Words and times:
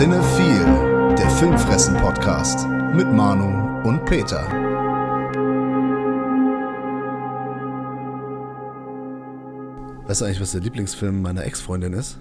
Cinephile, 0.00 1.14
der 1.18 1.28
Filmfressen-Podcast 1.28 2.66
mit 2.94 3.12
Manu 3.12 3.86
und 3.86 4.02
Peter. 4.06 4.48
Weißt 10.06 10.22
du 10.22 10.24
eigentlich, 10.24 10.40
was 10.40 10.52
der 10.52 10.62
Lieblingsfilm 10.62 11.20
meiner 11.20 11.44
Ex-Freundin 11.44 11.92
ist? 11.92 12.16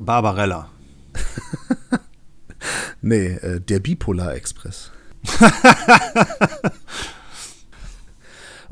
Barbarella. 0.00 0.70
Nee, 3.02 3.32
äh, 3.32 3.60
der 3.60 3.80
Bipolar 3.80 4.34
Express. 4.34 4.92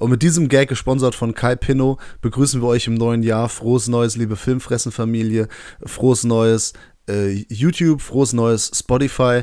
Und 0.00 0.08
mit 0.08 0.22
diesem 0.22 0.48
Gag, 0.48 0.70
gesponsert 0.70 1.14
von 1.14 1.34
Kai 1.34 1.56
Pinno, 1.56 1.98
begrüßen 2.22 2.62
wir 2.62 2.68
euch 2.68 2.86
im 2.86 2.94
neuen 2.94 3.22
Jahr. 3.22 3.50
Frohes 3.50 3.86
Neues, 3.86 4.16
liebe 4.16 4.34
Filmfressenfamilie. 4.34 5.46
Frohes 5.84 6.24
Neues 6.24 6.72
äh, 7.10 7.44
YouTube, 7.48 8.00
frohes 8.00 8.32
Neues 8.32 8.70
Spotify. 8.74 9.42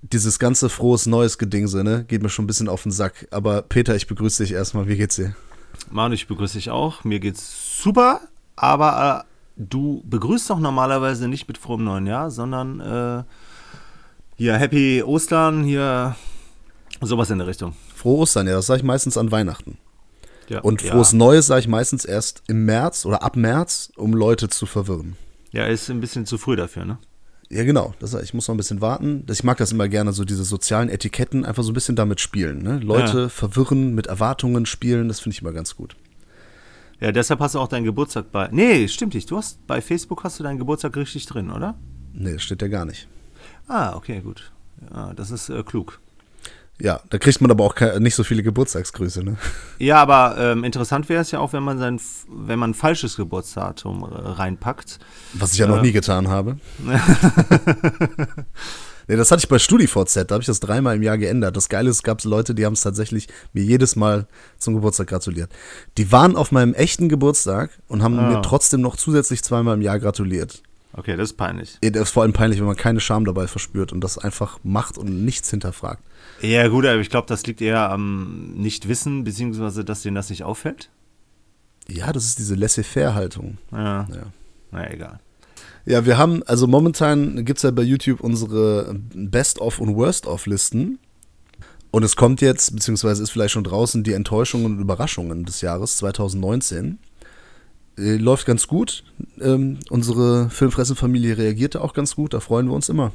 Dieses 0.00 0.38
ganze 0.38 0.68
frohes 0.68 1.06
Neues 1.06 1.38
Gedingse, 1.38 1.84
ne? 1.84 2.04
Geht 2.08 2.22
mir 2.22 2.28
schon 2.28 2.44
ein 2.44 2.48
bisschen 2.48 2.68
auf 2.68 2.82
den 2.82 2.92
Sack. 2.92 3.28
Aber 3.30 3.62
Peter, 3.62 3.94
ich 3.94 4.06
begrüße 4.06 4.42
dich 4.42 4.52
erstmal. 4.52 4.88
Wie 4.88 4.96
geht's 4.96 5.16
dir? 5.16 5.34
Manu, 5.90 6.14
ich 6.14 6.26
begrüße 6.26 6.58
dich 6.58 6.70
auch. 6.70 7.04
Mir 7.04 7.20
geht's 7.20 7.80
super, 7.82 8.20
aber 8.56 9.24
äh, 9.26 9.32
du 9.56 10.02
begrüßt 10.06 10.50
doch 10.50 10.58
normalerweise 10.58 11.28
nicht 11.28 11.48
mit 11.48 11.58
frohem 11.58 11.84
neuen 11.84 12.06
Jahr, 12.06 12.30
sondern 12.30 12.80
äh, 12.80 13.22
hier 14.36 14.56
Happy 14.56 15.02
Ostern, 15.02 15.64
hier 15.64 16.16
sowas 17.00 17.30
in 17.30 17.38
der 17.38 17.46
Richtung. 17.46 17.74
Frohe 17.94 18.18
Ostern, 18.22 18.46
ja, 18.46 18.54
das 18.54 18.66
sage 18.66 18.78
ich 18.78 18.84
meistens 18.84 19.16
an 19.16 19.30
Weihnachten. 19.30 19.78
Ja, 20.48 20.60
Und 20.60 20.82
frohes 20.82 21.12
ja. 21.12 21.18
Neues 21.18 21.46
sage 21.46 21.60
ich 21.60 21.68
meistens 21.68 22.04
erst 22.04 22.42
im 22.48 22.64
März 22.64 23.06
oder 23.06 23.22
ab 23.22 23.36
März, 23.36 23.92
um 23.96 24.12
Leute 24.12 24.48
zu 24.48 24.66
verwirren. 24.66 25.16
Ja, 25.52 25.64
ist 25.66 25.90
ein 25.90 26.00
bisschen 26.00 26.26
zu 26.26 26.38
früh 26.38 26.56
dafür, 26.56 26.84
ne? 26.84 26.98
Ja, 27.50 27.64
genau. 27.64 27.94
Das, 27.98 28.14
ich 28.14 28.32
muss 28.32 28.48
noch 28.48 28.54
ein 28.54 28.56
bisschen 28.58 28.80
warten. 28.80 29.26
Ich 29.30 29.44
mag 29.44 29.58
das 29.58 29.72
immer 29.72 29.86
gerne, 29.88 30.12
so 30.12 30.24
diese 30.24 30.44
sozialen 30.44 30.88
Etiketten, 30.88 31.44
einfach 31.44 31.62
so 31.62 31.70
ein 31.70 31.74
bisschen 31.74 31.96
damit 31.96 32.18
spielen. 32.20 32.62
Ne? 32.62 32.78
Leute 32.78 33.18
Ja. 33.22 33.28
verwirren, 33.28 33.94
mit 33.94 34.06
Erwartungen 34.06 34.64
spielen, 34.64 35.08
das 35.08 35.20
finde 35.20 35.34
ich 35.34 35.42
immer 35.42 35.52
ganz 35.52 35.76
gut. 35.76 35.94
Ja, 36.98 37.12
deshalb 37.12 37.40
hast 37.40 37.54
du 37.54 37.58
auch 37.58 37.68
deinen 37.68 37.84
Geburtstag 37.84 38.30
bei. 38.32 38.48
Nee, 38.52 38.88
stimmt 38.88 39.12
nicht. 39.14 39.30
Du 39.30 39.36
hast 39.36 39.66
bei 39.66 39.82
Facebook 39.82 40.24
hast 40.24 40.38
du 40.38 40.44
deinen 40.44 40.58
Geburtstag 40.58 40.96
richtig 40.96 41.26
drin, 41.26 41.50
oder? 41.50 41.74
Nee, 42.14 42.34
das 42.34 42.42
steht 42.42 42.62
ja 42.62 42.68
gar 42.68 42.84
nicht. 42.86 43.08
Ah, 43.68 43.96
okay, 43.96 44.20
gut. 44.20 44.50
Ja, 44.94 45.12
das 45.12 45.30
ist 45.30 45.48
äh, 45.50 45.62
klug. 45.62 46.00
Ja, 46.84 47.00
da 47.10 47.18
kriegt 47.18 47.40
man 47.40 47.48
aber 47.48 47.62
auch 47.62 47.76
nicht 48.00 48.16
so 48.16 48.24
viele 48.24 48.42
Geburtstagsgrüße, 48.42 49.22
ne? 49.22 49.36
Ja, 49.78 49.98
aber 50.02 50.34
ähm, 50.36 50.64
interessant 50.64 51.08
wäre 51.08 51.22
es 51.22 51.30
ja 51.30 51.38
auch, 51.38 51.52
wenn 51.52 51.62
man 51.62 51.78
sein, 51.78 52.00
wenn 52.28 52.58
man 52.58 52.70
ein 52.70 52.74
falsches 52.74 53.14
Geburtsdatum 53.14 54.02
äh, 54.02 54.06
reinpackt. 54.30 54.98
Was 55.34 55.52
ich 55.52 55.60
ja 55.60 55.68
noch 55.68 55.76
Ja. 55.76 55.82
nie 55.82 55.92
getan 55.92 56.26
habe. 56.26 56.56
nee, 59.08 59.16
das 59.16 59.30
hatte 59.30 59.40
ich 59.40 59.48
bei 59.48 59.58
StudiVZ, 59.58 60.24
da 60.28 60.34
habe 60.34 60.40
ich 60.42 60.46
das 60.46 60.60
dreimal 60.60 60.96
im 60.96 61.02
Jahr 61.02 61.18
geändert. 61.18 61.56
Das 61.56 61.68
Geile 61.68 61.90
ist, 61.90 61.96
es 61.96 62.02
gab 62.02 62.22
Leute, 62.24 62.54
die 62.54 62.64
haben 62.66 62.72
es 62.74 62.80
tatsächlich 62.82 63.28
mir 63.52 63.62
jedes 63.62 63.96
Mal 63.96 64.26
zum 64.58 64.74
Geburtstag 64.74 65.08
gratuliert. 65.08 65.50
Die 65.98 66.10
waren 66.12 66.36
auf 66.36 66.52
meinem 66.52 66.74
echten 66.74 67.08
Geburtstag 67.08 67.70
und 67.88 68.02
haben 68.02 68.18
Ah. 68.18 68.28
mir 68.28 68.42
trotzdem 68.42 68.80
noch 68.80 68.96
zusätzlich 68.96 69.42
zweimal 69.42 69.74
im 69.76 69.82
Jahr 69.82 69.98
gratuliert. 69.98 70.62
Okay, 70.94 71.16
das 71.16 71.30
ist 71.30 71.36
peinlich. 71.38 71.78
Das 71.80 72.02
ist 72.02 72.10
vor 72.10 72.22
allem 72.22 72.34
peinlich, 72.34 72.60
wenn 72.60 72.66
man 72.66 72.76
keine 72.76 73.00
Scham 73.00 73.24
dabei 73.24 73.46
verspürt 73.46 73.92
und 73.92 74.02
das 74.02 74.18
einfach 74.18 74.58
macht 74.62 74.98
und 74.98 75.24
nichts 75.24 75.48
hinterfragt. 75.48 76.02
Ja, 76.42 76.66
gut, 76.68 76.84
aber 76.86 77.00
ich 77.00 77.08
glaube, 77.10 77.28
das 77.28 77.46
liegt 77.46 77.60
eher 77.60 77.90
am 77.90 78.52
Nichtwissen, 78.54 79.24
beziehungsweise, 79.24 79.84
dass 79.84 80.02
denen 80.02 80.16
das 80.16 80.28
nicht 80.30 80.42
auffällt. 80.42 80.90
Ja, 81.88 82.12
das 82.12 82.24
ist 82.26 82.38
diese 82.38 82.54
Laissez-faire-Haltung. 82.54 83.58
Ja, 83.70 84.08
Ja. 84.12 84.26
na 84.70 84.90
egal. 84.90 85.20
Ja, 85.84 86.06
wir 86.06 86.16
haben, 86.18 86.42
also 86.44 86.66
momentan 86.66 87.44
gibt 87.44 87.58
es 87.58 87.62
ja 87.64 87.70
bei 87.72 87.82
YouTube 87.82 88.20
unsere 88.20 88.94
Best-of 89.14 89.80
und 89.80 89.96
Worst-of-Listen. 89.96 90.98
Und 91.90 92.02
es 92.04 92.16
kommt 92.16 92.40
jetzt, 92.40 92.74
beziehungsweise 92.74 93.22
ist 93.22 93.30
vielleicht 93.30 93.52
schon 93.52 93.64
draußen, 93.64 94.02
die 94.02 94.12
Enttäuschungen 94.14 94.66
und 94.66 94.80
Überraschungen 94.80 95.44
des 95.44 95.60
Jahres 95.60 95.96
2019. 95.98 96.98
Äh, 97.98 98.16
läuft 98.16 98.46
ganz 98.46 98.66
gut. 98.66 99.04
Ähm, 99.40 99.78
unsere 99.90 100.48
Filmfressenfamilie 100.50 101.36
reagierte 101.36 101.82
auch 101.82 101.92
ganz 101.92 102.14
gut, 102.14 102.32
da 102.32 102.40
freuen 102.40 102.66
wir 102.66 102.74
uns 102.74 102.88
immer. 102.88 103.12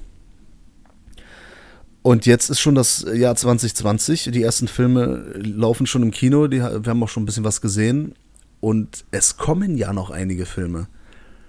Und 2.07 2.25
jetzt 2.25 2.49
ist 2.49 2.61
schon 2.61 2.73
das 2.73 3.05
Jahr 3.13 3.35
2020. 3.35 4.29
Die 4.31 4.41
ersten 4.41 4.69
Filme 4.69 5.33
laufen 5.35 5.85
schon 5.85 6.03
im 6.03 6.11
Kino, 6.11 6.47
die, 6.47 6.61
wir 6.61 6.89
haben 6.89 7.03
auch 7.03 7.09
schon 7.09 7.23
ein 7.23 7.25
bisschen 7.25 7.43
was 7.43 7.59
gesehen. 7.59 8.13
Und 8.61 9.03
es 9.11 9.35
kommen 9.35 9.75
ja 9.75 9.91
noch 9.91 10.09
einige 10.09 10.45
Filme. 10.45 10.87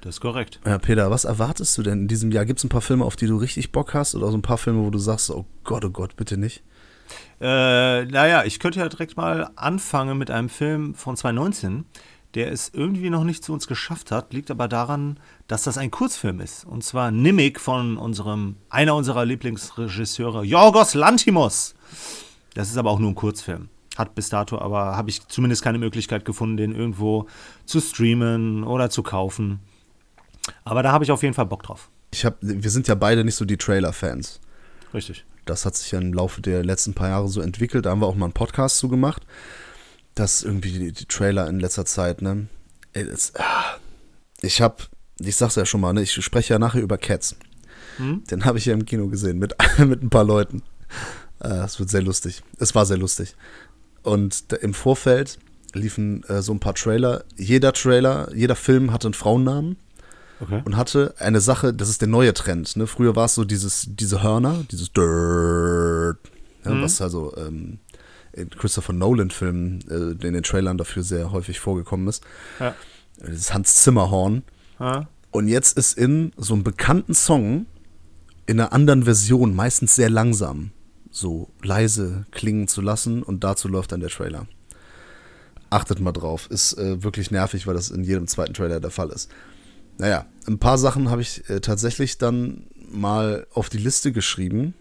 Das 0.00 0.16
ist 0.16 0.20
korrekt. 0.20 0.58
Ja, 0.66 0.78
Peter, 0.78 1.12
was 1.12 1.24
erwartest 1.24 1.78
du 1.78 1.84
denn 1.84 2.00
in 2.00 2.08
diesem 2.08 2.32
Jahr? 2.32 2.44
Gibt 2.44 2.58
es 2.58 2.64
ein 2.64 2.70
paar 2.70 2.80
Filme, 2.80 3.04
auf 3.04 3.14
die 3.14 3.28
du 3.28 3.36
richtig 3.36 3.70
Bock 3.70 3.94
hast? 3.94 4.16
Oder 4.16 4.32
so 4.32 4.36
ein 4.36 4.42
paar 4.42 4.58
Filme, 4.58 4.84
wo 4.84 4.90
du 4.90 4.98
sagst, 4.98 5.30
oh 5.30 5.46
Gott, 5.62 5.84
oh 5.84 5.90
Gott, 5.90 6.16
bitte 6.16 6.36
nicht? 6.36 6.64
Äh, 7.40 8.06
naja, 8.06 8.42
ich 8.44 8.58
könnte 8.58 8.80
ja 8.80 8.88
direkt 8.88 9.16
mal 9.16 9.50
anfangen 9.54 10.18
mit 10.18 10.28
einem 10.28 10.48
Film 10.48 10.92
von 10.94 11.16
2019, 11.16 11.84
der 12.38 12.52
es 12.52 12.70
irgendwie 12.72 13.10
noch 13.10 13.24
nicht 13.24 13.42
zu 13.42 13.52
uns 13.52 13.66
geschafft 13.66 14.12
hat, 14.12 14.32
liegt 14.32 14.52
aber 14.52 14.68
daran, 14.68 15.18
dass 15.48 15.64
das 15.64 15.76
ein 15.76 15.90
Kurzfilm 15.90 16.38
ist. 16.38 16.64
Und 16.64 16.84
zwar 16.84 17.10
Nimik 17.10 17.58
von 17.58 17.96
unserem, 17.96 18.54
einer 18.70 18.94
unserer 18.94 19.24
Lieblingsregisseure, 19.24 20.44
Yorgos 20.44 20.94
Lantimos. 20.94 21.74
Das 22.54 22.70
ist 22.70 22.76
aber 22.76 22.90
auch 22.90 23.00
nur 23.00 23.10
ein 23.10 23.16
Kurzfilm. 23.16 23.70
Hat 23.96 24.14
bis 24.14 24.28
dato 24.28 24.56
aber, 24.56 24.96
habe 24.96 25.10
ich 25.10 25.26
zumindest 25.26 25.62
keine 25.62 25.78
Möglichkeit 25.78 26.24
gefunden, 26.24 26.56
den 26.56 26.76
irgendwo 26.76 27.26
zu 27.66 27.80
streamen 27.80 28.62
oder 28.62 28.88
zu 28.88 29.02
kaufen. 29.02 29.58
Aber 30.62 30.84
da 30.84 30.92
habe 30.92 31.02
ich 31.02 31.10
auf 31.10 31.24
jeden 31.24 31.34
Fall 31.34 31.46
Bock 31.46 31.64
drauf. 31.64 31.90
Ich 32.12 32.24
hab, 32.24 32.36
wir 32.40 32.70
sind 32.70 32.86
ja 32.86 32.94
beide 32.94 33.24
nicht 33.24 33.34
so 33.34 33.46
die 33.46 33.56
Trailer-Fans. 33.56 34.38
Richtig. 34.94 35.24
Das 35.44 35.66
hat 35.66 35.74
sich 35.74 35.90
ja 35.90 35.98
im 35.98 36.12
Laufe 36.12 36.40
der 36.40 36.64
letzten 36.64 36.94
paar 36.94 37.08
Jahre 37.08 37.26
so 37.26 37.40
entwickelt. 37.40 37.86
Da 37.86 37.90
haben 37.90 38.00
wir 38.00 38.06
auch 38.06 38.14
mal 38.14 38.26
einen 38.26 38.32
Podcast 38.32 38.78
zu 38.78 38.88
gemacht. 38.88 39.26
Dass 40.18 40.42
irgendwie 40.42 40.72
die, 40.72 40.92
die 40.92 41.06
Trailer 41.06 41.48
in 41.48 41.60
letzter 41.60 41.84
Zeit, 41.84 42.22
ne? 42.22 42.48
Das, 42.92 43.32
ah. 43.36 43.76
ich 44.40 44.60
hab, 44.60 44.88
ich 45.20 45.36
sag's 45.36 45.54
ja 45.56 45.64
schon 45.66 45.80
mal, 45.80 45.92
ne? 45.92 46.02
Ich 46.02 46.12
spreche 46.24 46.54
ja 46.54 46.58
nachher 46.58 46.82
über 46.82 46.98
Cats. 46.98 47.36
Hm? 47.98 48.24
Den 48.30 48.44
habe 48.44 48.58
ich 48.58 48.66
ja 48.66 48.74
im 48.74 48.84
Kino 48.86 49.08
gesehen 49.08 49.38
mit, 49.38 49.54
mit 49.78 50.02
ein 50.02 50.10
paar 50.10 50.24
Leuten. 50.24 50.62
Äh, 51.40 51.48
Es 51.64 51.78
wird 51.78 51.90
sehr 51.90 52.02
lustig. 52.02 52.42
Es 52.58 52.74
war 52.74 52.86
sehr 52.86 52.98
lustig. 52.98 53.34
Und 54.02 54.52
im 54.60 54.74
Vorfeld 54.74 55.38
liefen 55.74 56.24
äh, 56.24 56.40
so 56.42 56.52
ein 56.52 56.60
paar 56.60 56.74
Trailer. 56.74 57.24
Jeder 57.36 57.72
Trailer, 57.72 58.30
jeder 58.34 58.56
Film 58.56 58.92
hatte 58.92 59.08
einen 59.08 59.14
Frauennamen 59.14 59.76
Okay. 60.40 60.62
und 60.64 60.76
hatte 60.76 61.14
eine 61.18 61.40
Sache, 61.40 61.74
das 61.74 61.88
ist 61.88 62.00
der 62.00 62.06
neue 62.06 62.32
Trend. 62.32 62.76
Ne? 62.76 62.86
Früher 62.86 63.16
war 63.16 63.24
es 63.24 63.34
so 63.34 63.44
dieses, 63.44 63.86
diese 63.88 64.22
Hörner, 64.22 64.64
dieses 64.70 64.92
Dirt, 64.92 66.16
ja, 66.64 66.70
Mhm. 66.74 66.82
was 66.82 67.00
also 67.02 67.36
ähm, 67.36 67.80
Christopher 68.46 68.92
Nolan-Filmen 68.92 69.84
äh, 69.88 70.26
in 70.26 70.34
den 70.34 70.42
Trailern 70.42 70.78
dafür 70.78 71.02
sehr 71.02 71.32
häufig 71.32 71.60
vorgekommen 71.60 72.08
ist. 72.08 72.22
Ja. 72.60 72.74
Das 73.18 73.52
Hans 73.52 73.82
Zimmerhorn. 73.82 74.42
Ja. 74.78 75.08
Und 75.30 75.48
jetzt 75.48 75.76
ist 75.76 75.98
in 75.98 76.32
so 76.36 76.54
einem 76.54 76.64
bekannten 76.64 77.14
Song 77.14 77.66
in 78.46 78.60
einer 78.60 78.72
anderen 78.72 79.02
Version, 79.02 79.54
meistens 79.54 79.94
sehr 79.94 80.08
langsam, 80.08 80.70
so 81.10 81.50
leise 81.62 82.24
klingen 82.30 82.66
zu 82.66 82.80
lassen 82.80 83.22
und 83.22 83.44
dazu 83.44 83.68
läuft 83.68 83.92
dann 83.92 84.00
der 84.00 84.08
Trailer. 84.08 84.46
Achtet 85.70 86.00
mal 86.00 86.12
drauf, 86.12 86.48
ist 86.50 86.78
äh, 86.78 87.02
wirklich 87.02 87.30
nervig, 87.30 87.66
weil 87.66 87.74
das 87.74 87.90
in 87.90 88.04
jedem 88.04 88.26
zweiten 88.26 88.54
Trailer 88.54 88.80
der 88.80 88.90
Fall 88.90 89.10
ist. 89.10 89.30
Naja, 89.98 90.26
ein 90.46 90.58
paar 90.58 90.78
Sachen 90.78 91.10
habe 91.10 91.20
ich 91.20 91.48
äh, 91.50 91.60
tatsächlich 91.60 92.16
dann 92.16 92.64
mal 92.90 93.46
auf 93.52 93.68
die 93.68 93.78
Liste 93.78 94.12
geschrieben, 94.12 94.72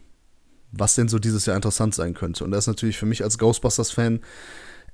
was 0.77 0.95
denn 0.95 1.07
so 1.09 1.19
dieses 1.19 1.45
Jahr 1.45 1.55
interessant 1.55 1.95
sein 1.95 2.13
könnte. 2.13 2.43
Und 2.43 2.51
das 2.51 2.63
ist 2.63 2.67
natürlich 2.67 2.97
für 2.97 3.05
mich 3.05 3.23
als 3.23 3.37
Ghostbusters-Fan, 3.37 4.19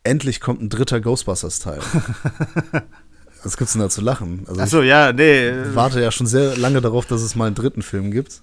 endlich 0.03 0.40
kommt 0.41 0.61
ein 0.61 0.69
dritter 0.69 0.99
Ghostbusters-Teil. 1.02 1.79
Was 3.43 3.58
gibt's 3.58 3.73
denn 3.73 3.81
da 3.81 3.90
zu 3.90 3.99
lachen? 4.02 4.43
Also 4.47 4.55
ich- 4.55 4.61
Achso, 4.63 4.81
ja, 4.81 5.11
nee. 5.11 5.47
äh, 5.49 5.75
warte 5.75 5.99
ja 6.02 6.11
schon 6.11 6.28
sehr 6.28 6.55
lange 6.55 6.79
darauf, 6.79 7.05
dass 7.05 7.22
es 7.22 7.35
mal 7.35 7.47
einen 7.47 7.55
dritten 7.55 7.81
Film 7.81 8.11
gibt. 8.11 8.41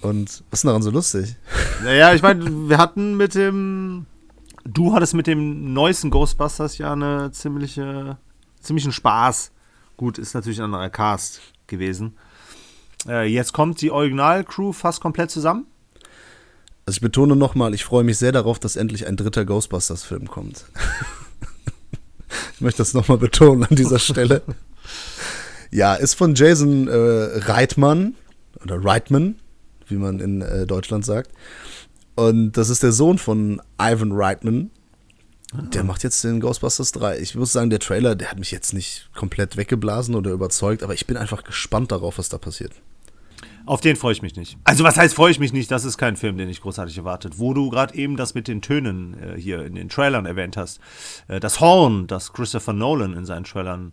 Und 0.00 0.42
was 0.50 0.58
ist 0.58 0.64
denn 0.64 0.68
daran 0.68 0.82
so 0.82 0.90
lustig? 0.90 1.36
Naja, 1.84 2.12
ich 2.12 2.20
meine, 2.22 2.68
wir 2.68 2.76
hatten 2.78 3.16
mit 3.16 3.34
dem. 3.34 4.04
Du 4.64 4.92
hattest 4.92 5.14
mit 5.14 5.26
dem 5.26 5.72
neuesten 5.72 6.10
Ghostbusters 6.10 6.76
ja 6.76 6.92
eine 6.92 7.30
ziemliche, 7.32 8.18
ziemlichen 8.60 8.92
Spaß. 8.92 9.50
Gut, 9.96 10.18
ist 10.18 10.34
natürlich 10.34 10.58
ein 10.58 10.64
anderer 10.64 10.90
Cast 10.90 11.40
gewesen. 11.68 12.16
Äh, 13.08 13.26
jetzt 13.32 13.52
kommt 13.54 13.80
die 13.80 13.90
Original-Crew 13.90 14.72
fast 14.72 15.00
komplett 15.00 15.30
zusammen. 15.30 15.66
Also 16.90 16.96
ich 16.96 17.02
betone 17.02 17.36
nochmal, 17.36 17.72
ich 17.72 17.84
freue 17.84 18.02
mich 18.02 18.18
sehr 18.18 18.32
darauf, 18.32 18.58
dass 18.58 18.74
endlich 18.74 19.06
ein 19.06 19.14
dritter 19.16 19.44
Ghostbusters-Film 19.44 20.26
kommt. 20.26 20.64
ich 22.54 22.60
möchte 22.60 22.78
das 22.78 22.94
nochmal 22.94 23.18
betonen 23.18 23.62
an 23.62 23.76
dieser 23.76 24.00
Stelle. 24.00 24.42
Ja, 25.70 25.94
ist 25.94 26.14
von 26.14 26.34
Jason 26.34 26.88
äh, 26.88 26.92
Reitman 26.92 28.16
oder 28.64 28.84
Reitman, 28.84 29.36
wie 29.86 29.94
man 29.94 30.18
in 30.18 30.42
äh, 30.42 30.66
Deutschland 30.66 31.06
sagt. 31.06 31.30
Und 32.16 32.54
das 32.54 32.70
ist 32.70 32.82
der 32.82 32.90
Sohn 32.90 33.18
von 33.18 33.62
Ivan 33.80 34.10
Reitman. 34.10 34.72
Der 35.52 35.84
macht 35.84 36.02
jetzt 36.02 36.24
den 36.24 36.40
Ghostbusters 36.40 36.90
3. 36.90 37.20
Ich 37.20 37.36
muss 37.36 37.52
sagen, 37.52 37.70
der 37.70 37.78
Trailer, 37.78 38.16
der 38.16 38.32
hat 38.32 38.40
mich 38.40 38.50
jetzt 38.50 38.74
nicht 38.74 39.10
komplett 39.14 39.56
weggeblasen 39.56 40.16
oder 40.16 40.32
überzeugt, 40.32 40.82
aber 40.82 40.94
ich 40.94 41.06
bin 41.06 41.16
einfach 41.16 41.44
gespannt 41.44 41.92
darauf, 41.92 42.18
was 42.18 42.30
da 42.30 42.38
passiert. 42.38 42.72
Auf 43.66 43.80
den 43.80 43.96
freue 43.96 44.12
ich 44.12 44.22
mich 44.22 44.36
nicht. 44.36 44.56
Also 44.64 44.84
was 44.84 44.96
heißt 44.96 45.14
freue 45.14 45.30
ich 45.30 45.38
mich 45.38 45.52
nicht? 45.52 45.70
Das 45.70 45.84
ist 45.84 45.98
kein 45.98 46.16
Film, 46.16 46.36
den 46.38 46.48
ich 46.48 46.60
großartig 46.60 46.96
erwartet. 46.98 47.38
Wo 47.38 47.54
du 47.54 47.70
gerade 47.70 47.94
eben 47.94 48.16
das 48.16 48.34
mit 48.34 48.48
den 48.48 48.62
Tönen 48.62 49.14
äh, 49.22 49.40
hier 49.40 49.64
in 49.64 49.74
den 49.74 49.88
Trailern 49.88 50.26
erwähnt 50.26 50.56
hast. 50.56 50.80
Äh, 51.28 51.40
das 51.40 51.60
Horn, 51.60 52.06
das 52.06 52.32
Christopher 52.32 52.72
Nolan 52.72 53.12
in 53.14 53.26
seinen 53.26 53.44
Trailern 53.44 53.92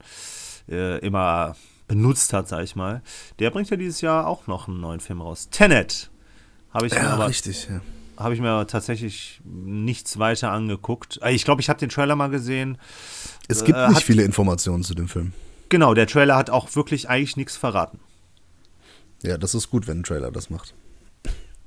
äh, 0.70 1.00
immer 1.00 1.56
benutzt 1.88 2.34
hat, 2.34 2.48
sag 2.48 2.64
ich 2.64 2.76
mal. 2.76 3.02
Der 3.40 3.50
bringt 3.52 3.70
ja 3.70 3.78
dieses 3.78 4.02
Jahr 4.02 4.28
auch 4.28 4.48
noch 4.48 4.68
einen 4.68 4.80
neuen 4.82 5.00
Film 5.00 5.22
raus. 5.22 5.50
Tenet. 5.52 6.10
Habe 6.74 6.88
ich 6.88 6.94
Ja, 6.94 7.02
mir 7.04 7.10
aber 7.12 7.28
richtig. 7.30 7.68
Ja. 7.70 7.82
habe 8.18 8.34
ich 8.34 8.42
mir 8.42 8.68
tatsächlich 8.68 9.42
nichts 9.46 10.18
weiter 10.20 10.52
angeguckt. 10.52 11.20
Äh, 11.22 11.32
Ich 11.34 11.46
glaube, 11.46 11.62
ich 11.62 11.70
habe 11.70 11.80
den 11.80 11.90
Trailer 11.90 12.16
mal 12.16 12.30
gesehen. 12.30 12.78
Es 13.48 13.64
gibt 13.64 13.78
Äh, 13.78 13.90
nicht 13.90 14.04
viele 14.04 14.24
Informationen 14.24 14.84
zu 14.84 14.96
dem 14.96 15.08
Film. 15.08 15.34
Genau, 15.70 15.94
der 15.94 16.08
Trailer 16.08 16.36
hat 16.36 16.50
auch 16.50 16.76
wirklich 16.76 17.10
eigentlich 17.10 17.36
nichts 17.38 17.58
verraten, 17.58 18.00
Ja, 19.24 19.38
das 19.38 19.56
ist 19.56 19.70
gut, 19.70 19.88
wenn 19.88 20.00
ein 20.00 20.04
Trailer 20.04 20.32
das 20.32 20.50
macht. 20.50 20.74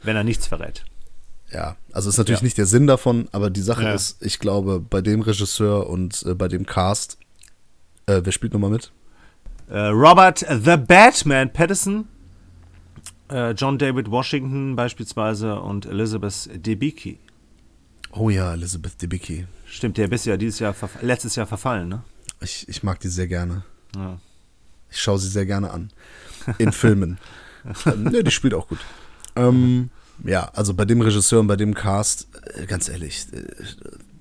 wenn 0.02 0.16
er 0.16 0.24
nichts 0.24 0.46
verrät. 0.46 0.84
Ja, 1.52 1.76
also 1.92 2.08
ist 2.08 2.16
natürlich 2.16 2.40
Ja. 2.40 2.44
nicht 2.44 2.56
der 2.58 2.64
Sinn 2.66 2.86
davon, 2.86 3.28
aber 3.32 3.50
die 3.50 3.60
Sache 3.60 3.82
Ja. 3.82 3.92
ist, 3.92 4.22
ich 4.24 4.38
glaube, 4.38 4.80
bei 4.80 5.02
dem 5.02 5.20
Regisseur 5.20 5.88
und 5.90 6.22
äh, 6.26 6.34
bei 6.34 6.48
dem 6.48 6.64
Cast, 6.64 7.18
äh, 8.06 8.20
wer 8.24 8.32
spielt 8.32 8.52
nochmal 8.54 8.70
mit? 8.70 8.92
Äh, 9.68 9.78
Robert 9.88 10.38
The 10.38 10.76
Batman 10.78 11.52
Pattinson, 11.52 12.08
äh, 13.30 13.50
John 13.50 13.78
David 13.78 14.10
Washington 14.10 14.74
beispielsweise 14.74 15.60
und 15.60 15.84
Elizabeth 15.86 16.48
Debicki. 16.64 17.18
Oh 18.12 18.30
ja, 18.30 18.54
Elizabeth 18.54 19.00
Debicki. 19.02 19.46
Stimmt, 19.66 19.98
der 19.98 20.08
bist 20.08 20.24
ja 20.26 20.36
dieses 20.36 20.58
Jahr, 20.60 20.74
letztes 21.02 21.36
Jahr 21.36 21.46
verfallen, 21.46 21.88
ne? 21.88 22.02
Ich, 22.40 22.66
ich 22.68 22.82
mag 22.82 22.98
die 23.00 23.08
sehr 23.08 23.26
gerne. 23.28 23.64
Ja. 23.94 24.18
Ich 24.90 25.00
schaue 25.00 25.18
sie 25.18 25.28
sehr 25.28 25.46
gerne 25.46 25.70
an. 25.70 25.90
In 26.58 26.72
Filmen. 26.72 27.18
ähm, 27.86 28.04
ne, 28.04 28.24
die 28.24 28.30
spielt 28.30 28.54
auch 28.54 28.68
gut. 28.68 28.78
Ähm, 29.36 29.90
ja, 30.24 30.50
also 30.54 30.74
bei 30.74 30.84
dem 30.84 31.00
Regisseur 31.00 31.40
und 31.40 31.46
bei 31.46 31.56
dem 31.56 31.74
Cast, 31.74 32.28
äh, 32.54 32.66
ganz 32.66 32.88
ehrlich, 32.88 33.26
äh, 33.32 33.44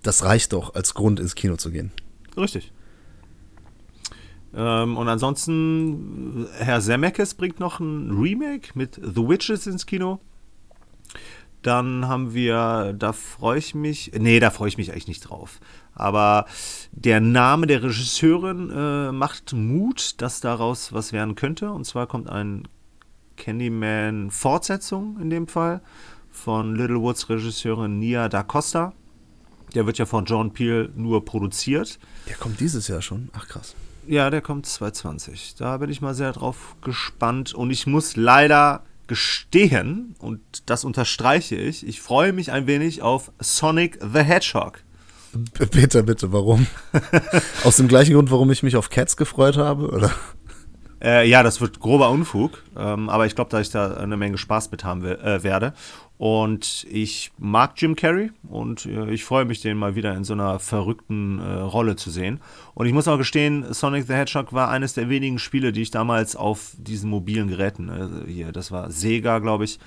das 0.03 0.23
reicht 0.23 0.53
doch 0.53 0.75
als 0.75 0.93
Grund 0.93 1.19
ins 1.19 1.35
Kino 1.35 1.57
zu 1.57 1.71
gehen. 1.71 1.91
Richtig. 2.37 2.71
Ähm, 4.53 4.97
und 4.97 5.07
ansonsten, 5.07 6.47
Herr 6.57 6.81
Zemeckis 6.81 7.33
bringt 7.33 7.59
noch 7.59 7.79
ein 7.79 8.11
Remake 8.11 8.71
mit 8.73 8.95
The 8.95 9.27
Witches 9.27 9.67
ins 9.67 9.85
Kino. 9.85 10.19
Dann 11.61 12.07
haben 12.07 12.33
wir, 12.33 12.93
da 12.97 13.11
freue 13.11 13.59
ich 13.59 13.75
mich, 13.75 14.11
nee, 14.17 14.39
da 14.39 14.49
freue 14.49 14.69
ich 14.69 14.77
mich 14.77 14.91
eigentlich 14.91 15.07
nicht 15.07 15.21
drauf. 15.29 15.59
Aber 15.93 16.45
der 16.91 17.19
Name 17.19 17.67
der 17.67 17.83
Regisseurin 17.83 18.69
äh, 18.69 19.11
macht 19.11 19.51
Mut, 19.51 20.21
dass 20.21 20.39
daraus 20.39 20.93
was 20.93 21.11
werden 21.11 21.35
könnte. 21.35 21.71
Und 21.71 21.83
zwar 21.85 22.07
kommt 22.07 22.29
ein 22.29 22.67
Candyman-Fortsetzung 23.35 25.19
in 25.19 25.29
dem 25.29 25.47
Fall 25.47 25.81
von 26.31 26.75
Littlewoods 26.75 27.29
Regisseurin 27.29 27.99
Nia 27.99 28.29
Da 28.29 28.43
Costa. 28.43 28.93
Der 29.75 29.85
wird 29.85 29.97
ja 29.97 30.05
von 30.05 30.25
John 30.25 30.53
Peel 30.53 30.91
nur 30.95 31.25
produziert. 31.25 31.99
Der 32.27 32.35
kommt 32.35 32.59
dieses 32.59 32.87
Jahr 32.87 33.01
schon. 33.01 33.29
Ach 33.33 33.47
krass. 33.47 33.75
Ja, 34.07 34.29
der 34.29 34.41
kommt 34.41 34.65
2020. 34.65 35.55
Da 35.55 35.77
bin 35.77 35.89
ich 35.89 36.01
mal 36.01 36.15
sehr 36.15 36.31
drauf 36.31 36.75
gespannt. 36.81 37.53
Und 37.53 37.69
ich 37.69 37.85
muss 37.85 38.15
leider 38.15 38.83
gestehen, 39.09 40.15
und 40.19 40.39
das 40.67 40.85
unterstreiche 40.85 41.55
ich, 41.55 41.85
ich 41.85 41.99
freue 41.99 42.31
mich 42.31 42.51
ein 42.53 42.65
wenig 42.67 43.01
auf 43.01 43.31
Sonic 43.41 43.99
the 44.01 44.19
Hedgehog. 44.21 44.81
Bitte, 45.71 46.03
bitte, 46.03 46.31
warum? 46.31 46.65
Aus 47.65 47.75
dem 47.77 47.87
gleichen 47.89 48.13
Grund, 48.13 48.31
warum 48.31 48.49
ich 48.51 48.63
mich 48.63 48.75
auf 48.77 48.89
Cats 48.89 49.17
gefreut 49.17 49.57
habe, 49.57 49.89
oder? 49.89 50.11
Äh, 51.03 51.29
ja, 51.29 51.43
das 51.43 51.61
wird 51.61 51.79
grober 51.79 52.09
Unfug, 52.09 52.63
ähm, 52.77 53.09
aber 53.09 53.25
ich 53.25 53.35
glaube, 53.35 53.51
dass 53.51 53.61
ich 53.61 53.69
da 53.69 53.93
eine 53.95 54.17
Menge 54.17 54.37
Spaß 54.37 54.71
mit 54.71 54.83
haben 54.83 55.03
we- 55.03 55.19
äh, 55.19 55.43
werde. 55.43 55.73
Und 56.19 56.85
ich 56.91 57.31
mag 57.37 57.75
Jim 57.77 57.95
Carrey 57.95 58.31
und 58.49 58.85
äh, 58.85 59.09
ich 59.09 59.23
freue 59.23 59.45
mich, 59.45 59.61
den 59.61 59.77
mal 59.77 59.95
wieder 59.95 60.13
in 60.15 60.25
so 60.25 60.33
einer 60.33 60.59
verrückten 60.59 61.39
äh, 61.39 61.59
Rolle 61.61 61.95
zu 61.95 62.11
sehen. 62.11 62.41
Und 62.73 62.87
ich 62.87 62.91
muss 62.91 63.07
auch 63.07 63.17
gestehen, 63.17 63.73
Sonic 63.73 64.05
the 64.05 64.15
Hedgehog 64.15 64.51
war 64.51 64.67
eines 64.67 64.93
der 64.93 65.07
wenigen 65.07 65.39
Spiele, 65.39 65.71
die 65.71 65.81
ich 65.81 65.91
damals 65.91 66.35
auf 66.35 66.73
diesen 66.77 67.09
mobilen 67.09 67.47
Geräten, 67.47 67.87
äh, 67.87 68.29
hier, 68.29 68.51
das 68.51 68.69
war 68.69 68.91
Sega, 68.91 69.39
glaube 69.39 69.63
ich, 69.63 69.79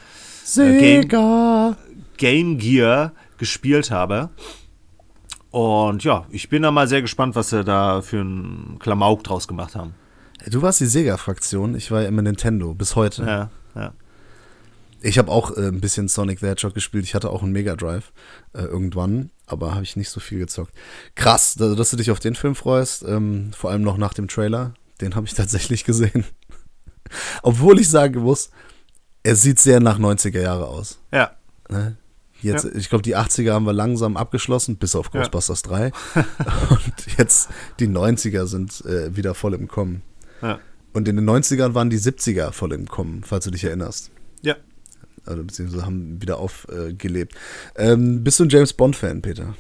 Sega! 0.43 1.77
Game 2.17 2.57
Gear 2.57 3.13
gespielt 3.37 3.91
habe. 3.91 4.31
Und 5.51 6.03
ja, 6.03 6.25
ich 6.31 6.49
bin 6.49 6.63
da 6.63 6.71
mal 6.71 6.89
sehr 6.89 7.03
gespannt, 7.03 7.35
was 7.35 7.51
sie 7.51 7.63
da 7.63 8.01
für 8.01 8.21
einen 8.21 8.79
Klamauk 8.79 9.23
draus 9.23 9.47
gemacht 9.47 9.77
haben. 9.77 9.93
Du 10.51 10.63
warst 10.63 10.81
die 10.81 10.87
Sega-Fraktion, 10.87 11.75
ich 11.75 11.91
war 11.91 12.01
ja 12.01 12.09
immer 12.09 12.23
Nintendo, 12.23 12.73
bis 12.73 12.97
heute. 12.97 13.23
Ja. 13.23 13.51
Ich 15.03 15.19
habe 15.19 15.31
auch 15.31 15.57
äh, 15.57 15.69
ein 15.69 15.81
bisschen 15.81 16.09
Sonic 16.09 16.41
the 16.41 16.47
Hedgehog 16.47 16.75
gespielt. 16.75 17.05
Ich 17.05 17.15
hatte 17.15 17.31
auch 17.31 17.43
einen 17.43 17.53
Mega 17.53 17.77
Drive 17.77 18.13
äh, 18.53 18.63
irgendwann, 18.63 19.31
aber 19.47 19.75
habe 19.75 19.85
ich 19.85 19.97
nicht 19.97 20.11
so 20.11 20.21
viel 20.21 20.39
gezockt. 20.39 20.73
Krass, 21.15 21.55
dass, 21.55 21.91
du 21.91 21.97
dich 21.97 22.11
auf 22.11 22.21
den 22.21 22.35
Film 22.35 22.55
freust, 22.55 23.03
ähm, 23.03 23.51
vor 23.53 23.71
allem 23.71 23.83
noch 23.83 23.97
nach 23.97 24.15
dem 24.15 24.29
Trailer. 24.29 24.75
Den 25.01 25.15
habe 25.15 25.27
ich 25.27 25.35
tatsächlich 25.35 25.85
gesehen. 25.85 26.25
Obwohl 27.43 27.81
ich 27.81 27.89
sagen 27.89 28.21
muss, 28.21 28.51
er 29.23 29.37
sieht 29.37 29.59
sehr 29.59 29.81
nach 29.81 29.99
90er 29.99 30.41
Jahre 30.41 30.69
aus. 30.69 30.99
Ja, 31.13 31.33
Ne? 31.73 31.97
Jetzt, 32.41 32.65
Ja. 32.65 32.71
Ich 32.75 32.89
glaube, 32.89 33.03
die 33.03 33.17
80er 33.17 33.53
haben 33.53 33.67
wir 33.67 33.73
langsam 33.73 34.17
abgeschlossen, 34.17 34.77
bis 34.77 34.97
auf 34.97 35.11
Ja. 35.13 35.21
Ghostbusters 35.21 35.63
3. 35.63 35.93
Und 36.71 37.19
jetzt 37.19 37.49
die 37.79 37.89
90er 37.89 38.47
sind 38.47 38.85
äh, 38.85 39.17
wieder 39.17 39.35
voll 39.35 39.55
im 39.55 39.69
Kommen. 39.69 40.03
ja. 40.43 40.59
Und 40.95 41.09
in 41.09 41.17
den 41.17 41.25
90ern 41.25 41.73
waren 41.73 41.89
die 41.89 41.99
70er 41.99 42.53
voll 42.53 42.75
im 42.75 42.87
Kommen, 42.87 43.23
falls 43.25 43.47
du 43.47 43.51
dich 43.51 43.65
erinnerst. 43.65 44.11
Ja. 44.43 44.57
Also 45.25 45.45
beziehungsweise 45.45 45.87
haben 45.87 46.21
wieder 46.21 46.39
aufgelebt. 46.39 47.35
ähm, 47.77 48.25
bist 48.25 48.41
du 48.41 48.45
ein 48.45 48.49
James 48.49 48.73
Bond-Fan, 48.73 49.23
Peter? 49.23 49.55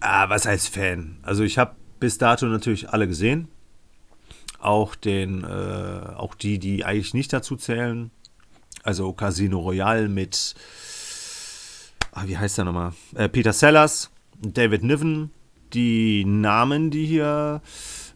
Ah, 0.00 0.28
was 0.28 0.44
heißt 0.46 0.68
Fan? 0.68 1.18
Also 1.22 1.44
ich 1.44 1.56
habe 1.56 1.76
bis 2.00 2.18
dato 2.18 2.46
natürlich 2.46 2.90
alle 2.90 3.08
gesehen. 3.08 3.48
Auch 4.58 4.94
den, 4.94 5.44
äh, 5.44 5.46
auch 6.16 6.34
die, 6.34 6.58
die 6.58 6.84
eigentlich 6.84 7.14
nicht 7.14 7.32
dazu 7.32 7.56
zählen. 7.56 8.10
Also 8.82 9.12
Casino 9.12 9.60
Royale 9.60 10.08
mit, 10.08 10.54
ah, 12.12 12.24
wie 12.26 12.36
heißt 12.36 12.58
der 12.58 12.66
nochmal? 12.66 12.92
Äh, 13.14 13.28
Peter 13.28 13.52
Sellers, 13.52 14.10
David 14.40 14.82
Niven. 14.82 15.30
Die 15.72 16.24
Namen, 16.24 16.90
die 16.90 17.06
hier 17.06 17.62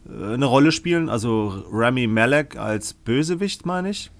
äh, 0.07 0.33
eine 0.33 0.45
Rolle 0.45 0.71
spielen. 0.71 1.09
Also 1.09 1.65
Rami 1.71 2.07
Malek 2.07 2.55
als 2.55 2.93
Bösewicht, 2.93 3.65
meine 3.65 3.89
ich. 3.89 4.11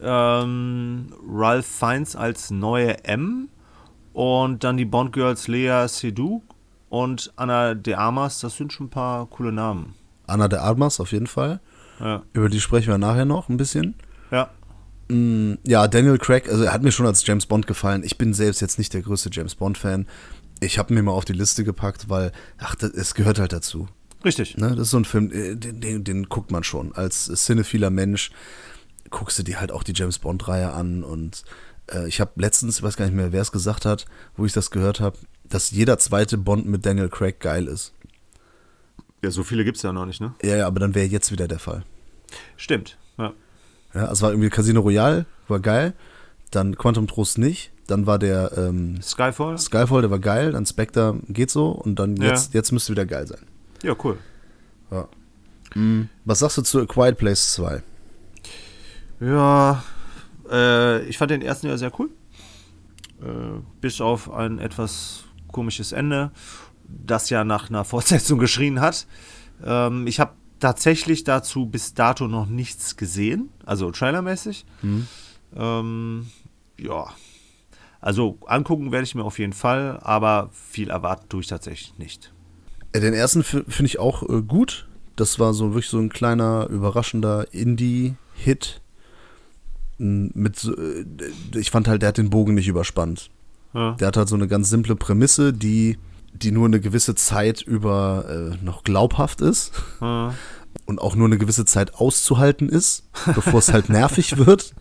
Ähm, 0.00 1.12
Ralph 1.28 1.66
Fiennes 1.66 2.16
als 2.16 2.50
neue 2.50 3.02
M. 3.04 3.48
Und 4.12 4.62
dann 4.62 4.76
die 4.76 4.84
Bond 4.84 5.12
Girls 5.12 5.48
Lea 5.48 5.86
Seydoux 5.88 6.42
und 6.88 7.32
Anna 7.36 7.74
de 7.74 7.94
Armas. 7.94 8.40
Das 8.40 8.56
sind 8.56 8.72
schon 8.72 8.86
ein 8.86 8.90
paar 8.90 9.26
coole 9.26 9.50
Namen. 9.52 9.94
Anna 10.26 10.46
de 10.48 10.58
Armas 10.60 11.00
auf 11.00 11.12
jeden 11.12 11.26
Fall. 11.26 11.60
Ja. 12.00 12.22
Über 12.32 12.48
die 12.48 12.60
sprechen 12.60 12.88
wir 12.88 12.98
nachher 12.98 13.24
noch 13.24 13.48
ein 13.48 13.56
bisschen. 13.56 13.94
Ja. 14.30 14.50
Mm, 15.08 15.54
Ja, 15.66 15.88
Daniel 15.88 16.18
Craig, 16.18 16.48
also 16.48 16.64
er 16.64 16.72
hat 16.72 16.82
mir 16.82 16.92
schon 16.92 17.06
als 17.06 17.26
James 17.26 17.46
Bond 17.46 17.66
gefallen. 17.66 18.02
Ich 18.04 18.16
bin 18.18 18.34
selbst 18.34 18.60
jetzt 18.60 18.78
nicht 18.78 18.94
der 18.94 19.02
größte 19.02 19.30
James 19.32 19.54
Bond-Fan. 19.56 20.06
Ich 20.60 20.78
habe 20.78 20.94
mir 20.94 21.02
mal 21.02 21.12
auf 21.12 21.24
die 21.24 21.32
Liste 21.32 21.64
gepackt, 21.64 22.08
weil, 22.08 22.30
ach, 22.58 22.74
das, 22.76 22.90
es 22.90 23.14
gehört 23.14 23.38
halt 23.38 23.52
dazu. 23.52 23.88
Richtig. 24.24 24.56
Ne? 24.56 24.70
Das 24.70 24.78
ist 24.86 24.90
so 24.90 24.96
ein 24.98 25.04
Film, 25.04 25.30
äh, 25.32 25.56
den, 25.56 25.80
den, 25.80 26.04
den 26.04 26.28
guckt 26.28 26.50
man 26.50 26.64
schon. 26.64 26.94
Als 26.94 27.26
cinephiler 27.26 27.90
Mensch 27.90 28.30
guckst 29.14 29.38
du 29.38 29.42
dir 29.42 29.60
halt 29.60 29.72
auch 29.72 29.82
die 29.82 29.92
James 29.94 30.18
Bond-Reihe 30.18 30.72
an. 30.72 31.02
Und 31.04 31.44
äh, 31.92 32.06
ich 32.08 32.20
habe 32.20 32.32
letztens, 32.36 32.78
ich 32.78 32.82
weiß 32.82 32.96
gar 32.96 33.06
nicht 33.06 33.14
mehr, 33.14 33.32
wer 33.32 33.40
es 33.42 33.52
gesagt 33.52 33.84
hat, 33.86 34.04
wo 34.36 34.44
ich 34.44 34.52
das 34.52 34.70
gehört 34.70 35.00
habe, 35.00 35.16
dass 35.44 35.70
jeder 35.70 35.98
zweite 35.98 36.36
Bond 36.36 36.66
mit 36.66 36.84
Daniel 36.84 37.08
Craig 37.08 37.40
geil 37.40 37.66
ist. 37.68 37.92
Ja, 39.22 39.30
so 39.30 39.42
viele 39.42 39.64
gibt 39.64 39.76
es 39.78 39.82
ja 39.82 39.92
noch 39.92 40.04
nicht, 40.04 40.20
ne? 40.20 40.34
Ja, 40.42 40.56
ja, 40.56 40.66
aber 40.66 40.80
dann 40.80 40.94
wäre 40.94 41.06
jetzt 41.06 41.32
wieder 41.32 41.48
der 41.48 41.58
Fall. 41.58 41.84
Stimmt. 42.56 42.98
Ja. 43.16 43.32
Ja, 43.94 44.10
es 44.10 44.20
war 44.20 44.30
irgendwie 44.30 44.50
Casino 44.50 44.80
Royale, 44.80 45.24
war 45.48 45.60
geil. 45.60 45.94
Dann 46.50 46.76
Quantum 46.76 47.06
Trost 47.06 47.38
nicht. 47.38 47.70
Dann 47.86 48.06
war 48.06 48.18
der 48.18 48.52
ähm, 48.56 49.00
Skyfall? 49.02 49.56
Skyfall, 49.58 50.02
der 50.02 50.10
war 50.10 50.18
geil. 50.18 50.52
Dann 50.52 50.66
Spectre 50.66 51.18
geht 51.28 51.50
so. 51.50 51.68
Und 51.68 51.98
dann 51.98 52.16
Ja. 52.16 52.28
jetzt, 52.30 52.54
jetzt 52.54 52.72
müsste 52.72 52.92
wieder 52.92 53.06
geil 53.06 53.26
sein. 53.26 53.46
Ja, 53.82 53.94
cool. 54.02 54.18
Ja. 54.90 55.08
Was 56.24 56.38
sagst 56.38 56.56
du 56.58 56.62
zu 56.62 56.80
A 56.80 56.86
Quiet 56.86 57.18
Place 57.18 57.52
2? 57.52 57.82
Ja, 59.20 59.82
äh, 60.50 61.04
ich 61.06 61.18
fand 61.18 61.30
den 61.30 61.42
ersten 61.42 61.66
ja 61.68 61.76
sehr 61.76 61.92
cool. 61.98 62.10
Äh, 63.22 63.60
bis 63.80 64.00
auf 64.00 64.30
ein 64.30 64.58
etwas 64.58 65.24
komisches 65.52 65.92
Ende, 65.92 66.30
das 66.88 67.30
ja 67.30 67.44
nach 67.44 67.68
einer 67.70 67.84
Fortsetzung 67.84 68.38
geschrien 68.40 68.80
hat. 68.80 69.06
Ähm, 69.64 70.06
ich 70.06 70.20
habe 70.20 70.32
tatsächlich 70.60 71.24
dazu 71.24 71.66
bis 71.66 71.94
dato 71.94 72.26
noch 72.28 72.46
nichts 72.46 72.96
gesehen, 72.96 73.48
also 73.64 73.90
trailermäßig. 73.90 74.66
Ähm, 75.56 76.26
ja, 76.78 77.06
also 78.00 78.38
angucken 78.46 78.92
werde 78.92 79.04
ich 79.04 79.14
mir 79.14 79.24
auf 79.24 79.38
jeden 79.38 79.52
Fall, 79.52 79.98
aber 80.02 80.50
viel 80.52 80.90
erwarten 80.90 81.28
tue 81.28 81.40
ich 81.40 81.46
tatsächlich 81.46 81.96
nicht. 81.98 82.32
Äh, 82.92 83.00
Den 83.00 83.14
ersten 83.14 83.42
fi- 83.44 83.64
finde 83.68 83.86
ich 83.86 83.98
auch 83.98 84.22
äh, 84.28 84.42
gut. 84.42 84.88
Das 85.16 85.38
war 85.38 85.54
so 85.54 85.70
wirklich 85.70 85.88
so 85.88 85.98
ein 85.98 86.08
kleiner, 86.08 86.66
überraschender 86.68 87.52
Indie-Hit. 87.54 88.80
Mit, 89.98 90.56
so- 90.56 90.76
äh, 90.76 91.04
ich 91.56 91.70
fand 91.70 91.88
halt, 91.88 92.02
der 92.02 92.08
hat 92.08 92.18
den 92.18 92.30
Bogen 92.30 92.54
nicht 92.54 92.68
überspannt. 92.68 93.30
Ja. 93.74 93.92
Der 93.92 94.08
hat 94.08 94.16
halt 94.16 94.28
so 94.28 94.34
eine 94.36 94.46
ganz 94.48 94.70
simple 94.70 94.96
Prämisse, 94.96 95.52
die, 95.52 95.98
die 96.32 96.50
nur 96.52 96.66
eine 96.66 96.80
gewisse 96.80 97.14
Zeit 97.14 97.62
über 97.62 98.24
äh, 98.60 98.64
noch 98.64 98.84
glaubhaft 98.84 99.40
ist 99.40 99.72
Ja. 100.00 100.34
und 100.86 101.00
auch 101.00 101.14
nur 101.16 101.26
eine 101.26 101.38
gewisse 101.38 101.64
Zeit 101.64 101.94
auszuhalten 101.94 102.68
ist, 102.68 103.04
bevor 103.34 103.58
es 103.58 103.72
halt 103.72 103.88
nervig 103.88 104.36
wird. 104.46 104.74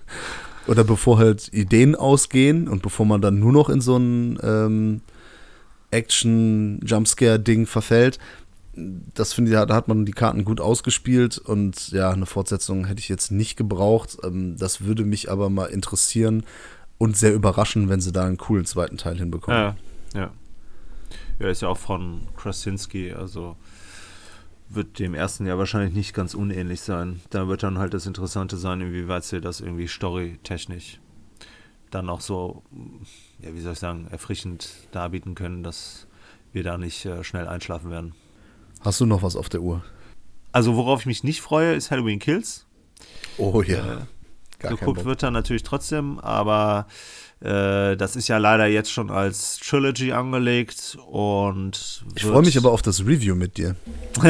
Oder 0.65 0.84
bevor 0.86 1.17
halt 1.17 1.51
Ideen 1.53 1.93
ausgehen 1.96 2.67
und 2.70 2.82
bevor 2.82 3.05
man 3.05 3.20
dann 3.22 3.38
nur 3.39 3.51
noch 3.51 3.70
in 3.70 3.82
so 3.82 3.98
ein 3.98 4.39
ähm, 4.41 5.01
Action-Jumpscare-Ding 5.91 7.65
verfällt. 7.65 8.20
Das 8.75 9.34
finde 9.34 9.51
ich, 9.51 9.68
da 9.68 9.75
hat 9.75 9.88
man 9.88 10.06
die 10.06 10.13
Karten 10.13 10.46
gut 10.46 10.60
ausgespielt 10.60 11.38
und 11.38 11.92
ja, 11.92 12.10
eine 12.10 12.25
Fortsetzung 12.25 12.86
hätte 12.86 13.00
ich 13.00 13.10
jetzt 13.10 13.32
nicht 13.32 13.56
gebraucht. 13.56 14.18
Ähm, 14.24 14.58
das 14.58 14.82
würde 14.82 15.06
mich 15.06 15.30
aber 15.30 15.50
mal 15.50 15.65
interessieren 15.65 16.44
und 16.98 17.15
sehr 17.15 17.34
überraschen, 17.34 17.89
wenn 17.89 18.01
sie 18.01 18.12
da 18.12 18.25
einen 18.25 18.38
coolen 18.38 18.65
zweiten 18.65 18.98
Teil 18.98 19.18
hinbekommen. 19.18 19.60
Ja, 20.13 20.20
ja. 20.20 20.32
Ja, 21.39 21.50
ist 21.50 21.62
ja 21.62 21.68
auch 21.68 21.77
von 21.77 22.22
Krasinski, 22.38 23.12
also 23.12 23.56
wird 24.70 24.98
dem 25.00 25.13
ersten 25.13 25.46
ja 25.46 25.58
wahrscheinlich 25.58 25.94
nicht 25.94 26.13
ganz 26.13 26.34
unähnlich 26.34 26.82
sein. 26.82 27.22
Da 27.30 27.48
wird 27.48 27.63
dann 27.63 27.77
halt 27.77 27.94
das 27.94 28.06
Interessante 28.06 28.58
sein, 28.58 28.82
inwieweit 28.82 29.24
sie 29.24 29.42
das 29.42 29.62
irgendwie 29.62 29.88
storytechnisch 29.88 31.00
dann 31.94 32.10
auch 32.10 32.22
so, 32.22 32.63
ja, 33.39 33.53
wie 33.53 33.62
soll 33.62 33.74
ich 33.74 33.80
sagen, 33.80 34.08
erfrischend 34.10 34.70
darbieten 34.92 35.36
können, 35.36 35.63
dass 35.63 36.08
wir 36.51 36.63
da 36.63 36.77
nicht 36.77 37.06
äh, 37.06 37.24
schnell 37.24 37.48
einschlafen 37.48 37.92
werden. 37.92 38.15
Hast 38.83 38.99
du 38.99 39.05
noch 39.05 39.23
was 39.23 39.35
auf 39.35 39.49
der 39.49 39.61
Uhr? 39.61 39.83
Also 40.51 40.75
worauf 40.75 41.01
ich 41.01 41.05
mich 41.05 41.23
nicht 41.23 41.41
freue, 41.41 41.73
ist 41.73 41.89
Halloween 41.89 42.19
Kills. 42.19 42.65
Oh 43.37 43.61
ja. 43.61 43.77
Äh, 43.77 43.97
Gar 44.59 44.77
Geguckt 44.77 45.03
wird 45.03 45.23
dann 45.23 45.33
natürlich 45.33 45.63
trotzdem, 45.63 46.19
aber 46.19 46.87
äh, 47.41 47.97
das 47.97 48.15
ist 48.15 48.29
ja 48.29 48.37
leider 48.37 48.67
jetzt 48.67 48.91
schon 48.91 49.09
als 49.09 49.57
Trilogy 49.57 50.13
angelegt 50.13 50.97
und 51.07 52.05
Ich 52.15 52.23
freue 52.23 52.41
mich 52.41 52.57
aber 52.57 52.71
auf 52.71 52.81
das 52.81 53.01
Review 53.01 53.35
mit 53.35 53.57
dir. 53.57 53.75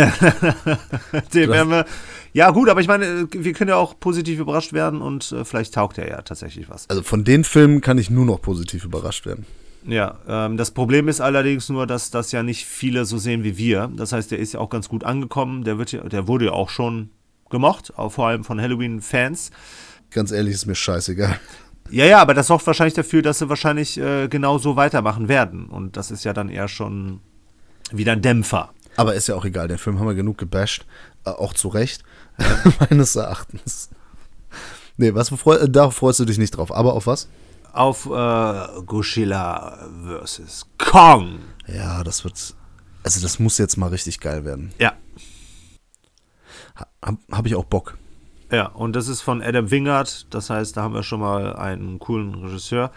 Du 1.32 1.48
werden 1.48 1.70
wir, 1.70 1.86
ja 2.34 2.50
gut, 2.50 2.70
aber 2.70 2.82
ich 2.82 2.88
meine, 2.88 3.28
wir 3.32 3.54
können 3.54 3.70
ja 3.70 3.76
auch 3.76 4.00
positiv 4.00 4.40
überrascht 4.40 4.74
werden 4.74 5.02
und 5.02 5.32
äh, 5.32 5.46
vielleicht 5.46 5.76
taugt 5.76 6.00
er 6.00 6.10
ja 6.10 6.22
tatsächlich 6.24 6.70
was. 6.70 6.90
Also 6.90 7.04
von 7.04 7.24
den 7.24 7.44
Filmen 7.44 7.82
kann 7.82 7.98
ich 7.98 8.10
nur 8.10 8.26
noch 8.26 8.42
positiv 8.42 8.86
überrascht 8.86 9.26
werden. 9.26 9.46
Ja, 9.86 10.20
ähm, 10.28 10.58
das 10.58 10.72
Problem 10.72 11.08
ist 11.08 11.20
allerdings 11.22 11.70
nur, 11.70 11.88
dass 11.88 12.10
das 12.10 12.32
ja 12.32 12.44
nicht 12.44 12.66
viele 12.66 13.06
so 13.06 13.18
sehen 13.18 13.44
wie 13.44 13.58
wir. 13.58 13.92
Das 13.96 14.12
heißt, 14.12 14.32
der 14.32 14.40
ist 14.40 14.54
ja 14.54 14.60
auch 14.60 14.70
ganz 14.70 14.88
gut 14.88 15.04
angekommen. 15.04 15.64
Der, 15.64 15.78
wird 15.78 15.92
ja, 15.92 16.04
der 16.04 16.28
wurde 16.28 16.46
ja 16.46 16.52
auch 16.52 16.70
schon 16.70 17.10
gemocht, 17.50 17.98
auch 17.98 18.12
vor 18.12 18.28
allem 18.28 18.44
von 18.44 18.62
Halloween-Fans. 18.62 19.52
Ganz 20.12 20.32
ehrlich, 20.32 20.54
ist 20.54 20.66
mir 20.66 20.76
scheißegal. 20.76 21.40
Ja, 21.90 22.06
ja, 22.06 22.22
aber 22.22 22.34
das 22.34 22.48
sorgt 22.48 22.66
wahrscheinlich 22.66 22.94
dafür, 22.94 23.22
dass 23.22 23.40
sie 23.40 23.50
wahrscheinlich 23.50 24.00
äh, 24.00 24.28
genau 24.28 24.58
so 24.58 24.76
weitermachen 24.76 25.28
werden. 25.28 25.68
Und 25.68 25.98
das 25.98 26.12
ist 26.12 26.24
ja 26.24 26.34
dann 26.34 26.50
eher 26.50 26.68
schon 26.68 27.20
wieder 27.92 28.14
ein 28.14 28.22
Dämpfer. 28.22 28.70
Aber 28.96 29.16
ist 29.16 29.28
ja 29.28 29.36
auch 29.36 29.46
egal, 29.46 29.68
den 29.68 29.78
Film 29.78 30.00
haben 30.00 30.08
wir 30.08 30.16
genug 30.16 30.38
gebasht. 30.38 30.86
Äh, 31.26 31.32
auch 31.32 31.54
zu 31.54 31.68
Recht, 31.68 32.04
meines 32.80 33.16
Erachtens. 33.16 33.90
Nee, 34.98 35.14
was 35.14 35.32
äh, 35.32 35.70
darauf 35.70 35.96
freust 35.96 36.20
du 36.20 36.26
dich 36.26 36.38
nicht 36.38 36.52
drauf. 36.52 36.74
Aber 36.74 36.94
auf 36.94 37.08
was? 37.08 37.28
Auf 37.74 38.06
äh, 38.06 38.82
Godzilla 38.86 39.90
vs. 40.06 40.68
Kong. 40.78 41.40
Ja, 41.68 42.04
das 42.04 42.24
wird. 42.24 42.56
Also, 43.04 43.22
das 43.22 43.40
muss 43.40 43.58
jetzt 43.58 43.78
mal 43.78 43.88
richtig 43.88 44.20
geil 44.20 44.46
werden. 44.46 44.72
Ja, 44.80 44.94
Habe 47.02 47.18
hab 47.32 47.46
ich 47.46 47.56
auch 47.56 47.66
Bock. 47.66 47.98
Ja, 48.52 48.68
und 48.68 48.96
das 48.96 49.08
ist 49.08 49.22
von 49.22 49.42
Adam 49.42 49.72
Wingard. 49.72 50.28
Das 50.34 50.50
heißt, 50.50 50.78
da 50.78 50.84
haben 50.84 50.94
wir 50.94 51.04
schon 51.04 51.20
mal 51.20 51.56
einen 51.56 52.00
coolen 52.00 52.36
Regisseur. 52.36 52.92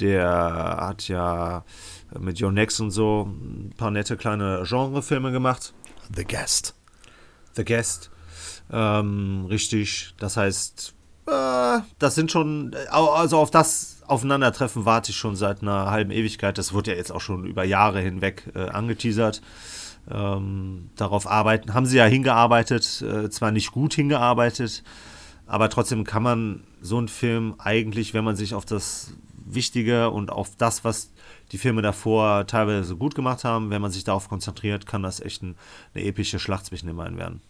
Der 0.00 0.78
hat 0.80 1.08
ja 1.08 1.64
mit 2.18 2.38
Joe 2.38 2.52
Nex 2.52 2.78
und 2.78 2.92
so 2.92 3.24
ein 3.28 3.74
paar 3.76 3.90
nette 3.90 4.16
kleine 4.16 4.62
Genrefilme 4.64 5.32
gemacht. 5.32 5.74
The 6.14 6.24
Guest. 6.24 6.74
The 7.54 7.64
Guest. 7.64 8.10
Ähm, 8.70 9.46
richtig. 9.48 10.14
Das 10.18 10.36
heißt, 10.36 10.94
das 11.28 12.14
sind 12.14 12.30
schon, 12.32 12.74
also 12.90 13.38
auf 13.38 13.50
das 13.50 14.02
Aufeinandertreffen 14.06 14.84
warte 14.84 15.10
ich 15.10 15.16
schon 15.16 15.36
seit 15.36 15.62
einer 15.62 15.90
halben 15.90 16.10
Ewigkeit. 16.10 16.56
Das 16.56 16.72
wurde 16.72 16.92
ja 16.92 16.96
jetzt 16.96 17.12
auch 17.12 17.20
schon 17.20 17.44
über 17.44 17.64
Jahre 17.64 18.00
hinweg 18.00 18.50
äh, 18.54 18.68
angeteasert. 18.68 19.42
Ähm, 20.10 20.88
darauf 20.96 21.26
arbeiten, 21.26 21.74
haben 21.74 21.84
sie 21.84 21.98
ja 21.98 22.06
hingearbeitet, 22.06 23.02
äh, 23.02 23.28
zwar 23.28 23.50
nicht 23.50 23.72
gut 23.72 23.92
hingearbeitet, 23.92 24.82
aber 25.46 25.68
trotzdem 25.68 26.04
kann 26.04 26.22
man 26.22 26.64
so 26.80 26.96
einen 26.96 27.08
Film 27.08 27.56
eigentlich, 27.58 28.14
wenn 28.14 28.24
man 28.24 28.34
sich 28.34 28.54
auf 28.54 28.64
das 28.64 29.12
Wichtige 29.44 30.10
und 30.10 30.30
auf 30.30 30.56
das, 30.56 30.82
was 30.82 31.10
die 31.52 31.58
Filme 31.58 31.82
davor 31.82 32.46
teilweise 32.46 32.96
gut 32.96 33.14
gemacht 33.14 33.44
haben, 33.44 33.68
wenn 33.68 33.82
man 33.82 33.90
sich 33.90 34.04
darauf 34.04 34.30
konzentriert, 34.30 34.86
kann 34.86 35.02
das 35.02 35.20
echt 35.20 35.42
ein, 35.42 35.56
eine 35.94 36.04
epische 36.04 36.38
Schlacht 36.38 36.64
zwischen 36.66 36.86
den 36.86 36.96
beiden 36.96 37.18
werden. 37.18 37.42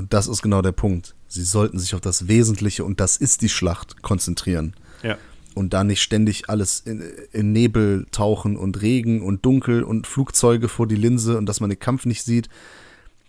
Und 0.00 0.14
das 0.14 0.28
ist 0.28 0.40
genau 0.40 0.62
der 0.62 0.72
Punkt. 0.72 1.14
Sie 1.28 1.44
sollten 1.44 1.78
sich 1.78 1.94
auf 1.94 2.00
das 2.00 2.26
Wesentliche, 2.26 2.86
und 2.86 3.00
das 3.00 3.18
ist 3.18 3.42
die 3.42 3.50
Schlacht, 3.50 4.00
konzentrieren. 4.00 4.72
Ja. 5.02 5.18
Und 5.54 5.74
da 5.74 5.84
nicht 5.84 6.00
ständig 6.00 6.48
alles 6.48 6.80
in, 6.80 7.02
in 7.32 7.52
Nebel 7.52 8.06
tauchen 8.10 8.56
und 8.56 8.80
Regen 8.80 9.20
und 9.20 9.44
Dunkel 9.44 9.82
und 9.82 10.06
Flugzeuge 10.06 10.68
vor 10.68 10.86
die 10.86 10.96
Linse 10.96 11.36
und 11.36 11.44
dass 11.44 11.60
man 11.60 11.68
den 11.68 11.78
Kampf 11.78 12.06
nicht 12.06 12.22
sieht. 12.22 12.48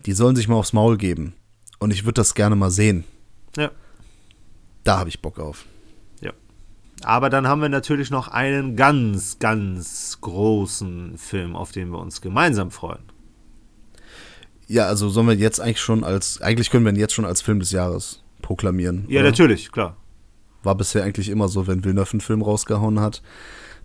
Die 0.06 0.14
sollen 0.14 0.38
sich 0.38 0.48
mal 0.48 0.56
aufs 0.56 0.72
Maul 0.72 0.96
geben. 0.96 1.34
Und 1.80 1.92
ich 1.92 2.06
würde 2.06 2.22
das 2.22 2.36
gerne 2.36 2.56
mal 2.56 2.72
sehen. 2.72 3.04
Ja. 3.58 3.70
Da 4.86 4.98
habe 4.98 5.10
ich 5.10 5.22
Bock 5.22 5.40
auf. 5.40 5.66
Ja. 6.22 6.32
Aber 7.04 7.30
dann 7.30 7.50
haben 7.50 7.62
wir 7.62 7.68
natürlich 7.68 8.12
noch 8.12 8.30
einen 8.30 8.78
ganz, 8.78 9.40
ganz 9.40 10.20
großen 10.22 11.18
Film, 11.18 11.58
auf 11.58 11.74
den 11.74 11.90
wir 11.90 12.00
uns 12.00 12.22
gemeinsam 12.22 12.72
freuen. 12.72 13.04
Ja, 14.72 14.86
also 14.86 15.10
sollen 15.10 15.28
wir 15.28 15.36
jetzt 15.36 15.60
eigentlich 15.60 15.82
schon 15.82 16.06
als, 16.06 16.42
eigentlich 16.42 16.70
können 16.70 16.86
wir 16.86 16.94
ihn 16.94 17.00
jetzt 17.00 17.14
schon 17.14 17.26
als 17.26 17.42
Film 17.42 17.60
des 17.60 17.72
Jahres 17.72 18.24
proklamieren. 18.42 19.04
Ja, 19.10 19.20
oder? 19.20 19.30
natürlich, 19.30 19.70
klar. 19.72 19.98
War 20.64 20.76
bisher 20.76 21.04
eigentlich 21.04 21.28
immer 21.28 21.50
so, 21.50 21.68
wenn 21.68 21.84
Villeneuve 21.84 22.12
einen 22.12 22.22
Film 22.22 22.42
rausgehauen 22.42 23.02
hat, 23.02 23.22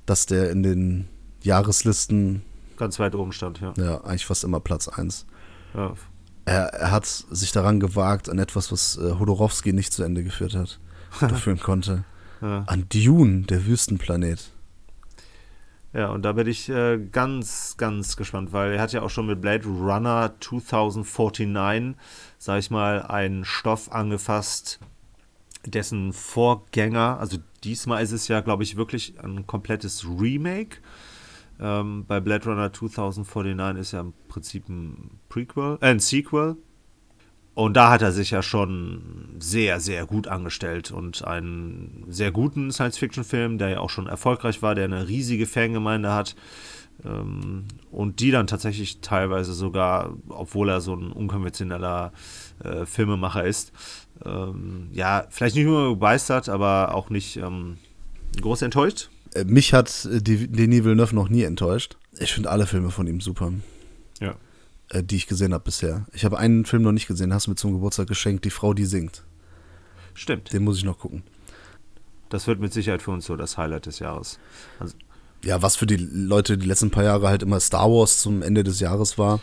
dass 0.04 0.26
der 0.26 0.50
in 0.50 0.62
den 0.62 1.08
Jahreslisten, 1.42 2.42
Ganz 2.76 3.00
weit 3.00 3.16
oben 3.16 3.32
stand, 3.32 3.60
ja. 3.60 3.74
ja, 3.76 4.04
eigentlich 4.04 4.26
fast 4.26 4.44
immer 4.44 4.60
Platz 4.60 4.86
1. 4.86 5.26
ja. 5.74 5.94
Er, 6.44 6.66
er 6.66 6.92
hat 6.92 7.06
sich 7.06 7.50
daran 7.50 7.80
gewagt, 7.80 8.28
an 8.28 8.38
etwas, 8.38 8.70
was 8.70 8.96
äh, 8.98 9.18
Hodorowski 9.18 9.72
nicht 9.72 9.92
zu 9.92 10.04
Ende 10.04 10.22
geführt 10.22 10.54
hat, 10.54 10.78
oder 11.20 11.34
führen 11.34 11.58
konnte. 11.58 12.04
Ja. 12.40 12.62
An 12.68 12.86
Dune, 12.88 13.42
der 13.42 13.66
Wüstenplanet. 13.66 14.52
Ja, 15.96 16.10
und 16.10 16.26
da 16.26 16.32
bin 16.32 16.46
ich 16.46 16.68
äh, 16.68 16.98
ganz, 17.10 17.78
ganz 17.78 18.18
gespannt, 18.18 18.52
weil 18.52 18.74
er 18.74 18.82
hat 18.82 18.92
ja 18.92 19.00
auch 19.00 19.08
schon 19.08 19.28
mit 19.28 19.40
Blade 19.40 19.66
Runner 19.66 20.34
2049, 20.40 21.96
sag 22.36 22.58
ich 22.58 22.70
mal, 22.70 23.00
einen 23.00 23.46
Stoff 23.46 23.90
angefasst, 23.90 24.78
dessen 25.64 26.12
Vorgänger, 26.12 27.18
also 27.18 27.38
diesmal 27.64 28.02
ist 28.02 28.12
es 28.12 28.28
ja, 28.28 28.42
glaube 28.42 28.62
ich, 28.62 28.76
wirklich 28.76 29.18
ein 29.24 29.46
komplettes 29.46 30.04
Remake. 30.06 30.82
Ähm, 31.58 32.04
bei 32.06 32.20
Blade 32.20 32.44
Runner 32.44 32.70
2049 32.70 33.80
ist 33.80 33.92
ja 33.92 34.00
im 34.00 34.12
Prinzip 34.28 34.68
ein 34.68 35.18
Prequel, 35.30 35.78
äh, 35.80 35.86
ein 35.86 35.98
Sequel. 36.00 36.58
Und 37.56 37.72
da 37.72 37.90
hat 37.90 38.02
er 38.02 38.12
sich 38.12 38.32
ja 38.32 38.42
schon 38.42 39.00
sehr, 39.38 39.80
sehr 39.80 40.04
gut 40.04 40.28
angestellt 40.28 40.90
und 40.90 41.24
einen 41.24 42.04
sehr 42.06 42.30
guten 42.30 42.70
Science-Fiction-Film, 42.70 43.56
der 43.56 43.70
ja 43.70 43.80
auch 43.80 43.88
schon 43.88 44.08
erfolgreich 44.08 44.60
war, 44.60 44.74
der 44.74 44.84
eine 44.84 45.08
riesige 45.08 45.46
Fangemeinde 45.46 46.12
hat 46.12 46.36
ähm, 47.02 47.64
und 47.90 48.20
die 48.20 48.30
dann 48.30 48.46
tatsächlich 48.46 49.00
teilweise 49.00 49.54
sogar, 49.54 50.12
obwohl 50.28 50.68
er 50.68 50.82
so 50.82 50.94
ein 50.94 51.10
unkonventioneller 51.10 52.12
äh, 52.62 52.84
Filmemacher 52.84 53.44
ist, 53.44 53.72
ähm, 54.26 54.88
ja, 54.92 55.26
vielleicht 55.30 55.56
nicht 55.56 55.64
nur 55.64 55.94
begeistert, 55.94 56.50
aber 56.50 56.94
auch 56.94 57.08
nicht 57.08 57.38
ähm, 57.38 57.78
groß 58.38 58.60
enttäuscht. 58.60 59.08
Äh, 59.34 59.44
mich 59.44 59.72
hat 59.72 60.06
äh, 60.12 60.20
Denis 60.20 60.84
Villeneuve 60.84 61.14
noch 61.14 61.30
nie 61.30 61.44
enttäuscht. 61.44 61.96
Ich 62.18 62.34
finde 62.34 62.50
alle 62.50 62.66
Filme 62.66 62.90
von 62.90 63.06
ihm 63.06 63.22
super, 63.22 63.50
Ja. 64.20 64.34
Äh, 64.90 65.02
die 65.02 65.16
ich 65.16 65.26
gesehen 65.26 65.52
habe 65.54 65.64
bisher. 65.64 66.06
Ich 66.12 66.24
habe 66.24 66.38
einen 66.38 66.64
Film 66.64 66.82
noch 66.82 66.92
nicht 66.92 67.06
gesehen, 67.08 67.32
hast 67.34 67.46
du 67.46 67.50
mir 67.50 67.56
zum 67.56 67.72
Geburtstag 67.72 68.06
geschenkt, 68.08 68.44
Die 68.44 68.50
Frau, 68.50 68.74
die 68.74 68.84
singt. 68.86 69.22
Stimmt. 70.14 70.52
Den 70.52 70.64
muss 70.64 70.78
ich 70.78 70.84
noch 70.84 70.98
gucken. 70.98 71.22
Das 72.28 72.46
wird 72.46 72.58
mit 72.60 72.72
Sicherheit 72.72 73.02
für 73.02 73.10
uns 73.12 73.26
so 73.26 73.36
das 73.36 73.56
Highlight 73.58 73.86
des 73.86 73.98
Jahres. 74.00 74.38
Also, 74.80 74.94
Ja, 75.44 75.62
was 75.62 75.76
für 75.76 75.86
die 75.86 75.96
Leute 75.96 76.58
die 76.58 76.66
letzten 76.66 76.90
paar 76.90 77.04
Jahre 77.04 77.28
halt 77.28 77.42
immer 77.42 77.60
Star 77.60 77.88
Wars 77.90 78.20
zum 78.20 78.42
Ende 78.42 78.64
des 78.64 78.80
Jahres 78.80 79.16
war, 79.18 79.40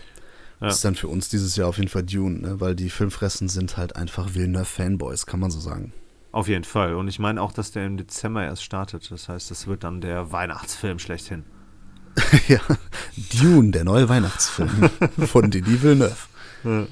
Ja. 0.59 0.67
ist 0.69 0.83
dann 0.83 0.95
für 0.95 1.07
uns 1.07 1.29
dieses 1.29 1.55
Jahr 1.55 1.69
auf 1.69 1.77
jeden 1.77 1.89
Fall 1.89 2.03
Dune, 2.03 2.39
ne? 2.39 2.59
weil 2.59 2.75
die 2.75 2.89
Filmfressen 2.89 3.47
sind 3.49 3.77
halt 3.77 3.95
einfach 3.95 4.33
Villeneuve-Fanboys, 4.33 5.25
kann 5.25 5.39
man 5.39 5.51
so 5.51 5.59
sagen. 5.59 5.93
Auf 6.31 6.47
jeden 6.47 6.63
Fall. 6.63 6.95
Und 6.95 7.07
ich 7.07 7.19
meine 7.19 7.41
auch, 7.41 7.51
dass 7.51 7.71
der 7.71 7.85
im 7.85 7.95
Dezember 7.95 8.43
erst 8.43 8.63
startet. 8.63 9.11
Das 9.11 9.29
heißt, 9.29 9.51
das 9.51 9.67
wird 9.67 9.83
dann 9.83 10.01
der 10.01 10.31
Weihnachtsfilm 10.31 10.97
schlechthin. 10.97 11.43
ja, 12.47 12.59
Dune, 13.39 13.71
der 13.71 13.83
neue 13.83 14.09
Weihnachtsfilm 14.09 14.89
von 15.27 15.49
Denis 15.51 15.81
Villeneuve. 15.81 16.87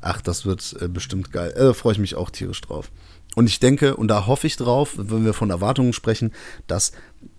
Ach, 0.00 0.20
das 0.20 0.44
wird 0.44 0.76
äh, 0.80 0.88
bestimmt 0.88 1.32
geil. 1.32 1.52
Äh, 1.52 1.74
Freue 1.74 1.92
ich 1.92 1.98
mich 1.98 2.14
auch 2.14 2.30
tierisch 2.30 2.60
drauf. 2.60 2.90
Und 3.34 3.46
ich 3.46 3.60
denke, 3.60 3.96
und 3.96 4.08
da 4.08 4.26
hoffe 4.26 4.46
ich 4.46 4.56
drauf, 4.56 4.94
wenn 4.96 5.24
wir 5.24 5.32
von 5.32 5.50
Erwartungen 5.50 5.92
sprechen, 5.92 6.32
dass 6.66 6.92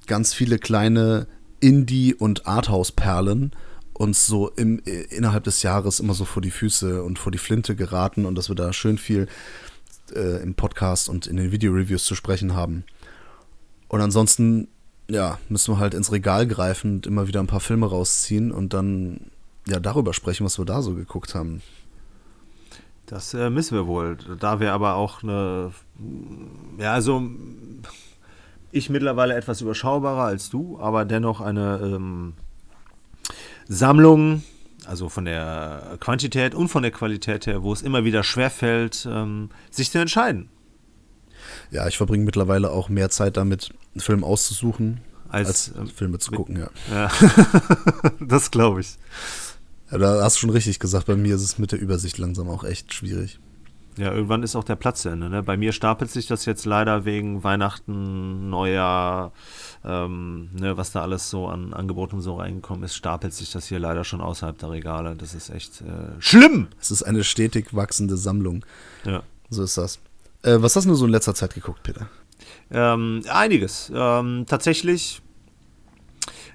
ganz 0.07 0.33
viele 0.33 0.57
kleine 0.57 1.27
Indie- 1.59 2.15
und 2.15 2.47
Arthouse-Perlen 2.47 3.51
uns 3.93 4.25
so 4.25 4.49
im, 4.49 4.79
innerhalb 4.79 5.43
des 5.43 5.61
Jahres 5.61 5.99
immer 5.99 6.13
so 6.13 6.25
vor 6.25 6.41
die 6.41 6.51
Füße 6.51 7.03
und 7.03 7.19
vor 7.19 7.31
die 7.31 7.37
Flinte 7.37 7.75
geraten 7.75 8.25
und 8.25 8.35
dass 8.35 8.49
wir 8.49 8.55
da 8.55 8.73
schön 8.73 8.97
viel 8.97 9.27
äh, 10.15 10.41
im 10.41 10.55
Podcast 10.55 11.09
und 11.09 11.27
in 11.27 11.37
den 11.37 11.51
Video-Reviews 11.51 12.03
zu 12.03 12.15
sprechen 12.15 12.55
haben. 12.55 12.85
Und 13.87 14.01
ansonsten, 14.01 14.69
ja, 15.09 15.39
müssen 15.49 15.73
wir 15.73 15.79
halt 15.79 15.93
ins 15.93 16.11
Regal 16.11 16.47
greifen 16.47 16.95
und 16.95 17.07
immer 17.07 17.27
wieder 17.27 17.39
ein 17.39 17.47
paar 17.47 17.59
Filme 17.59 17.87
rausziehen 17.87 18.51
und 18.51 18.73
dann 18.73 19.31
ja 19.67 19.79
darüber 19.79 20.13
sprechen, 20.13 20.45
was 20.45 20.57
wir 20.57 20.65
da 20.65 20.81
so 20.81 20.93
geguckt 20.95 21.35
haben. 21.35 21.61
Das 23.05 23.33
äh, 23.33 23.49
müssen 23.49 23.75
wir 23.75 23.85
wohl. 23.85 24.17
Da 24.39 24.59
wir 24.59 24.73
aber 24.73 24.95
auch 24.95 25.23
eine, 25.23 25.71
ja, 26.77 26.93
also 26.93 27.21
ich 28.71 28.89
mittlerweile 28.89 29.35
etwas 29.35 29.61
überschaubarer 29.61 30.23
als 30.23 30.49
du, 30.49 30.79
aber 30.79 31.05
dennoch 31.05 31.41
eine 31.41 31.79
ähm, 31.83 32.33
Sammlung, 33.67 34.43
also 34.85 35.09
von 35.09 35.25
der 35.25 35.97
Quantität 35.99 36.55
und 36.55 36.69
von 36.69 36.81
der 36.81 36.91
Qualität 36.91 37.45
her, 37.45 37.63
wo 37.63 37.71
es 37.71 37.81
immer 37.81 38.03
wieder 38.03 38.23
schwerfällt, 38.23 39.07
ähm, 39.09 39.49
sich 39.69 39.91
zu 39.91 39.99
entscheiden. 39.99 40.49
Ja, 41.73 41.87
ich 41.87 41.97
verbringe 41.97 42.23
mittlerweile 42.23 42.69
auch 42.69 42.87
mehr 42.87 43.09
Zeit 43.09 43.35
damit, 43.35 43.73
einen 43.93 44.01
Film 44.01 44.23
auszusuchen, 44.23 45.01
als, 45.29 45.47
als 45.47 45.73
ähm, 45.75 45.87
Filme 45.87 46.19
zu 46.19 46.29
mit, 46.29 46.37
gucken, 46.37 46.59
ja. 46.59 46.69
ja. 46.91 47.11
das 48.19 48.51
glaube 48.51 48.81
ich. 48.81 48.95
Ja, 49.91 49.97
da 49.97 50.21
hast 50.21 50.35
du 50.35 50.41
schon 50.41 50.49
richtig 50.51 50.77
gesagt, 50.79 51.07
bei 51.07 51.15
mir 51.15 51.33
ist 51.33 51.41
es 51.41 51.57
mit 51.57 51.71
der 51.71 51.81
Übersicht 51.81 52.19
langsam 52.19 52.47
auch 52.47 52.63
echt 52.63 52.93
schwierig. 52.93 53.39
Ja, 53.97 54.11
irgendwann 54.11 54.43
ist 54.43 54.55
auch 54.55 54.63
der 54.63 54.75
Platz 54.75 55.01
zu 55.01 55.09
Ende. 55.09 55.29
Ne? 55.29 55.41
Bei 55.41 55.57
mir 55.57 55.71
stapelt 55.71 56.11
sich 56.11 56.27
das 56.27 56.45
jetzt 56.45 56.65
leider 56.65 57.05
wegen 57.05 57.43
Weihnachten, 57.43 58.49
Neujahr, 58.51 59.31
ähm, 59.83 60.49
ne, 60.53 60.77
was 60.77 60.91
da 60.91 61.01
alles 61.01 61.29
so 61.29 61.47
an 61.47 61.73
Angeboten 61.73 62.21
so 62.21 62.35
reingekommen 62.35 62.83
ist, 62.83 62.95
stapelt 62.95 63.33
sich 63.33 63.51
das 63.51 63.67
hier 63.67 63.79
leider 63.79 64.03
schon 64.03 64.21
außerhalb 64.21 64.57
der 64.57 64.71
Regale. 64.71 65.15
Das 65.15 65.33
ist 65.33 65.49
echt 65.49 65.81
äh, 65.81 66.19
schlimm. 66.19 66.67
Es 66.79 66.91
ist 66.91 67.03
eine 67.03 67.23
stetig 67.23 67.75
wachsende 67.75 68.17
Sammlung. 68.17 68.63
Ja. 69.05 69.23
So 69.49 69.63
ist 69.63 69.77
das. 69.77 69.99
Äh, 70.43 70.61
was 70.61 70.75
hast 70.75 70.85
du 70.85 70.95
so 70.95 71.05
in 71.05 71.11
letzter 71.11 71.33
Zeit 71.33 71.53
geguckt, 71.53 71.83
Peter? 71.83 72.07
Ähm, 72.71 73.23
einiges. 73.29 73.91
Ähm, 73.93 74.45
tatsächlich 74.47 75.21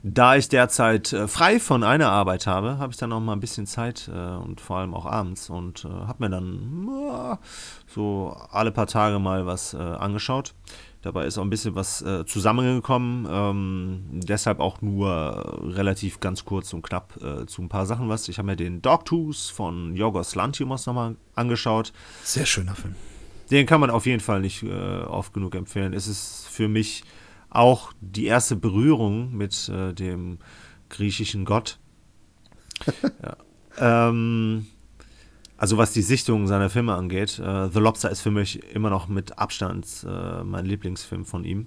da 0.02 0.37
ich 0.37 0.49
derzeit 0.49 1.12
äh, 1.12 1.26
frei 1.26 1.59
von 1.59 1.83
einer 1.83 2.11
Arbeit 2.11 2.47
habe, 2.47 2.78
habe 2.78 2.92
ich 2.92 2.99
dann 2.99 3.12
auch 3.12 3.21
mal 3.21 3.33
ein 3.33 3.40
bisschen 3.40 3.66
Zeit 3.66 4.09
äh, 4.12 4.37
und 4.37 4.61
vor 4.61 4.78
allem 4.78 4.95
auch 4.95 5.07
abends 5.07 5.50
und 5.50 5.85
äh, 5.85 5.88
habe 5.88 6.25
mir 6.25 6.30
dann 6.30 6.88
äh, 6.88 7.37
so 7.88 8.37
alle 8.50 8.71
paar 8.71 8.87
Tage 8.87 9.18
mal 9.18 9.47
was 9.47 9.75
äh, 9.75 9.78
angeschaut. 9.78 10.54
Dabei 11.02 11.26
ist 11.26 11.38
auch 11.38 11.42
ein 11.42 11.50
bisschen 11.50 11.75
was 11.75 12.02
äh, 12.02 12.26
zusammengekommen. 12.26 13.26
Ähm, 13.30 14.04
deshalb 14.12 14.61
auch 14.61 14.83
nur 14.83 15.61
relativ 15.62 16.21
ganz 16.21 16.45
kurz 16.45 16.73
und 16.73 16.83
knapp 16.83 17.14
zu 17.47 17.62
ein 17.62 17.68
paar 17.68 17.87
Sachen 17.87 18.09
was. 18.09 18.28
Ich 18.28 18.38
habe 18.38 18.47
mir 18.47 18.57
den 18.57 18.83
Dogtooth 18.83 19.37
von 19.37 19.95
Yorgos 19.95 20.35
Lanthimos 20.35 20.87
nochmal 20.87 21.16
angeschaut. 21.35 21.92
Sehr 22.25 22.47
schöner 22.47 22.75
Film. 22.75 22.97
Den 23.50 23.67
kann 23.67 23.81
man 23.81 23.90
auf 23.90 24.07
jeden 24.07 24.21
Fall 24.21 24.40
nicht 24.40 24.62
oft 24.64 25.33
genug 25.33 25.55
empfehlen. 25.55 25.95
Es 25.95 26.07
ist 26.07 26.47
für 26.50 26.69
mich 26.69 27.05
auch 27.50 27.93
die 28.00 28.26
erste 28.26 28.57
Berührung 28.57 29.35
mit 29.37 29.69
äh, 29.69 29.93
dem 29.93 30.38
griechischen 30.88 31.45
Gott. 31.45 31.78
ja. 33.23 33.37
ähm, 34.09 34.67
also 35.57 35.77
was 35.77 35.92
die 35.92 36.03
Sichtung 36.03 36.46
seiner 36.46 36.70
Filme 36.70 36.94
angeht, 36.94 37.38
äh, 37.38 37.68
The 37.68 37.81
Lobster 37.81 38.11
ist 38.11 38.20
für 38.20 38.31
mich 38.31 38.62
immer 38.75 38.90
noch 38.90 39.09
mit 39.09 39.38
Abstand 39.38 39.87
äh, 40.09 40.44
mein 40.44 40.66
Lieblingsfilm 40.66 41.25
von 41.25 41.44
ihm. 41.44 41.66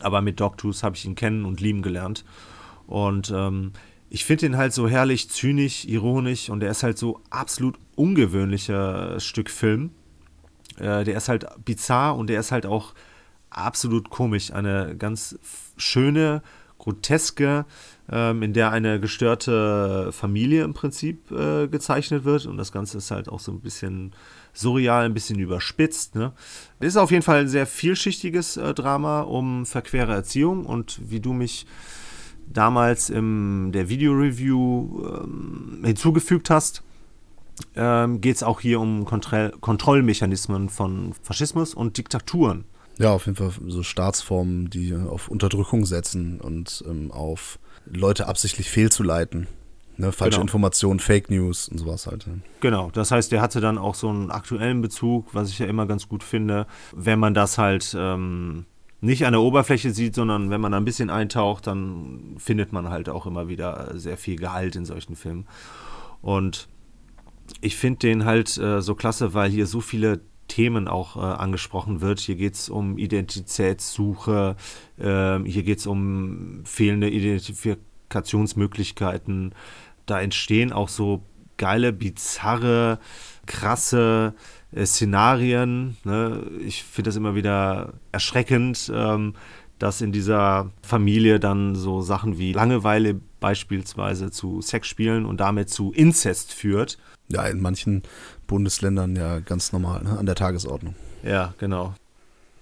Aber 0.00 0.22
mit 0.22 0.40
Dogtooth 0.40 0.82
habe 0.82 0.96
ich 0.96 1.04
ihn 1.04 1.14
kennen 1.14 1.44
und 1.44 1.60
lieben 1.60 1.82
gelernt. 1.82 2.24
Und 2.86 3.32
ähm, 3.34 3.72
ich 4.08 4.24
finde 4.24 4.46
ihn 4.46 4.56
halt 4.56 4.72
so 4.72 4.88
herrlich 4.88 5.28
zynisch, 5.30 5.84
ironisch 5.84 6.50
und 6.50 6.62
er 6.62 6.70
ist 6.70 6.82
halt 6.82 6.98
so 6.98 7.20
absolut 7.30 7.78
ungewöhnlicher 7.96 9.20
Stück 9.20 9.50
Film. 9.50 9.90
Äh, 10.80 11.04
der 11.04 11.16
ist 11.16 11.28
halt 11.28 11.46
bizarr 11.64 12.16
und 12.16 12.28
der 12.28 12.40
ist 12.40 12.52
halt 12.52 12.66
auch 12.66 12.94
absolut 13.50 14.10
komisch. 14.10 14.52
Eine 14.52 14.96
ganz 14.96 15.38
schöne, 15.76 16.42
groteske, 16.78 17.66
ähm, 18.10 18.42
in 18.42 18.52
der 18.52 18.72
eine 18.72 18.98
gestörte 18.98 20.10
Familie 20.12 20.64
im 20.64 20.74
Prinzip 20.74 21.30
äh, 21.30 21.68
gezeichnet 21.68 22.24
wird. 22.24 22.46
Und 22.46 22.56
das 22.56 22.72
Ganze 22.72 22.98
ist 22.98 23.10
halt 23.10 23.28
auch 23.28 23.40
so 23.40 23.52
ein 23.52 23.60
bisschen 23.60 24.12
surreal, 24.52 25.04
ein 25.04 25.14
bisschen 25.14 25.38
überspitzt. 25.38 26.16
Ne? 26.16 26.32
Ist 26.80 26.96
auf 26.96 27.10
jeden 27.10 27.22
Fall 27.22 27.40
ein 27.40 27.48
sehr 27.48 27.66
vielschichtiges 27.66 28.56
äh, 28.56 28.74
Drama 28.74 29.20
um 29.20 29.66
verquere 29.66 30.12
Erziehung. 30.12 30.66
Und 30.66 31.00
wie 31.08 31.20
du 31.20 31.32
mich 31.32 31.66
damals 32.48 33.10
in 33.10 33.70
der 33.72 33.88
Video-Review 33.88 35.04
ähm, 35.04 35.82
hinzugefügt 35.84 36.50
hast, 36.50 36.82
ähm, 37.76 38.20
geht 38.20 38.36
es 38.36 38.42
auch 38.42 38.60
hier 38.60 38.80
um 38.80 39.04
Kontroll 39.04 39.52
Kontrollmechanismen 39.60 40.68
von 40.68 41.14
Faschismus 41.22 41.74
und 41.74 41.98
Diktaturen. 41.98 42.64
Ja, 42.98 43.12
auf 43.12 43.26
jeden 43.26 43.36
Fall 43.36 43.52
so 43.68 43.82
Staatsformen, 43.82 44.68
die 44.68 44.94
auf 44.94 45.28
Unterdrückung 45.28 45.86
setzen 45.86 46.40
und 46.40 46.84
ähm, 46.86 47.10
auf 47.10 47.58
Leute 47.86 48.26
absichtlich 48.26 48.70
fehlzuleiten. 48.70 49.46
Ne, 49.96 50.12
falsche 50.12 50.36
genau. 50.36 50.42
Informationen, 50.42 50.98
Fake 50.98 51.30
News 51.30 51.68
und 51.68 51.78
sowas 51.78 52.06
halt. 52.06 52.26
Genau, 52.60 52.90
das 52.90 53.10
heißt, 53.10 53.32
der 53.32 53.42
hatte 53.42 53.60
dann 53.60 53.76
auch 53.76 53.94
so 53.94 54.08
einen 54.08 54.30
aktuellen 54.30 54.80
Bezug, 54.80 55.34
was 55.34 55.50
ich 55.50 55.58
ja 55.58 55.66
immer 55.66 55.86
ganz 55.86 56.08
gut 56.08 56.22
finde, 56.22 56.66
wenn 56.96 57.18
man 57.18 57.34
das 57.34 57.58
halt 57.58 57.94
ähm, 57.98 58.64
nicht 59.02 59.26
an 59.26 59.32
der 59.32 59.42
Oberfläche 59.42 59.90
sieht, 59.92 60.14
sondern 60.14 60.50
wenn 60.50 60.60
man 60.60 60.72
ein 60.74 60.84
bisschen 60.84 61.10
eintaucht, 61.10 61.66
dann 61.66 62.36
findet 62.38 62.72
man 62.72 62.88
halt 62.88 63.08
auch 63.08 63.26
immer 63.26 63.48
wieder 63.48 63.92
sehr 63.98 64.16
viel 64.16 64.36
Gehalt 64.36 64.76
in 64.76 64.84
solchen 64.84 65.16
Filmen. 65.16 65.46
Und 66.22 66.68
ich 67.60 67.76
finde 67.76 67.98
den 68.00 68.24
halt 68.24 68.56
äh, 68.58 68.82
so 68.82 68.94
klasse, 68.94 69.34
weil 69.34 69.50
hier 69.50 69.66
so 69.66 69.80
viele 69.80 70.20
Themen 70.48 70.88
auch 70.88 71.16
äh, 71.16 71.20
angesprochen 71.20 72.00
wird. 72.00 72.20
Hier 72.20 72.36
geht 72.36 72.54
es 72.54 72.68
um 72.68 72.98
Identitätssuche, 72.98 74.56
äh, 74.98 75.38
hier 75.44 75.62
geht 75.62 75.78
es 75.78 75.86
um 75.86 76.62
fehlende 76.64 77.08
Identifikationsmöglichkeiten. 77.08 79.54
Da 80.06 80.20
entstehen 80.20 80.72
auch 80.72 80.88
so 80.88 81.22
geile, 81.56 81.92
bizarre, 81.92 82.98
krasse 83.46 84.34
äh, 84.72 84.84
Szenarien. 84.86 85.96
Ne? 86.04 86.42
Ich 86.66 86.82
finde 86.82 87.10
das 87.10 87.16
immer 87.16 87.36
wieder 87.36 87.92
erschreckend, 88.10 88.90
ähm, 88.92 89.34
dass 89.78 90.00
in 90.00 90.10
dieser 90.12 90.70
Familie 90.82 91.38
dann 91.40 91.74
so 91.74 92.00
Sachen 92.00 92.38
wie 92.38 92.52
Langeweile 92.52 93.20
beispielsweise 93.40 94.30
zu 94.30 94.60
Sexspielen 94.60 95.24
und 95.24 95.40
damit 95.40 95.70
zu 95.70 95.92
Inzest 95.92 96.52
führt. 96.52 96.98
Ja, 97.30 97.46
in 97.46 97.60
manchen 97.60 98.02
Bundesländern 98.46 99.16
ja 99.16 99.38
ganz 99.40 99.72
normal, 99.72 100.02
ne? 100.02 100.18
an 100.18 100.26
der 100.26 100.34
Tagesordnung. 100.34 100.94
Ja, 101.22 101.54
genau. 101.58 101.94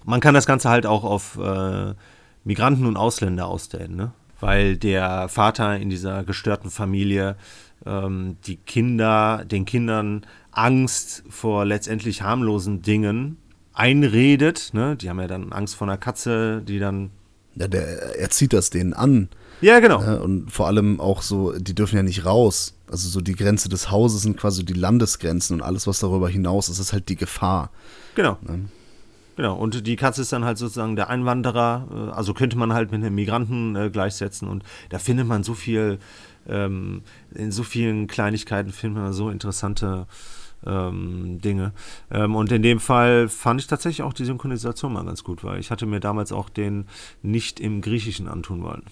Man 0.05 0.19
kann 0.19 0.33
das 0.33 0.45
Ganze 0.45 0.69
halt 0.69 0.85
auch 0.85 1.03
auf 1.03 1.37
äh, 1.37 1.93
Migranten 2.43 2.85
und 2.85 2.97
Ausländer 2.97 3.47
ausdehnen, 3.47 3.95
ne? 3.95 4.11
weil 4.39 4.77
der 4.77 5.27
Vater 5.27 5.77
in 5.77 5.89
dieser 5.89 6.23
gestörten 6.23 6.69
Familie 6.69 7.35
ähm, 7.85 8.37
die 8.45 8.57
Kinder, 8.57 9.43
den 9.45 9.65
Kindern 9.65 10.25
Angst 10.51 11.23
vor 11.29 11.65
letztendlich 11.65 12.21
harmlosen 12.21 12.81
Dingen 12.81 13.37
einredet. 13.73 14.71
Ne? 14.73 14.95
Die 14.97 15.09
haben 15.09 15.19
ja 15.19 15.27
dann 15.27 15.51
Angst 15.51 15.75
vor 15.75 15.87
einer 15.87 15.97
Katze, 15.97 16.61
die 16.61 16.79
dann. 16.79 17.11
Ja, 17.55 17.67
der, 17.67 18.17
er 18.17 18.29
zieht 18.29 18.53
das 18.53 18.69
denen 18.69 18.93
an. 18.93 19.29
Ja, 19.61 19.79
genau. 19.79 20.01
Ja, 20.01 20.15
und 20.15 20.51
vor 20.51 20.67
allem 20.67 20.99
auch 20.99 21.21
so, 21.21 21.53
die 21.57 21.75
dürfen 21.75 21.95
ja 21.95 22.03
nicht 22.03 22.25
raus. 22.25 22.75
Also 22.89 23.09
so 23.09 23.21
die 23.21 23.35
Grenze 23.35 23.69
des 23.69 23.91
Hauses 23.91 24.21
sind 24.21 24.37
quasi 24.37 24.63
die 24.63 24.73
Landesgrenzen 24.73 25.55
und 25.55 25.61
alles, 25.61 25.85
was 25.85 25.99
darüber 25.99 26.29
hinaus 26.29 26.69
ist, 26.69 26.79
ist 26.79 26.93
halt 26.93 27.09
die 27.09 27.15
Gefahr. 27.15 27.71
Genau. 28.15 28.37
Ja. 28.47 28.55
Genau, 29.35 29.55
und 29.55 29.87
die 29.87 29.95
Katze 29.95 30.23
ist 30.23 30.33
dann 30.33 30.43
halt 30.43 30.57
sozusagen 30.57 30.97
der 30.97 31.09
Einwanderer, 31.09 31.87
äh, 31.89 32.11
also 32.11 32.33
könnte 32.33 32.57
man 32.57 32.73
halt 32.73 32.91
mit 32.91 33.01
einem 33.01 33.15
Migranten 33.15 33.73
äh, 33.77 33.89
gleichsetzen 33.89 34.49
und 34.49 34.63
da 34.89 34.99
findet 34.99 35.27
man 35.27 35.43
so 35.43 35.53
viel, 35.53 35.99
ähm, 36.45 37.03
in 37.33 37.49
so 37.53 37.63
vielen 37.63 38.07
Kleinigkeiten 38.07 38.73
findet 38.73 39.01
man 39.01 39.13
so 39.13 39.29
interessante 39.29 40.07
ähm, 40.65 41.39
Dinge. 41.39 41.71
Ähm, 42.11 42.35
und 42.35 42.51
in 42.51 42.61
dem 42.61 42.81
Fall 42.81 43.29
fand 43.29 43.61
ich 43.61 43.67
tatsächlich 43.67 44.01
auch 44.01 44.11
die 44.11 44.25
Synchronisation 44.25 44.91
mal 44.91 45.05
ganz 45.05 45.23
gut, 45.23 45.41
weil 45.45 45.59
ich 45.61 45.71
hatte 45.71 45.85
mir 45.85 46.01
damals 46.01 46.33
auch 46.33 46.49
den 46.49 46.85
nicht 47.21 47.61
im 47.61 47.79
Griechischen 47.79 48.27
antun 48.27 48.61
wollen. 48.61 48.83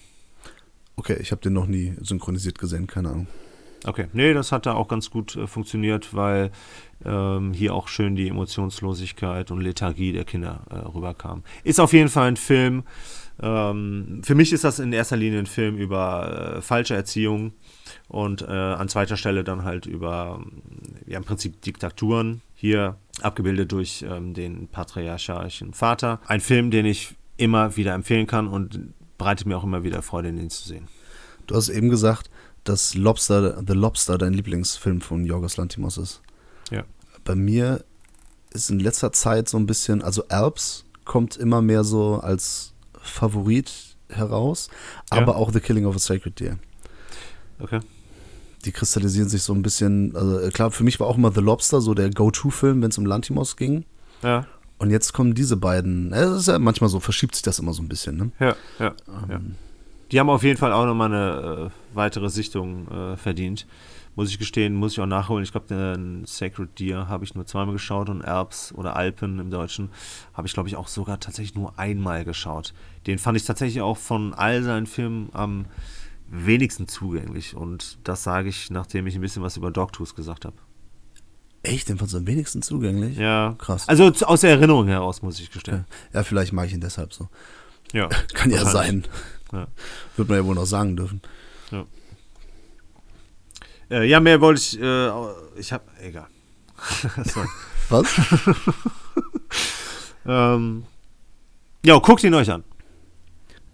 Okay, 0.98 1.16
ich 1.20 1.30
habe 1.30 1.40
den 1.40 1.52
noch 1.52 1.66
nie 1.66 1.94
synchronisiert 2.00 2.58
gesehen, 2.58 2.88
keine 2.88 3.10
Ahnung. 3.10 3.28
Okay, 3.84 4.06
nee, 4.12 4.34
das 4.34 4.50
hat 4.50 4.66
da 4.66 4.74
auch 4.74 4.88
ganz 4.88 5.10
gut 5.10 5.36
äh, 5.36 5.46
funktioniert, 5.46 6.12
weil 6.12 6.50
ähm, 7.04 7.52
hier 7.52 7.72
auch 7.72 7.86
schön 7.86 8.16
die 8.16 8.26
Emotionslosigkeit 8.26 9.52
und 9.52 9.60
Lethargie 9.60 10.12
der 10.12 10.24
Kinder 10.24 10.62
äh, 10.68 10.74
rüberkam. 10.74 11.44
Ist 11.62 11.78
auf 11.78 11.92
jeden 11.92 12.08
Fall 12.08 12.26
ein 12.26 12.36
Film. 12.36 12.82
Ähm, 13.40 14.22
für 14.24 14.34
mich 14.34 14.52
ist 14.52 14.64
das 14.64 14.80
in 14.80 14.92
erster 14.92 15.16
Linie 15.16 15.38
ein 15.38 15.46
Film 15.46 15.76
über 15.76 16.56
äh, 16.56 16.62
falsche 16.62 16.96
Erziehung 16.96 17.52
und 18.08 18.42
äh, 18.42 18.46
an 18.46 18.88
zweiter 18.88 19.16
Stelle 19.16 19.44
dann 19.44 19.62
halt 19.62 19.86
über 19.86 20.44
ja, 21.06 21.18
im 21.18 21.24
Prinzip 21.24 21.62
Diktaturen. 21.62 22.42
Hier 22.56 22.96
abgebildet 23.22 23.70
durch 23.70 24.04
ähm, 24.08 24.34
den 24.34 24.66
patriarchalischen 24.66 25.74
Vater. 25.74 26.18
Ein 26.26 26.40
Film, 26.40 26.72
den 26.72 26.86
ich 26.86 27.14
immer 27.36 27.76
wieder 27.76 27.94
empfehlen 27.94 28.26
kann 28.26 28.48
und 28.48 28.80
bereitet 29.18 29.46
mir 29.46 29.56
auch 29.58 29.64
immer 29.64 29.82
wieder 29.82 30.00
Freude, 30.02 30.28
ihn 30.28 30.50
zu 30.50 30.66
sehen. 30.66 30.88
Du 31.46 31.54
hast 31.56 31.68
eben 31.68 31.88
gesagt, 31.90 32.30
dass 32.64 32.94
Lobster, 32.94 33.62
The 33.66 33.72
Lobster 33.74 34.18
dein 34.18 34.32
Lieblingsfilm 34.34 35.00
von 35.00 35.24
Yorgos 35.24 35.56
Lantimos 35.56 35.96
ist. 35.98 36.20
Ja. 36.70 36.84
Bei 37.24 37.34
mir 37.34 37.84
ist 38.50 38.70
in 38.70 38.80
letzter 38.80 39.12
Zeit 39.12 39.48
so 39.48 39.56
ein 39.58 39.66
bisschen, 39.66 40.02
also 40.02 40.24
Alps 40.28 40.84
kommt 41.04 41.36
immer 41.36 41.62
mehr 41.62 41.84
so 41.84 42.20
als 42.20 42.72
Favorit 43.00 43.70
heraus, 44.10 44.68
aber 45.10 45.32
Ja. 45.32 45.38
auch 45.38 45.52
The 45.52 45.60
Killing 45.60 45.86
of 45.86 45.96
a 45.96 45.98
Sacred 45.98 46.38
Deer. 46.40 46.58
Okay. 47.58 47.80
Die 48.64 48.72
kristallisieren 48.72 49.28
sich 49.28 49.42
so 49.42 49.52
ein 49.54 49.62
bisschen, 49.62 50.14
also 50.16 50.40
äh, 50.40 50.50
klar, 50.50 50.70
für 50.70 50.84
mich 50.84 50.98
war 51.00 51.06
auch 51.06 51.16
immer 51.16 51.32
The 51.32 51.40
Lobster 51.40 51.80
so 51.80 51.94
der 51.94 52.10
Go-To-Film, 52.10 52.82
wenn 52.82 52.90
es 52.90 52.98
um 52.98 53.06
Lantimos 53.06 53.56
ging. 53.56 53.84
Ja, 54.22 54.46
Und 54.78 54.90
jetzt 54.90 55.12
kommen 55.12 55.34
diese 55.34 55.56
beiden. 55.56 56.12
Es 56.12 56.30
ist 56.30 56.48
ja 56.48 56.58
manchmal 56.58 56.88
so, 56.88 57.00
verschiebt 57.00 57.34
sich 57.34 57.42
das 57.42 57.58
immer 57.58 57.72
so 57.72 57.82
ein 57.82 57.88
bisschen, 57.88 58.16
ne? 58.16 58.30
ja, 58.38 58.56
ja. 58.78 58.94
ja. 59.28 59.40
Die 60.10 60.18
haben 60.18 60.30
auf 60.30 60.42
jeden 60.42 60.56
Fall 60.56 60.72
auch 60.72 60.86
nochmal 60.86 61.12
eine 61.12 61.66
äh, 61.66 61.70
weitere 61.94 62.30
Sichtung 62.30 62.88
äh, 62.88 63.16
verdient. 63.16 63.66
Muss 64.14 64.30
ich 64.30 64.38
gestehen, 64.38 64.74
muss 64.74 64.92
ich 64.92 65.00
auch 65.00 65.06
nachholen. 65.06 65.44
Ich 65.44 65.52
glaube, 65.52 65.66
den 65.66 66.24
Sacred 66.24 66.78
Deer 66.78 67.08
habe 67.08 67.24
ich 67.24 67.34
nur 67.34 67.46
zweimal 67.46 67.74
geschaut 67.74 68.08
und 68.08 68.22
Alps 68.22 68.72
oder 68.72 68.96
Alpen 68.96 69.38
im 69.38 69.50
Deutschen 69.50 69.90
habe 70.34 70.48
ich, 70.48 70.54
glaube 70.54 70.68
ich, 70.68 70.76
auch 70.76 70.88
sogar 70.88 71.20
tatsächlich 71.20 71.54
nur 71.54 71.78
einmal 71.78 72.24
geschaut. 72.24 72.72
Den 73.06 73.18
fand 73.18 73.36
ich 73.36 73.44
tatsächlich 73.44 73.82
auch 73.82 73.96
von 73.96 74.34
all 74.34 74.62
seinen 74.62 74.86
Filmen 74.86 75.28
am 75.34 75.66
wenigsten 76.30 76.88
zugänglich. 76.88 77.54
Und 77.54 77.98
das 78.04 78.22
sage 78.22 78.48
ich, 78.48 78.70
nachdem 78.70 79.06
ich 79.06 79.14
ein 79.14 79.20
bisschen 79.20 79.42
was 79.42 79.56
über 79.56 79.70
Dogtooth 79.70 80.16
gesagt 80.16 80.44
habe. 80.44 80.56
Echt, 81.62 81.88
den 81.88 81.98
fandst 81.98 82.14
du 82.14 82.18
am 82.18 82.26
wenigsten 82.26 82.62
zugänglich? 82.62 83.16
Ja, 83.18 83.54
Krass. 83.58 83.88
Also 83.88 84.12
aus 84.24 84.40
der 84.40 84.50
Erinnerung 84.50 84.86
heraus, 84.86 85.22
muss 85.22 85.40
ich 85.40 85.50
gestehen. 85.50 85.84
Ja, 86.12 86.22
vielleicht 86.22 86.52
mag 86.52 86.66
ich 86.66 86.72
ihn 86.72 86.80
deshalb 86.80 87.12
so. 87.12 87.28
Ja, 87.92 88.08
Kann 88.34 88.50
ja 88.50 88.64
sein. 88.64 89.04
Ja. 89.52 89.66
Wird 90.16 90.28
man 90.28 90.38
ja 90.38 90.44
wohl 90.44 90.54
noch 90.54 90.66
sagen 90.66 90.96
dürfen. 90.96 91.20
Äh, 93.90 94.04
ja, 94.06 94.20
mehr 94.20 94.40
wollte 94.40 94.60
ich. 94.60 94.80
Äh, 94.80 95.10
ich 95.58 95.72
habe. 95.72 95.84
Egal. 96.00 96.26
Was? 97.88 98.06
ähm, 100.26 100.84
ja, 101.84 101.98
guckt 101.98 102.22
ihn 102.22 102.34
euch 102.34 102.50
an. 102.50 102.64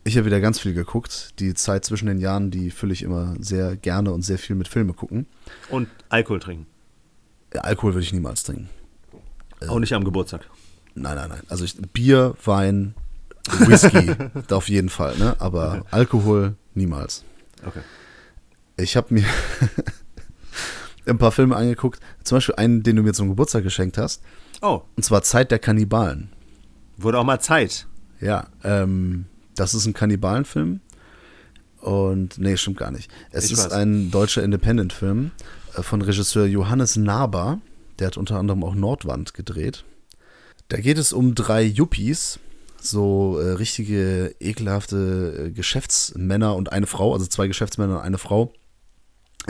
Ich 0.05 0.17
habe 0.17 0.27
wieder 0.27 0.41
ganz 0.41 0.61
viel 0.61 0.75
geguckt. 0.75 1.41
Die 1.41 1.55
Zeit 1.55 1.85
zwischen 1.85 2.07
den 2.07 2.21
Jahren, 2.21 2.51
die 2.51 2.71
fülle 2.71 2.93
ich 2.93 3.03
immer 3.03 3.35
sehr 3.41 3.77
gerne 3.77 4.13
und 4.13 4.23
sehr 4.23 4.39
viel 4.39 4.55
mit 4.55 4.69
Filme 4.69 4.93
gucken. 4.93 5.27
Und 5.71 5.89
Alkohol 6.11 6.41
trinken. 6.41 6.67
Alkohol 7.63 7.95
würde 7.95 8.05
ich 8.05 8.13
niemals 8.13 8.43
trinken. 8.43 8.69
Auch 9.69 9.79
nicht 9.79 9.93
am 9.95 10.05
Geburtstag. 10.05 10.43
Nein, 10.95 11.17
nein, 11.17 11.29
nein. 11.31 11.43
Also 11.49 11.65
ich, 11.65 11.77
Bier, 11.93 12.35
Wein, 12.45 12.95
Whisky, 13.61 14.15
da 14.47 14.57
auf 14.57 14.69
jeden 14.69 14.89
Fall, 14.89 15.17
ne? 15.19 15.37
Aber 15.39 15.85
Alkohol 15.91 16.55
niemals. 16.75 17.25
Okay. 17.65 17.81
Ich 18.77 18.97
habe 18.97 19.15
mir 19.15 19.25
ein 21.07 21.19
paar 21.19 21.33
Filme 21.33 21.57
angeguckt. 21.57 22.01
Zum 22.23 22.37
Beispiel 22.37 22.55
einen, 22.57 22.83
den 22.83 22.97
du 22.97 23.03
mir 23.03 23.13
zum 23.13 23.29
Geburtstag 23.29 23.63
geschenkt 23.63 23.99
hast. 23.99 24.23
Oh, 24.63 24.83
Und 24.97 25.03
zwar 25.03 25.23
Zeit 25.23 25.51
der 25.51 25.59
Kannibalen. 25.59 26.31
wurde 26.97 27.19
auch 27.19 27.25
mal 27.25 27.41
Zeit. 27.41 27.87
Ja, 28.21 28.47
ähm, 28.63 29.27
das 29.57 29.75
ist 29.75 29.87
ein 29.87 29.93
Kannibalenfilm. 29.95 30.81
Und 31.81 32.39
nee, 32.39 32.57
stimmt 32.57 32.79
gar 32.79 32.91
nicht. 32.91 33.11
Es 33.31 33.47
Ich 33.47 33.53
ist 33.53 33.65
weiß. 33.67 33.73
ein 33.73 34.11
deutscher 34.11 34.43
Independent-Film 34.43 35.31
äh, 35.37 35.64
von 35.83 36.03
Regisseur 36.03 36.47
Johannes 36.47 36.97
Naber. 36.97 37.61
Der 37.99 38.09
hat 38.09 38.17
unter 38.17 38.39
anderem 38.39 38.65
auch 38.65 38.75
Nordwand 38.75 39.35
gedreht. 39.35 39.85
Da 40.69 40.79
geht 40.79 40.99
es 40.99 41.13
um 41.13 41.35
drei 41.35 41.63
Yuppies, 41.63 42.39
so 42.81 43.39
äh, 43.39 43.53
richtige 43.53 44.35
ekelhafte 44.41 45.47
äh, 45.47 45.51
Geschäftsmänner 45.51 46.57
und 46.57 46.73
eine 46.73 46.87
Frau, 46.87 47.13
also 47.13 47.27
zwei 47.27 47.47
Geschäftsmänner 47.49 47.97
und 47.99 48.03
eine 48.03 48.19
Frau, 48.19 48.53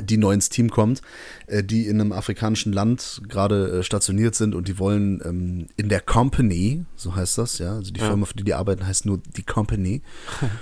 die 0.03 0.17
neu 0.17 0.33
ins 0.33 0.49
Team 0.49 0.71
kommt, 0.71 1.03
äh, 1.47 1.63
die 1.63 1.87
in 1.87 2.01
einem 2.01 2.13
afrikanischen 2.13 2.73
Land 2.73 3.23
gerade 3.29 3.79
äh, 3.79 3.83
stationiert 3.83 4.35
sind 4.35 4.55
und 4.55 4.67
die 4.69 4.79
wollen 4.79 5.21
ähm, 5.25 5.67
in 5.77 5.89
der 5.89 6.01
Company, 6.01 6.85
so 6.97 7.15
heißt 7.15 7.39
das, 7.39 7.59
ja, 7.59 7.75
also 7.75 7.93
die 7.93 8.01
Ja. 8.01 8.07
Firma, 8.07 8.27
für 8.27 8.35
die 8.35 8.45
die 8.45 8.55
arbeiten, 8.55 8.87
heißt 8.87 9.07
nur 9.07 9.19
die 9.37 9.45
Company. 9.45 10.03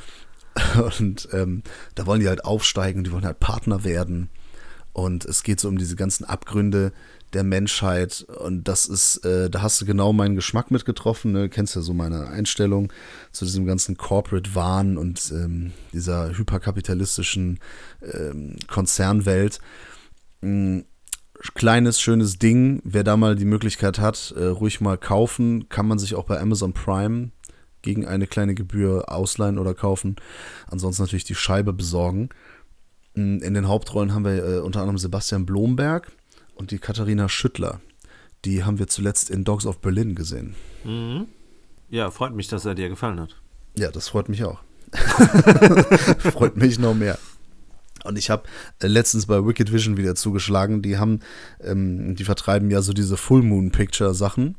und 0.98 1.28
ähm, 1.32 1.62
da 1.94 2.06
wollen 2.06 2.20
die 2.20 2.28
halt 2.28 2.44
aufsteigen, 2.44 3.04
die 3.04 3.12
wollen 3.12 3.24
halt 3.24 3.40
Partner 3.40 3.84
werden. 3.84 4.28
Und 4.92 5.24
es 5.24 5.42
geht 5.42 5.60
so 5.60 5.68
um 5.68 5.78
diese 5.78 5.96
ganzen 5.96 6.24
Abgründe 6.24 6.92
der 7.32 7.44
Menschheit. 7.44 8.26
Und 8.40 8.68
das 8.68 8.86
ist, 8.86 9.24
äh, 9.24 9.48
da 9.48 9.62
hast 9.62 9.80
du 9.80 9.86
genau 9.86 10.12
meinen 10.12 10.36
Geschmack 10.36 10.70
mit 10.70 10.84
getroffen. 10.84 11.32
Ne? 11.32 11.48
Kennst 11.48 11.74
ja 11.74 11.80
so 11.80 11.94
meine 11.94 12.28
Einstellung 12.28 12.92
zu 13.32 13.44
diesem 13.44 13.64
ganzen 13.64 13.96
Corporate-Wahn 13.96 14.98
und 14.98 15.32
ähm, 15.32 15.72
dieser 15.92 16.36
hyperkapitalistischen 16.36 17.58
ähm, 18.02 18.56
Konzernwelt. 18.68 19.60
Mm, 20.42 20.80
Kleines, 21.54 22.00
schönes 22.00 22.38
Ding. 22.38 22.80
Wer 22.84 23.02
da 23.02 23.16
mal 23.16 23.34
die 23.34 23.44
Möglichkeit 23.44 23.98
hat, 23.98 24.32
äh, 24.36 24.44
ruhig 24.44 24.80
mal 24.80 24.96
kaufen, 24.96 25.68
kann 25.68 25.88
man 25.88 25.98
sich 25.98 26.14
auch 26.14 26.24
bei 26.24 26.40
Amazon 26.40 26.72
Prime 26.72 27.30
gegen 27.82 28.06
eine 28.06 28.28
kleine 28.28 28.54
Gebühr 28.54 29.10
ausleihen 29.10 29.58
oder 29.58 29.74
kaufen. 29.74 30.16
Ansonsten 30.68 31.02
natürlich 31.02 31.24
die 31.24 31.34
Scheibe 31.34 31.72
besorgen. 31.72 32.28
Mm, 33.14 33.38
In 33.38 33.54
den 33.54 33.68
Hauptrollen 33.68 34.14
haben 34.14 34.24
wir 34.24 34.44
äh, 34.44 34.58
unter 34.60 34.80
anderem 34.80 34.98
Sebastian 34.98 35.46
Blomberg 35.46 36.12
und 36.54 36.70
die 36.70 36.78
Katharina 36.78 37.28
Schüttler. 37.28 37.80
Die 38.44 38.64
haben 38.64 38.78
wir 38.78 38.88
zuletzt 38.88 39.30
in 39.30 39.44
Dogs 39.44 39.66
of 39.66 39.80
Berlin 39.80 40.14
gesehen. 40.14 40.54
Mhm. 40.84 41.26
Ja, 41.90 42.10
freut 42.10 42.34
mich, 42.34 42.48
dass 42.48 42.64
er 42.64 42.74
dir 42.74 42.88
gefallen 42.88 43.20
hat. 43.20 43.36
Ja, 43.76 43.90
das 43.90 44.08
freut 44.08 44.28
mich 44.28 44.44
auch. 44.44 44.60
freut 46.18 46.56
mich 46.56 46.78
noch 46.78 46.94
mehr. 46.94 47.18
Und 48.04 48.18
ich 48.18 48.30
habe 48.30 48.44
äh, 48.80 48.86
letztens 48.86 49.26
bei 49.26 49.44
Wicked 49.46 49.72
Vision 49.72 49.96
wieder 49.96 50.14
zugeschlagen. 50.14 50.82
Die 50.82 50.98
haben, 50.98 51.20
ähm, 51.60 52.14
die 52.16 52.24
vertreiben 52.24 52.70
ja 52.70 52.82
so 52.82 52.92
diese 52.92 53.16
Full 53.16 53.42
Moon 53.42 53.70
Picture 53.70 54.14
Sachen. 54.14 54.56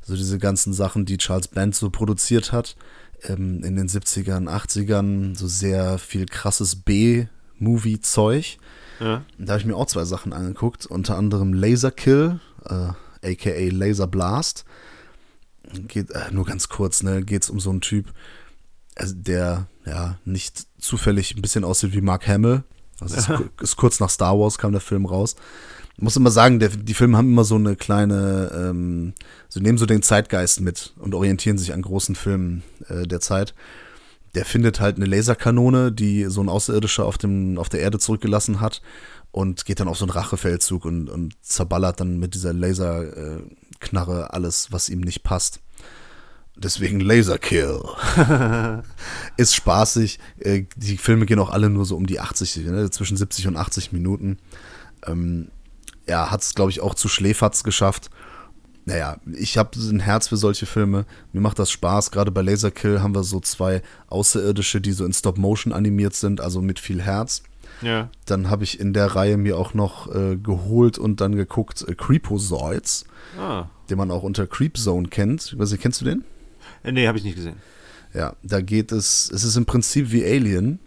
So 0.00 0.16
diese 0.16 0.38
ganzen 0.38 0.72
Sachen, 0.72 1.04
die 1.04 1.18
Charles 1.18 1.48
Band 1.48 1.74
so 1.74 1.90
produziert 1.90 2.52
hat. 2.52 2.76
Ähm, 3.24 3.62
in 3.62 3.76
den 3.76 3.88
70ern, 3.88 4.48
80ern. 4.48 5.36
So 5.36 5.46
sehr 5.46 5.98
viel 5.98 6.26
krasses 6.26 6.76
B-Movie-Zeug. 7.62 8.58
Ja. 9.00 9.24
Da 9.38 9.52
habe 9.52 9.60
ich 9.60 9.66
mir 9.66 9.76
auch 9.76 9.86
zwei 9.86 10.04
Sachen 10.04 10.32
angeguckt, 10.32 10.86
unter 10.86 11.16
anderem 11.16 11.52
Laser 11.52 11.90
Kill, 11.90 12.40
äh, 12.64 12.90
aka 13.32 13.70
Laser 13.70 14.06
Blast. 14.06 14.64
Geht 15.88 16.10
äh, 16.10 16.30
nur 16.30 16.44
ganz 16.44 16.68
kurz, 16.68 17.02
ne? 17.02 17.22
Geht 17.22 17.44
es 17.44 17.50
um 17.50 17.58
so 17.58 17.70
einen 17.70 17.80
Typ, 17.80 18.12
also 18.96 19.14
der 19.16 19.66
ja 19.86 20.18
nicht 20.24 20.66
zufällig 20.78 21.34
ein 21.34 21.42
bisschen 21.42 21.64
aussieht 21.64 21.94
wie 21.94 22.00
Mark 22.00 22.28
Hamill. 22.28 22.62
Also 23.00 23.16
ist, 23.16 23.30
ist 23.60 23.76
kurz 23.76 24.00
nach 24.00 24.10
Star 24.10 24.38
Wars 24.38 24.58
kam 24.58 24.72
der 24.72 24.80
Film 24.80 25.06
raus. 25.06 25.36
Ich 25.96 26.02
muss 26.02 26.16
immer 26.16 26.30
sagen, 26.30 26.58
der, 26.58 26.70
die 26.70 26.94
Filme 26.94 27.16
haben 27.16 27.30
immer 27.30 27.44
so 27.44 27.54
eine 27.54 27.76
kleine, 27.76 28.50
ähm, 28.54 29.14
sie 29.48 29.60
nehmen 29.60 29.78
so 29.78 29.86
den 29.86 30.02
Zeitgeist 30.02 30.60
mit 30.60 30.94
und 30.98 31.14
orientieren 31.14 31.58
sich 31.58 31.72
an 31.72 31.82
großen 31.82 32.14
Filmen 32.14 32.62
äh, 32.88 33.06
der 33.06 33.20
Zeit. 33.20 33.54
Der 34.34 34.44
findet 34.44 34.80
halt 34.80 34.96
eine 34.96 35.06
Laserkanone, 35.06 35.92
die 35.92 36.24
so 36.24 36.40
ein 36.42 36.48
Außerirdischer 36.48 37.04
auf, 37.04 37.18
dem, 37.18 37.58
auf 37.58 37.68
der 37.68 37.80
Erde 37.80 37.98
zurückgelassen 37.98 38.60
hat 38.60 38.80
und 39.30 39.64
geht 39.64 39.80
dann 39.80 39.88
auf 39.88 39.98
so 39.98 40.04
einen 40.04 40.12
Rachefeldzug 40.12 40.84
und, 40.84 41.08
und 41.08 41.34
zerballert 41.42 42.00
dann 42.00 42.18
mit 42.18 42.34
dieser 42.34 42.52
Laserknarre 42.52 44.32
alles, 44.32 44.72
was 44.72 44.88
ihm 44.88 45.00
nicht 45.00 45.22
passt. 45.22 45.60
Deswegen 46.54 47.00
Laserkill. 47.00 47.80
ist 49.36 49.54
spaßig. 49.54 50.18
Äh, 50.38 50.64
Die 50.76 50.98
Filme 50.98 51.24
gehen 51.26 51.38
auch 51.38 51.50
alle 51.50 51.70
nur 51.70 51.86
so 51.86 51.96
um 51.96 52.06
die 52.06 52.20
80, 52.20 52.56
ne? 52.66 52.90
zwischen 52.90 53.16
70 53.16 53.48
und 53.48 53.56
80 53.56 53.92
Minuten. 53.92 54.38
Ähm, 55.06 55.48
ja, 56.06 56.30
hat 56.30 56.42
es, 56.42 56.54
glaube 56.54 56.70
ich, 56.70 56.80
auch 56.80 56.94
zu 56.94 57.08
Schläferz 57.08 57.64
geschafft. 57.64 58.10
Naja, 58.84 59.18
ich 59.36 59.58
habe 59.58 59.78
ein 59.78 60.00
Herz 60.00 60.28
für 60.28 60.36
solche 60.36 60.66
Filme. 60.66 61.04
Mir 61.32 61.40
macht 61.40 61.58
das 61.58 61.70
Spaß. 61.70 62.10
Gerade 62.10 62.30
bei 62.32 62.42
Laserkill 62.42 63.00
haben 63.00 63.14
wir 63.14 63.22
so 63.22 63.38
zwei 63.40 63.80
Außerirdische, 64.08 64.80
die 64.80 64.92
so 64.92 65.04
in 65.04 65.12
Stop-Motion 65.12 65.72
animiert 65.72 66.14
sind, 66.14 66.40
also 66.40 66.60
mit 66.60 66.80
viel 66.80 67.00
Herz. 67.00 67.42
Ja. 67.80 68.10
Dann 68.26 68.50
habe 68.50 68.64
ich 68.64 68.80
in 68.80 68.92
der 68.92 69.06
Reihe 69.14 69.36
mir 69.36 69.56
auch 69.56 69.74
noch 69.74 70.12
äh, 70.14 70.36
geholt 70.36 70.98
und 70.98 71.20
dann 71.20 71.34
geguckt 71.36 71.84
äh, 71.88 71.94
Creepozoids, 71.94 73.04
Ah. 73.38 73.66
den 73.88 73.98
man 73.98 74.10
auch 74.10 74.22
unter 74.24 74.46
Creep 74.46 74.76
Zone 74.76 75.08
kennt. 75.08 75.52
Ich 75.52 75.58
weiß 75.58 75.70
nicht, 75.72 75.80
kennst 75.82 76.00
du 76.00 76.04
den? 76.04 76.24
Äh, 76.82 76.92
Nee, 76.92 77.06
habe 77.06 77.18
ich 77.18 77.24
nicht 77.24 77.36
gesehen. 77.36 77.56
Ja, 78.14 78.34
da 78.42 78.60
geht 78.60 78.92
es, 78.92 79.30
es 79.32 79.42
ist 79.44 79.56
im 79.56 79.64
Prinzip 79.64 80.10
wie 80.12 80.24
Alien. 80.24 80.78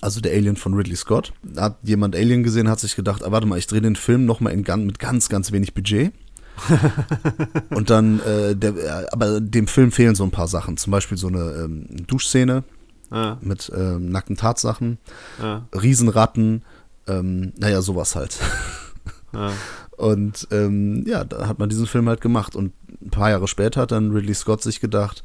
Also 0.00 0.20
der 0.20 0.32
Alien 0.32 0.56
von 0.56 0.74
Ridley 0.74 0.94
Scott. 0.96 1.32
Da 1.42 1.62
hat 1.62 1.78
jemand 1.82 2.14
Alien 2.14 2.42
gesehen, 2.44 2.68
hat 2.68 2.78
sich 2.80 2.94
gedacht, 2.94 3.24
ah, 3.24 3.32
warte 3.32 3.46
mal, 3.46 3.58
ich 3.58 3.66
drehe 3.66 3.80
den 3.80 3.96
Film 3.96 4.26
nochmal 4.26 4.54
mit 4.56 4.98
ganz, 4.98 5.28
ganz 5.28 5.50
wenig 5.52 5.74
Budget. 5.74 6.12
Und 7.70 7.90
dann, 7.90 8.20
äh, 8.20 8.54
der, 8.54 8.76
äh, 8.76 9.06
aber 9.12 9.40
dem 9.40 9.66
Film 9.66 9.92
fehlen 9.92 10.14
so 10.14 10.24
ein 10.24 10.30
paar 10.30 10.48
Sachen. 10.48 10.76
Zum 10.76 10.90
Beispiel 10.90 11.16
so 11.18 11.28
eine 11.28 11.64
ähm, 11.64 11.86
Duschszene 12.06 12.64
Ah, 13.10 13.38
mit 13.40 13.72
ähm, 13.74 14.10
nackten 14.10 14.36
Tatsachen, 14.36 14.98
ah, 15.40 15.62
Riesenratten, 15.74 16.62
ähm, 17.06 17.54
naja, 17.56 17.80
sowas 17.80 18.14
halt. 18.14 18.38
ah. 19.32 19.52
Und 19.96 20.46
ähm, 20.50 21.04
ja, 21.06 21.24
da 21.24 21.48
hat 21.48 21.58
man 21.58 21.70
diesen 21.70 21.86
Film 21.86 22.08
halt 22.08 22.20
gemacht. 22.20 22.54
Und 22.54 22.74
ein 23.00 23.10
paar 23.10 23.30
Jahre 23.30 23.48
später 23.48 23.82
hat 23.82 23.92
dann 23.92 24.10
Ridley 24.10 24.34
Scott 24.34 24.62
sich 24.62 24.80
gedacht, 24.80 25.22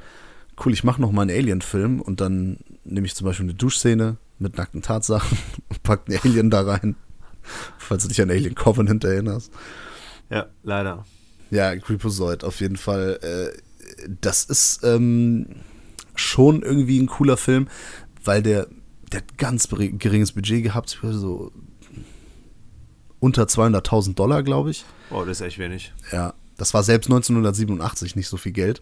cool, 0.64 0.72
ich 0.72 0.86
mache 0.86 1.02
noch 1.02 1.12
mal 1.12 1.24
einen 1.24 1.38
Alien-Film 1.38 2.02
und 2.02 2.22
dann 2.22 2.58
nehme 2.86 3.06
ich 3.06 3.16
zum 3.16 3.26
Beispiel 3.26 3.46
eine 3.46 3.54
Duschszene 3.54 4.18
mit 4.40 4.58
nackten 4.58 4.82
Tatsachen 4.82 5.38
und 5.70 5.84
pack 5.84 6.04
einen 6.08 6.20
Alien 6.24 6.50
da 6.50 6.62
rein. 6.62 6.96
Falls 7.78 8.04
du 8.04 8.10
dich 8.10 8.22
an 8.22 8.32
Alien 8.32 8.56
Covenant 8.56 9.04
erinnerst. 9.04 9.52
Ja, 10.30 10.46
leider. 10.64 11.04
Ja, 11.54 11.76
Creepozoid, 11.76 12.44
auf 12.44 12.62
jeden 12.62 12.78
Fall. 12.78 13.20
Äh, 13.22 14.08
das 14.20 14.44
ist 14.44 14.84
ähm, 14.84 15.46
schon 16.16 16.64
irgendwie 16.64 17.00
ein 17.00 17.06
cooler 17.06 17.38
Film, 17.38 17.68
weil 18.24 18.42
der, 18.42 18.68
der 19.12 19.20
hat 19.20 19.38
ganz 19.38 19.70
geringes 19.70 20.32
Budget 20.32 20.64
gehabt, 20.64 21.00
so 21.04 21.52
unter 23.20 23.44
200.000 23.44 24.16
Dollar, 24.16 24.42
glaube 24.42 24.72
ich. 24.72 24.84
Oh, 25.12 25.24
das 25.26 25.40
ist 25.40 25.46
echt 25.46 25.60
wenig. 25.60 25.94
Ja, 26.12 26.34
das 26.58 26.74
war 26.74 26.82
selbst 26.82 27.06
1987 27.06 28.16
nicht 28.16 28.30
so 28.30 28.38
viel 28.38 28.52
Geld. 28.52 28.82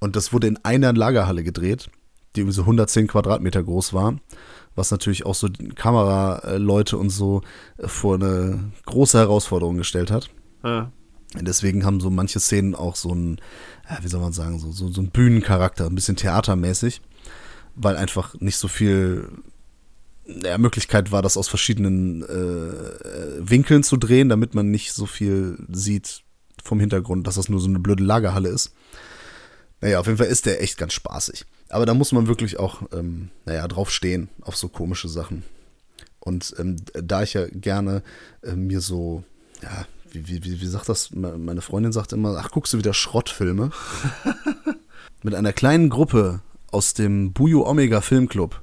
Und 0.00 0.16
das 0.16 0.32
wurde 0.32 0.48
in 0.48 0.58
einer 0.64 0.92
Lagerhalle 0.92 1.44
gedreht, 1.44 1.90
die 2.34 2.40
irgendwie 2.40 2.56
so 2.56 2.62
110 2.62 3.06
Quadratmeter 3.06 3.62
groß 3.62 3.94
war, 3.94 4.18
was 4.74 4.90
natürlich 4.90 5.24
auch 5.26 5.36
so 5.36 5.48
Kameraleute 5.76 6.98
und 6.98 7.10
so 7.10 7.42
vor 7.78 8.16
eine 8.16 8.72
große 8.84 9.16
Herausforderung 9.16 9.76
gestellt 9.76 10.10
hat. 10.10 10.28
Ja. 10.64 10.90
Deswegen 11.40 11.84
haben 11.84 12.00
so 12.00 12.10
manche 12.10 12.40
Szenen 12.40 12.74
auch 12.74 12.96
so 12.96 13.12
ein, 13.12 13.40
wie 14.00 14.08
soll 14.08 14.20
man 14.20 14.32
sagen, 14.32 14.58
so, 14.58 14.70
so, 14.70 14.88
so 14.88 15.00
ein 15.00 15.10
Bühnencharakter, 15.10 15.86
ein 15.86 15.94
bisschen 15.94 16.16
theatermäßig, 16.16 17.00
weil 17.74 17.96
einfach 17.96 18.34
nicht 18.40 18.56
so 18.56 18.68
viel 18.68 19.28
ja, 20.26 20.58
Möglichkeit 20.58 21.12
war, 21.12 21.22
das 21.22 21.36
aus 21.36 21.48
verschiedenen 21.48 22.22
äh, 22.22 23.48
Winkeln 23.50 23.82
zu 23.82 23.96
drehen, 23.96 24.28
damit 24.28 24.54
man 24.54 24.70
nicht 24.70 24.92
so 24.92 25.06
viel 25.06 25.58
sieht 25.70 26.22
vom 26.62 26.80
Hintergrund, 26.80 27.26
dass 27.26 27.34
das 27.34 27.48
nur 27.48 27.60
so 27.60 27.68
eine 27.68 27.80
blöde 27.80 28.04
Lagerhalle 28.04 28.48
ist. 28.48 28.72
Naja, 29.80 30.00
auf 30.00 30.06
jeden 30.06 30.18
Fall 30.18 30.28
ist 30.28 30.46
der 30.46 30.62
echt 30.62 30.78
ganz 30.78 30.94
spaßig. 30.94 31.44
Aber 31.68 31.84
da 31.84 31.94
muss 31.94 32.12
man 32.12 32.26
wirklich 32.26 32.58
auch, 32.58 32.82
ähm, 32.92 33.30
naja, 33.44 33.66
drauf 33.68 33.90
stehen, 33.90 34.28
auf 34.40 34.56
so 34.56 34.68
komische 34.68 35.08
Sachen. 35.08 35.42
Und 36.20 36.54
ähm, 36.58 36.76
da 36.94 37.22
ich 37.22 37.34
ja 37.34 37.46
gerne 37.48 38.02
äh, 38.42 38.54
mir 38.54 38.80
so, 38.80 39.24
ja, 39.62 39.86
wie, 40.14 40.44
wie, 40.44 40.60
wie 40.60 40.66
sagt 40.66 40.88
das? 40.88 41.10
Meine 41.12 41.60
Freundin 41.60 41.92
sagt 41.92 42.12
immer, 42.12 42.36
ach, 42.38 42.50
guckst 42.50 42.72
du 42.72 42.78
wieder 42.78 42.94
Schrottfilme? 42.94 43.70
Mit 45.22 45.34
einer 45.34 45.52
kleinen 45.52 45.90
Gruppe 45.90 46.40
aus 46.70 46.94
dem 46.94 47.32
Bujo 47.32 47.66
Omega 47.66 48.00
Filmclub 48.00 48.60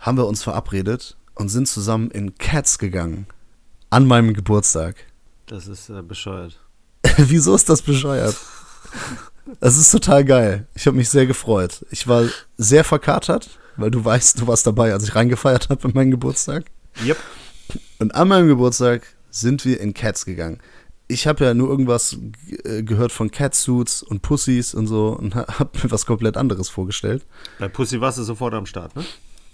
haben 0.00 0.16
wir 0.16 0.26
uns 0.26 0.42
verabredet 0.42 1.16
und 1.34 1.48
sind 1.48 1.68
zusammen 1.68 2.10
in 2.10 2.36
Cats 2.36 2.78
gegangen. 2.78 3.26
An 3.90 4.06
meinem 4.06 4.34
Geburtstag. 4.34 4.96
Das 5.46 5.66
ist 5.66 5.88
äh, 5.88 6.02
bescheuert. 6.02 6.58
Wieso 7.16 7.54
ist 7.54 7.68
das 7.68 7.82
bescheuert? 7.82 8.36
Das 9.60 9.78
ist 9.78 9.90
total 9.90 10.24
geil. 10.24 10.66
Ich 10.74 10.86
habe 10.86 10.96
mich 10.96 11.08
sehr 11.08 11.26
gefreut. 11.26 11.84
Ich 11.90 12.06
war 12.06 12.24
sehr 12.58 12.84
verkatert, 12.84 13.58
weil 13.76 13.90
du 13.90 14.04
weißt, 14.04 14.40
du 14.40 14.46
warst 14.46 14.66
dabei, 14.66 14.92
als 14.92 15.04
ich 15.04 15.14
reingefeiert 15.14 15.70
habe 15.70 15.88
bei 15.88 15.94
meinem 15.94 16.10
Geburtstag. 16.10 16.66
Yep. 17.02 17.16
Und 17.98 18.14
an 18.14 18.28
meinem 18.28 18.48
Geburtstag 18.48 19.02
sind 19.30 19.64
wir 19.64 19.80
in 19.80 19.94
Cats 19.94 20.24
gegangen. 20.24 20.58
Ich 21.06 21.26
habe 21.26 21.44
ja 21.44 21.54
nur 21.54 21.68
irgendwas 21.70 22.18
äh, 22.64 22.82
gehört 22.82 23.12
von 23.12 23.30
Catsuits 23.30 24.02
und 24.02 24.20
Pussys 24.20 24.74
und 24.74 24.86
so 24.86 25.08
und 25.08 25.34
habe 25.34 25.70
mir 25.82 25.90
was 25.90 26.06
komplett 26.06 26.36
anderes 26.36 26.68
vorgestellt. 26.68 27.24
Bei 27.58 27.68
Pussy 27.68 28.00
warst 28.00 28.18
du 28.18 28.22
sofort 28.22 28.54
am 28.54 28.66
Start, 28.66 28.94
ne? 28.94 29.04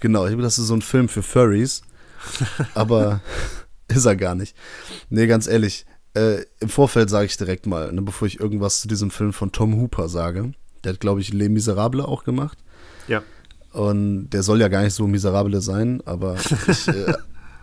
Genau, 0.01 0.25
ich 0.25 0.33
habe 0.33 0.41
das 0.41 0.59
ist 0.59 0.67
so 0.67 0.73
ein 0.73 0.81
Film 0.81 1.07
für 1.07 1.23
Furries. 1.23 1.81
aber 2.73 3.21
ist 3.87 4.05
er 4.05 4.15
gar 4.15 4.35
nicht. 4.35 4.55
Nee, 5.09 5.27
ganz 5.27 5.47
ehrlich, 5.47 5.85
äh, 6.13 6.43
im 6.59 6.69
Vorfeld 6.69 7.09
sage 7.09 7.25
ich 7.25 7.37
direkt 7.37 7.65
mal, 7.65 7.91
ne, 7.91 8.01
bevor 8.01 8.27
ich 8.27 8.39
irgendwas 8.39 8.81
zu 8.81 8.87
diesem 8.87 9.11
Film 9.11 9.33
von 9.33 9.51
Tom 9.51 9.79
Hooper 9.79 10.09
sage. 10.09 10.53
Der 10.83 10.93
hat, 10.93 10.99
glaube 10.99 11.21
ich, 11.21 11.33
Les 11.33 11.49
Miserables 11.49 12.05
auch 12.05 12.23
gemacht. 12.23 12.57
Ja. 13.07 13.23
Und 13.71 14.29
der 14.29 14.43
soll 14.43 14.61
ja 14.61 14.69
gar 14.69 14.83
nicht 14.83 14.93
so 14.93 15.07
miserable 15.07 15.61
sein, 15.61 16.01
aber 16.05 16.37
ich, 16.67 16.87
äh, 16.87 17.13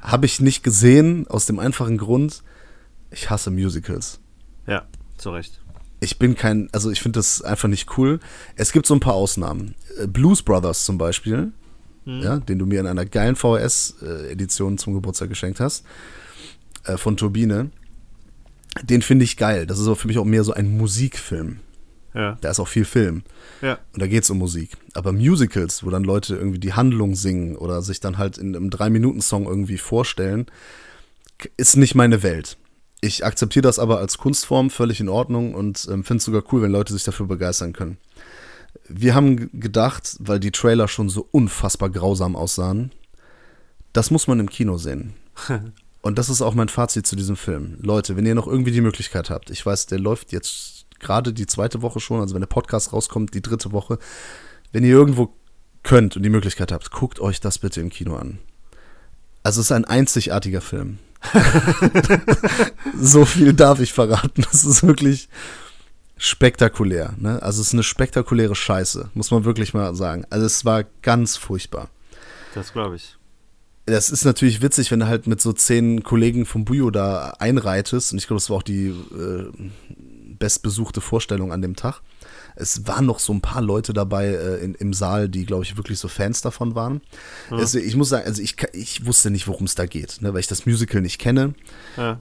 habe 0.02 0.26
ich 0.26 0.40
nicht 0.40 0.62
gesehen, 0.62 1.26
aus 1.28 1.46
dem 1.46 1.58
einfachen 1.58 1.96
Grund, 1.96 2.42
ich 3.10 3.30
hasse 3.30 3.50
Musicals. 3.50 4.20
Ja, 4.66 4.84
zu 5.16 5.30
Recht. 5.30 5.60
Ich 6.00 6.18
bin 6.18 6.34
kein, 6.34 6.68
also 6.72 6.90
ich 6.90 7.00
finde 7.00 7.20
das 7.20 7.42
einfach 7.42 7.68
nicht 7.68 7.96
cool. 7.96 8.18
Es 8.56 8.72
gibt 8.72 8.86
so 8.86 8.94
ein 8.94 9.00
paar 9.00 9.14
Ausnahmen. 9.14 9.76
Äh, 9.98 10.08
Blues 10.08 10.42
Brothers 10.42 10.84
zum 10.84 10.98
Beispiel, 10.98 11.52
hm. 12.04 12.20
ja, 12.20 12.38
den 12.38 12.58
du 12.58 12.66
mir 12.66 12.80
in 12.80 12.88
einer 12.88 13.06
geilen 13.06 13.36
VHS-Edition 13.36 14.78
zum 14.78 14.94
Geburtstag 14.94 15.28
geschenkt 15.28 15.60
hast, 15.60 15.84
äh, 16.84 16.96
von 16.96 17.16
Turbine. 17.16 17.70
Den 18.82 19.02
finde 19.02 19.24
ich 19.24 19.36
geil. 19.36 19.66
Das 19.66 19.78
ist 19.78 19.98
für 19.98 20.08
mich 20.08 20.18
auch 20.18 20.24
mehr 20.24 20.42
so 20.42 20.52
ein 20.52 20.76
Musikfilm. 20.76 21.60
Ja. 22.14 22.36
Da 22.40 22.50
ist 22.50 22.60
auch 22.60 22.68
viel 22.68 22.84
Film. 22.84 23.22
Ja. 23.62 23.78
Und 23.92 24.02
da 24.02 24.06
geht 24.06 24.24
es 24.24 24.30
um 24.30 24.38
Musik. 24.38 24.70
Aber 24.94 25.12
Musicals, 25.12 25.84
wo 25.84 25.90
dann 25.90 26.04
Leute 26.04 26.36
irgendwie 26.36 26.58
die 26.58 26.74
Handlung 26.74 27.14
singen 27.14 27.56
oder 27.56 27.82
sich 27.82 28.00
dann 28.00 28.18
halt 28.18 28.38
in 28.38 28.54
einem 28.54 28.70
Drei-Minuten-Song 28.70 29.46
irgendwie 29.46 29.78
vorstellen, 29.78 30.46
ist 31.56 31.76
nicht 31.76 31.94
meine 31.94 32.22
Welt. 32.22 32.58
Ich 33.00 33.24
akzeptiere 33.24 33.62
das 33.62 33.78
aber 33.78 33.98
als 33.98 34.18
Kunstform 34.18 34.70
völlig 34.70 35.00
in 35.00 35.08
Ordnung 35.08 35.54
und 35.54 35.88
ähm, 35.90 36.04
finde 36.04 36.18
es 36.18 36.24
sogar 36.24 36.44
cool, 36.52 36.62
wenn 36.62 36.70
Leute 36.70 36.92
sich 36.92 37.02
dafür 37.02 37.26
begeistern 37.26 37.72
können. 37.72 37.96
Wir 38.88 39.14
haben 39.14 39.50
gedacht, 39.58 40.16
weil 40.20 40.38
die 40.38 40.52
Trailer 40.52 40.86
schon 40.88 41.08
so 41.08 41.26
unfassbar 41.32 41.90
grausam 41.90 42.36
aussahen, 42.36 42.92
das 43.92 44.10
muss 44.10 44.28
man 44.28 44.38
im 44.38 44.48
Kino 44.48 44.78
sehen. 44.78 45.14
und 46.02 46.18
das 46.18 46.28
ist 46.28 46.42
auch 46.42 46.54
mein 46.54 46.68
Fazit 46.68 47.06
zu 47.06 47.16
diesem 47.16 47.36
Film. 47.36 47.76
Leute, 47.80 48.16
wenn 48.16 48.26
ihr 48.26 48.34
noch 48.34 48.46
irgendwie 48.46 48.70
die 48.70 48.80
Möglichkeit 48.80 49.30
habt, 49.30 49.50
ich 49.50 49.64
weiß, 49.64 49.86
der 49.86 49.98
läuft 49.98 50.32
jetzt 50.32 50.81
gerade 51.02 51.32
die 51.32 51.46
zweite 51.46 51.82
Woche 51.82 52.00
schon, 52.00 52.20
also 52.20 52.34
wenn 52.34 52.40
der 52.40 52.46
Podcast 52.46 52.92
rauskommt, 52.92 53.34
die 53.34 53.42
dritte 53.42 53.72
Woche, 53.72 53.98
wenn 54.72 54.84
ihr 54.84 54.90
irgendwo 54.90 55.34
könnt 55.82 56.16
und 56.16 56.22
die 56.22 56.30
Möglichkeit 56.30 56.72
habt, 56.72 56.90
guckt 56.90 57.20
euch 57.20 57.40
das 57.40 57.58
bitte 57.58 57.80
im 57.80 57.90
Kino 57.90 58.16
an. 58.16 58.38
Also 59.42 59.60
es 59.60 59.66
ist 59.66 59.72
ein 59.72 59.84
einzigartiger 59.84 60.60
Film. 60.60 60.98
so 62.98 63.24
viel 63.24 63.52
darf 63.52 63.80
ich 63.80 63.92
verraten. 63.92 64.42
Das 64.50 64.64
ist 64.64 64.82
wirklich 64.82 65.28
spektakulär. 66.16 67.14
Ne? 67.18 67.42
Also 67.42 67.60
es 67.60 67.68
ist 67.68 67.72
eine 67.74 67.82
spektakuläre 67.82 68.54
Scheiße, 68.54 69.10
muss 69.14 69.30
man 69.30 69.44
wirklich 69.44 69.74
mal 69.74 69.94
sagen. 69.94 70.24
Also 70.30 70.46
es 70.46 70.64
war 70.64 70.84
ganz 71.02 71.36
furchtbar. 71.36 71.88
Das 72.54 72.72
glaube 72.72 72.96
ich. 72.96 73.16
Das 73.86 74.10
ist 74.10 74.24
natürlich 74.24 74.62
witzig, 74.62 74.92
wenn 74.92 75.00
du 75.00 75.08
halt 75.08 75.26
mit 75.26 75.40
so 75.40 75.52
zehn 75.52 76.04
Kollegen 76.04 76.46
vom 76.46 76.64
Bujo 76.64 76.90
da 76.90 77.34
einreitest. 77.40 78.12
Und 78.12 78.18
ich 78.18 78.28
glaube, 78.28 78.40
das 78.40 78.48
war 78.48 78.58
auch 78.58 78.62
die 78.62 78.88
äh, 78.88 79.50
bestbesuchte 80.42 81.00
Vorstellung 81.00 81.52
an 81.52 81.62
dem 81.62 81.76
Tag. 81.76 82.00
Es 82.56 82.84
waren 82.88 83.06
noch 83.06 83.20
so 83.20 83.32
ein 83.32 83.40
paar 83.40 83.62
Leute 83.62 83.92
dabei 83.92 84.26
äh, 84.26 84.56
in, 84.56 84.74
im 84.74 84.92
Saal, 84.92 85.28
die, 85.28 85.46
glaube 85.46 85.62
ich, 85.62 85.76
wirklich 85.76 86.00
so 86.00 86.08
Fans 86.08 86.40
davon 86.40 86.74
waren. 86.74 87.00
Ja. 87.50 87.58
Also 87.58 87.78
ich 87.78 87.94
muss 87.94 88.08
sagen, 88.08 88.26
also 88.26 88.42
ich, 88.42 88.56
ich 88.72 89.06
wusste 89.06 89.30
nicht, 89.30 89.46
worum 89.46 89.66
es 89.66 89.76
da 89.76 89.86
geht, 89.86 90.20
ne, 90.20 90.34
weil 90.34 90.40
ich 90.40 90.48
das 90.48 90.66
Musical 90.66 91.00
nicht 91.00 91.20
kenne. 91.20 91.54
Ja. 91.96 92.20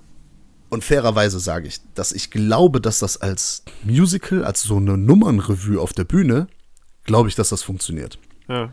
Und 0.69 0.83
fairerweise 0.83 1.39
sage 1.39 1.67
ich, 1.67 1.79
dass 1.95 2.11
ich 2.11 2.29
glaube, 2.29 2.79
dass 2.79 2.99
das 2.99 3.17
als 3.17 3.63
Musical, 3.83 4.45
als 4.45 4.61
so 4.61 4.77
eine 4.77 4.97
Nummernrevue 4.97 5.81
auf 5.81 5.93
der 5.93 6.03
Bühne, 6.03 6.47
glaube 7.05 7.27
ich, 7.27 7.33
dass 7.33 7.49
das 7.49 7.63
funktioniert. 7.63 8.19
Ja. 8.47 8.69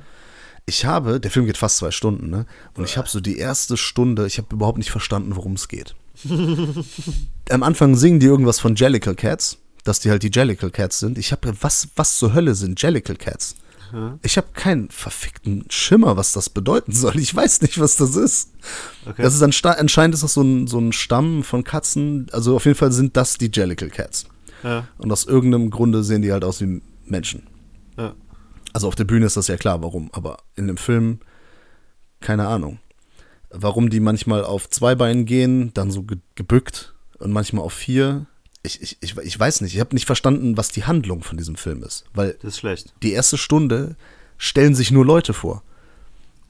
Ich 0.66 0.84
habe, 0.84 1.20
der 1.20 1.30
Film 1.30 1.46
geht 1.46 1.56
fast 1.56 1.78
zwei 1.78 1.90
Stunden, 1.90 2.28
ne? 2.28 2.44
Und 2.74 2.84
ich 2.84 2.98
habe 2.98 3.08
so 3.08 3.20
die 3.20 3.38
erste 3.38 3.78
Stunde, 3.78 4.26
ich 4.26 4.36
habe 4.36 4.54
überhaupt 4.54 4.76
nicht 4.76 4.90
verstanden, 4.90 5.34
worum 5.34 5.54
es 5.54 5.68
geht. 5.68 5.96
Am 7.50 7.62
Anfang 7.62 7.94
singen 7.94 8.20
die 8.20 8.26
irgendwas 8.26 8.60
von 8.60 8.74
Jellicle 8.74 9.14
Cats, 9.14 9.58
dass 9.84 10.00
die 10.00 10.10
halt 10.10 10.22
die 10.22 10.30
Jellicle 10.32 10.70
Cats 10.70 10.98
sind. 10.98 11.18
Ich 11.18 11.32
habe, 11.32 11.52
was, 11.60 11.88
was 11.96 12.18
zur 12.18 12.34
Hölle 12.34 12.54
sind 12.54 12.80
Jellicle 12.80 13.16
Cats? 13.16 13.56
Hm. 13.90 14.18
Ich 14.22 14.36
habe 14.36 14.48
keinen 14.52 14.90
verfickten 14.90 15.64
Schimmer, 15.70 16.16
was 16.16 16.32
das 16.32 16.50
bedeuten 16.50 16.92
soll. 16.92 17.18
Ich 17.18 17.34
weiß 17.34 17.62
nicht, 17.62 17.80
was 17.80 17.96
das 17.96 18.16
ist. 18.16 18.50
Okay. 19.06 19.22
Das 19.22 19.34
ist 19.34 19.42
anscheinend 19.42 20.14
ist 20.14 20.22
das 20.22 20.34
so 20.34 20.42
ein, 20.42 20.66
so 20.66 20.78
ein 20.78 20.92
Stamm 20.92 21.42
von 21.42 21.64
Katzen. 21.64 22.26
Also 22.32 22.56
auf 22.56 22.66
jeden 22.66 22.76
Fall 22.76 22.92
sind 22.92 23.16
das 23.16 23.38
die 23.38 23.50
Jellicle 23.52 23.90
Cats. 23.90 24.26
Ja. 24.62 24.86
Und 24.98 25.10
aus 25.12 25.24
irgendeinem 25.24 25.70
Grunde 25.70 26.02
sehen 26.02 26.22
die 26.22 26.32
halt 26.32 26.44
aus 26.44 26.60
wie 26.60 26.82
Menschen. 27.06 27.46
Ja. 27.96 28.14
Also 28.72 28.88
auf 28.88 28.94
der 28.94 29.04
Bühne 29.04 29.26
ist 29.26 29.36
das 29.36 29.48
ja 29.48 29.56
klar, 29.56 29.82
warum. 29.82 30.10
Aber 30.12 30.38
in 30.54 30.66
dem 30.66 30.76
Film, 30.76 31.20
keine 32.20 32.46
Ahnung 32.46 32.78
warum 33.50 33.90
die 33.90 34.00
manchmal 34.00 34.44
auf 34.44 34.68
zwei 34.68 34.94
Beinen 34.94 35.24
gehen, 35.24 35.72
dann 35.74 35.90
so 35.90 36.02
ge 36.02 36.18
gebückt 36.34 36.94
und 37.18 37.32
manchmal 37.32 37.64
auf 37.64 37.72
vier. 37.72 38.26
Ich, 38.62 38.82
ich, 38.82 38.98
ich, 39.00 39.16
ich 39.16 39.38
weiß 39.38 39.60
nicht, 39.60 39.74
ich 39.74 39.80
habe 39.80 39.94
nicht 39.94 40.06
verstanden, 40.06 40.56
was 40.56 40.70
die 40.70 40.84
Handlung 40.84 41.22
von 41.22 41.38
diesem 41.38 41.56
Film 41.56 41.82
ist. 41.82 42.04
Weil 42.12 42.36
das 42.42 42.54
ist 42.54 42.58
schlecht. 42.58 42.94
die 43.02 43.12
erste 43.12 43.38
Stunde 43.38 43.96
stellen 44.36 44.74
sich 44.74 44.90
nur 44.90 45.04
Leute 45.04 45.32
vor. 45.32 45.62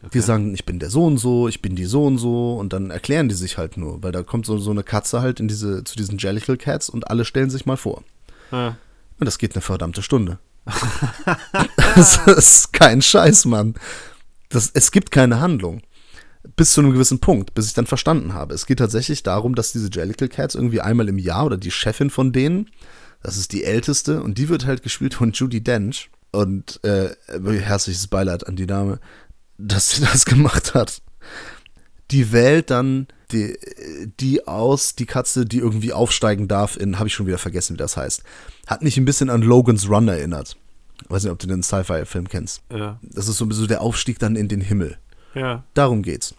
Okay. 0.00 0.10
Die 0.14 0.20
sagen, 0.20 0.54
ich 0.54 0.64
bin 0.64 0.78
der 0.78 0.90
so 0.90 1.04
und 1.04 1.18
so, 1.18 1.48
ich 1.48 1.60
bin 1.60 1.74
die 1.74 1.84
so 1.84 2.04
und 2.04 2.18
so 2.18 2.54
und 2.54 2.72
dann 2.72 2.90
erklären 2.90 3.28
die 3.28 3.34
sich 3.34 3.58
halt 3.58 3.76
nur, 3.76 4.02
weil 4.02 4.12
da 4.12 4.22
kommt 4.22 4.46
so, 4.46 4.56
so 4.58 4.70
eine 4.70 4.84
Katze 4.84 5.20
halt 5.20 5.40
in 5.40 5.48
diese, 5.48 5.82
zu 5.82 5.96
diesen 5.96 6.18
Jellicle 6.18 6.56
Cats 6.56 6.88
und 6.88 7.10
alle 7.10 7.24
stellen 7.24 7.50
sich 7.50 7.66
mal 7.66 7.76
vor. 7.76 8.04
Ja. 8.52 8.76
Und 9.18 9.24
das 9.26 9.38
geht 9.38 9.54
eine 9.54 9.62
verdammte 9.62 10.02
Stunde. 10.02 10.38
das 11.76 12.26
ist 12.26 12.72
kein 12.72 13.02
Scheiß, 13.02 13.46
Mann. 13.46 13.74
Das, 14.50 14.70
es 14.72 14.92
gibt 14.92 15.10
keine 15.10 15.40
Handlung 15.40 15.82
Bis 16.56 16.72
zu 16.72 16.80
einem 16.80 16.92
gewissen 16.92 17.18
Punkt, 17.18 17.54
bis 17.54 17.66
ich 17.66 17.74
dann 17.74 17.86
verstanden 17.86 18.32
habe. 18.32 18.54
Es 18.54 18.66
geht 18.66 18.78
tatsächlich 18.78 19.22
darum, 19.22 19.54
dass 19.54 19.72
diese 19.72 19.90
Jellicle 19.92 20.28
Cats 20.28 20.54
irgendwie 20.54 20.80
einmal 20.80 21.08
im 21.08 21.18
Jahr 21.18 21.46
oder 21.46 21.56
die 21.56 21.70
Chefin 21.70 22.10
von 22.10 22.32
denen, 22.32 22.70
das 23.22 23.36
ist 23.36 23.52
die 23.52 23.64
älteste, 23.64 24.22
und 24.22 24.38
die 24.38 24.48
wird 24.48 24.66
halt 24.66 24.82
gespielt 24.82 25.14
von 25.14 25.32
Judy 25.32 25.62
Dench. 25.62 26.10
Und 26.30 26.84
äh, 26.84 27.10
herzliches 27.28 28.06
Beileid 28.06 28.46
an 28.46 28.56
die 28.56 28.66
Dame, 28.66 29.00
dass 29.56 29.90
sie 29.90 30.02
das 30.12 30.24
gemacht 30.24 30.74
hat. 30.74 31.02
Die 32.10 32.32
wählt 32.32 32.70
dann 32.70 33.06
die, 33.32 33.58
die 34.20 34.46
aus, 34.46 34.94
die 34.94 35.06
Katze, 35.06 35.44
die 35.44 35.58
irgendwie 35.58 35.92
aufsteigen 35.92 36.48
darf 36.48 36.76
in, 36.76 36.98
habe 36.98 37.08
ich 37.08 37.14
schon 37.14 37.26
wieder 37.26 37.38
vergessen, 37.38 37.74
wie 37.74 37.78
das 37.78 37.96
heißt. 37.96 38.22
Hat 38.66 38.82
mich 38.82 38.96
ein 38.96 39.04
bisschen 39.04 39.28
an 39.30 39.42
Logan's 39.42 39.88
Run 39.88 40.08
erinnert. 40.08 40.56
Weiß 41.08 41.22
nicht, 41.22 41.32
ob 41.32 41.38
du 41.38 41.46
den 41.46 41.62
Sci-Fi-Film 41.62 42.28
kennst. 42.28 42.62
Ja. 42.72 42.98
Das 43.02 43.28
ist 43.28 43.38
so 43.38 43.46
bisschen 43.46 43.68
der 43.68 43.82
Aufstieg 43.82 44.18
dann 44.18 44.36
in 44.36 44.48
den 44.48 44.60
Himmel. 44.60 44.98
Ja. 45.34 45.64
Darum 45.74 46.02
geht's. 46.02 46.34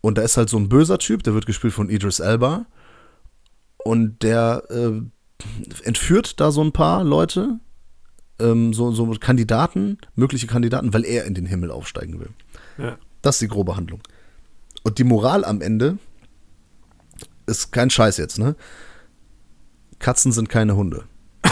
Und 0.00 0.18
da 0.18 0.22
ist 0.22 0.36
halt 0.36 0.48
so 0.50 0.56
ein 0.58 0.68
böser 0.68 0.98
Typ, 0.98 1.22
der 1.22 1.34
wird 1.34 1.46
gespielt 1.46 1.72
von 1.72 1.88
Idris 1.88 2.20
Elba. 2.20 2.66
Und 3.78 4.22
der 4.22 4.62
äh, 4.70 5.00
entführt 5.84 6.40
da 6.40 6.50
so 6.50 6.62
ein 6.62 6.72
paar 6.72 7.04
Leute, 7.04 7.58
ähm, 8.40 8.72
so, 8.74 8.92
so 8.92 9.06
Kandidaten, 9.20 9.98
mögliche 10.14 10.46
Kandidaten, 10.46 10.92
weil 10.94 11.04
er 11.04 11.24
in 11.24 11.34
den 11.34 11.46
Himmel 11.46 11.70
aufsteigen 11.70 12.18
will. 12.20 12.30
Ja. 12.78 12.96
Das 13.22 13.36
ist 13.36 13.42
die 13.42 13.48
grobe 13.48 13.76
Handlung. 13.76 14.00
Und 14.82 14.98
die 14.98 15.04
Moral 15.04 15.44
am 15.44 15.60
Ende 15.60 15.98
ist 17.46 17.72
kein 17.72 17.90
Scheiß 17.90 18.16
jetzt, 18.18 18.38
ne? 18.38 18.56
Katzen 19.98 20.32
sind 20.32 20.48
keine 20.48 20.76
Hunde. 20.76 21.04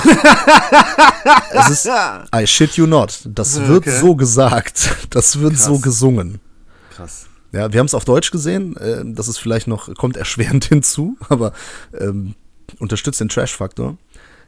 es 1.52 1.70
ist, 1.70 1.88
I 2.34 2.46
shit 2.46 2.72
you 2.72 2.86
not. 2.86 3.20
Das 3.26 3.60
wird 3.66 3.86
Okay. 3.86 3.98
so 3.98 4.14
gesagt. 4.16 4.96
Das 5.10 5.38
wird 5.38 5.54
Krass. 5.54 5.64
so 5.64 5.78
gesungen. 5.78 6.40
Krass. 6.94 7.26
Ja, 7.52 7.72
wir 7.72 7.80
haben 7.80 7.86
es 7.86 7.94
auf 7.94 8.04
Deutsch 8.04 8.30
gesehen. 8.30 8.76
Äh, 8.76 9.02
das 9.04 9.28
ist 9.28 9.38
vielleicht 9.38 9.66
noch, 9.66 9.94
kommt 9.94 10.16
erschwerend 10.16 10.64
hinzu, 10.68 11.16
aber 11.28 11.52
ähm, 11.98 12.34
unterstützt 12.78 13.20
den 13.20 13.28
Trash-Faktor. 13.28 13.98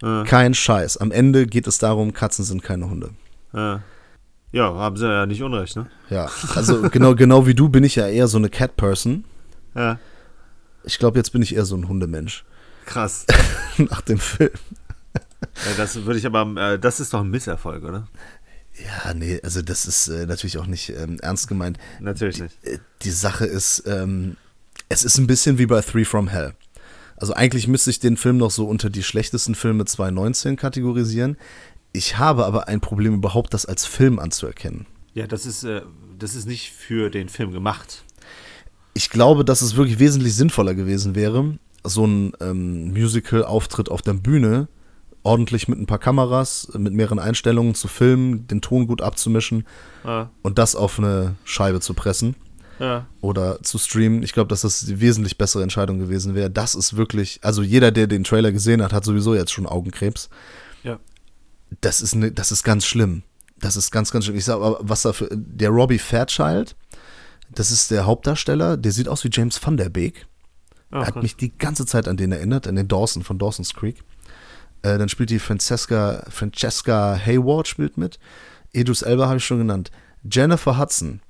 Ja. 0.03 0.25
Kein 0.25 0.55
Scheiß. 0.55 0.97
Am 0.97 1.13
Ende 1.13 1.47
geht 1.47 1.67
es 1.67 1.79
darum, 1.79 2.13
Katzen 2.13 2.45
sind 2.45 2.63
keine 2.63 2.89
Hunde. 2.91 3.11
Ja. 3.53 3.83
ja, 4.53 4.75
haben 4.75 4.97
sie 4.97 5.07
ja 5.07 5.27
nicht 5.27 5.43
unrecht, 5.43 5.77
ne? 5.77 5.87
Ja, 6.11 6.29
also 6.55 6.91
genau, 6.91 7.15
genau 7.15 7.47
wie 7.47 7.55
du 7.55 7.69
bin 7.69 7.85
ich 7.85 7.95
ja 7.95 8.09
eher 8.09 8.27
so 8.27 8.39
eine 8.39 8.51
Cat-Person. 8.51 9.25
Ja. 9.77 9.99
Ich 10.85 11.01
glaube, 11.01 11.19
jetzt 11.19 11.31
bin 11.31 11.43
ich 11.43 11.57
eher 11.57 11.65
so 11.65 11.75
ein 11.75 11.89
Hundemensch. 11.89 12.45
Krass. 12.87 13.27
Nach 13.77 14.03
dem 14.03 14.19
Film. 14.19 14.53
Ja, 15.67 15.73
das 15.77 15.97
würde 16.05 16.17
ich 16.19 16.27
aber, 16.27 16.75
äh, 16.75 16.79
das 16.79 17.01
ist 17.01 17.13
doch 17.13 17.23
ein 17.23 17.31
Misserfolg, 17.31 17.83
oder? 17.83 18.07
Ja, 18.77 19.15
nee, 19.15 19.41
also 19.43 19.63
das 19.63 19.87
ist 19.87 20.09
äh, 20.09 20.27
natürlich 20.27 20.59
auch 20.59 20.67
nicht 20.67 20.91
ähm, 20.91 21.19
ernst 21.21 21.49
gemeint. 21.49 21.79
Natürlich 22.01 22.41
nicht. 22.41 22.57
Äh, 22.65 22.79
Die 23.03 23.11
Sache 23.11 23.47
ist, 23.47 23.85
ähm, 23.87 24.37
es 24.89 25.05
ist 25.05 25.19
ein 25.19 25.27
bisschen 25.27 25.59
wie 25.59 25.67
bei 25.67 25.81
Three 25.81 26.05
from 26.05 26.29
Hell. 26.29 26.55
Also 27.17 27.35
eigentlich 27.35 27.69
müsste 27.69 27.91
ich 27.91 28.01
den 28.01 28.17
Film 28.17 28.39
noch 28.39 28.51
so 28.51 28.67
unter 28.67 28.91
die 28.91 29.05
schlechtesten 29.05 29.55
Filme 29.55 29.85
2019 29.85 30.57
kategorisieren. 30.57 31.37
Ich 31.93 32.19
habe 32.19 32.45
aber 32.45 32.67
ein 32.67 32.81
Problem 32.81 33.15
überhaupt, 33.15 33.55
das 33.55 33.67
als 33.67 33.87
Film 33.87 34.19
anzuerkennen. 34.19 34.87
Ja, 35.15 35.29
das 35.29 35.47
ist, 35.47 35.63
äh, 35.63 35.83
das 36.19 36.35
ist 36.35 36.47
nicht 36.47 36.73
für 36.73 37.11
den 37.11 37.29
Film 37.29 37.53
gemacht. 37.53 38.05
Ich 38.95 39.11
glaube, 39.11 39.45
dass 39.45 39.63
es 39.63 39.77
wirklich 39.77 40.01
wesentlich 40.01 40.35
sinnvoller 40.35 40.75
gewesen 40.75 41.15
wäre, 41.15 41.59
so 41.85 42.05
ein 42.07 42.33
ähm, 42.41 42.93
Musical-Auftritt 42.93 43.89
auf 43.89 44.03
der 44.03 44.15
Bühne 44.15 44.69
ordentlich 45.25 45.67
mit 45.67 45.79
ein 45.81 45.87
paar 45.87 45.99
Kameras, 45.99 46.69
mit 46.79 46.93
mehreren 46.95 47.19
Einstellungen 47.19 47.75
zu 47.75 47.89
filmen, 47.89 48.47
den 48.47 48.61
Ton 48.61 48.87
gut 48.87 49.03
abzumischen 49.03 49.67
Ja. 50.05 50.31
und 50.43 50.59
das 50.59 50.77
auf 50.77 50.99
eine 50.99 51.35
Scheibe 51.45 51.81
zu 51.81 51.95
pressen. 51.95 52.37
Ja. 52.81 53.07
oder 53.21 53.63
zu 53.63 53.79
streamen. 53.79 54.25
Ich 54.25 54.33
glaube, 54.33 54.49
dass 54.49 54.63
das 54.63 54.81
die 54.81 55.01
wesentlich 55.01 55.39
bessere 55.39 55.63
Entscheidung 55.63 56.01
gewesen 56.01 56.35
wäre. 56.35 56.51
Das 56.51 56.75
ist 56.75 56.97
wirklich, 56.97 57.39
also 57.43 57.63
jeder, 57.63 57.93
der 57.93 58.09
den 58.09 58.25
Trailer 58.25 58.51
gesehen 58.51 58.83
hat, 58.83 58.93
hat 58.93 59.05
sowieso 59.05 59.33
jetzt 59.37 59.53
schon 59.53 59.67
Augenkrebs. 59.67 60.29
Ja. 60.83 60.99
Das 61.81 62.01
ist, 62.01 62.17
ne, 62.17 62.33
das 62.33 62.51
ist 62.51 62.65
ganz 62.65 62.85
schlimm. 62.85 63.23
Das 63.61 63.77
ist 63.77 63.93
ganz, 63.93 64.11
ganz 64.11 64.25
schlimm. 64.25 64.37
Ich 64.37 64.45
sag 64.45 64.57
aber, 64.57 64.79
was 64.81 65.03
da 65.03 65.13
für, 65.13 65.29
der 65.33 65.71
Robbie 65.71 66.01
Fairchild, 66.01 66.75
das 67.55 67.71
ist 67.71 67.93
der 67.93 68.07
Hauptdarsteller, 68.07 68.77
der 68.77 68.91
sieht 68.91 69.07
aus 69.09 69.23
wie 69.23 69.31
James 69.33 69.65
Van 69.65 69.77
der 69.77 69.89
Beek. 69.89 70.27
Ah, 70.91 71.07
hat 71.07 71.23
mich 71.23 71.37
die 71.37 71.57
ganze 71.57 71.87
Zeit 71.87 72.09
an 72.09 72.17
den 72.17 72.33
erinnert, 72.33 72.67
an 72.67 72.75
den 72.75 72.89
Dawson 72.89 73.23
von 73.23 73.39
Dawson's 73.39 73.73
Creek. 73.73 74.03
Äh, 74.85 74.99
dann 74.99 75.09
spielt 75.09 75.31
die 75.31 75.39
Francesca, 75.39 76.25
Francesca 76.29 77.19
Hayward 77.19 77.67
spielt 77.67 77.97
mit. 77.97 78.19
Edus 78.73 79.01
Elba 79.01 79.29
habe 79.29 79.39
ich 79.39 79.45
schon 79.45 79.59
genannt. 79.59 79.91
Jennifer 80.31 80.79
Hudson, 80.79 81.21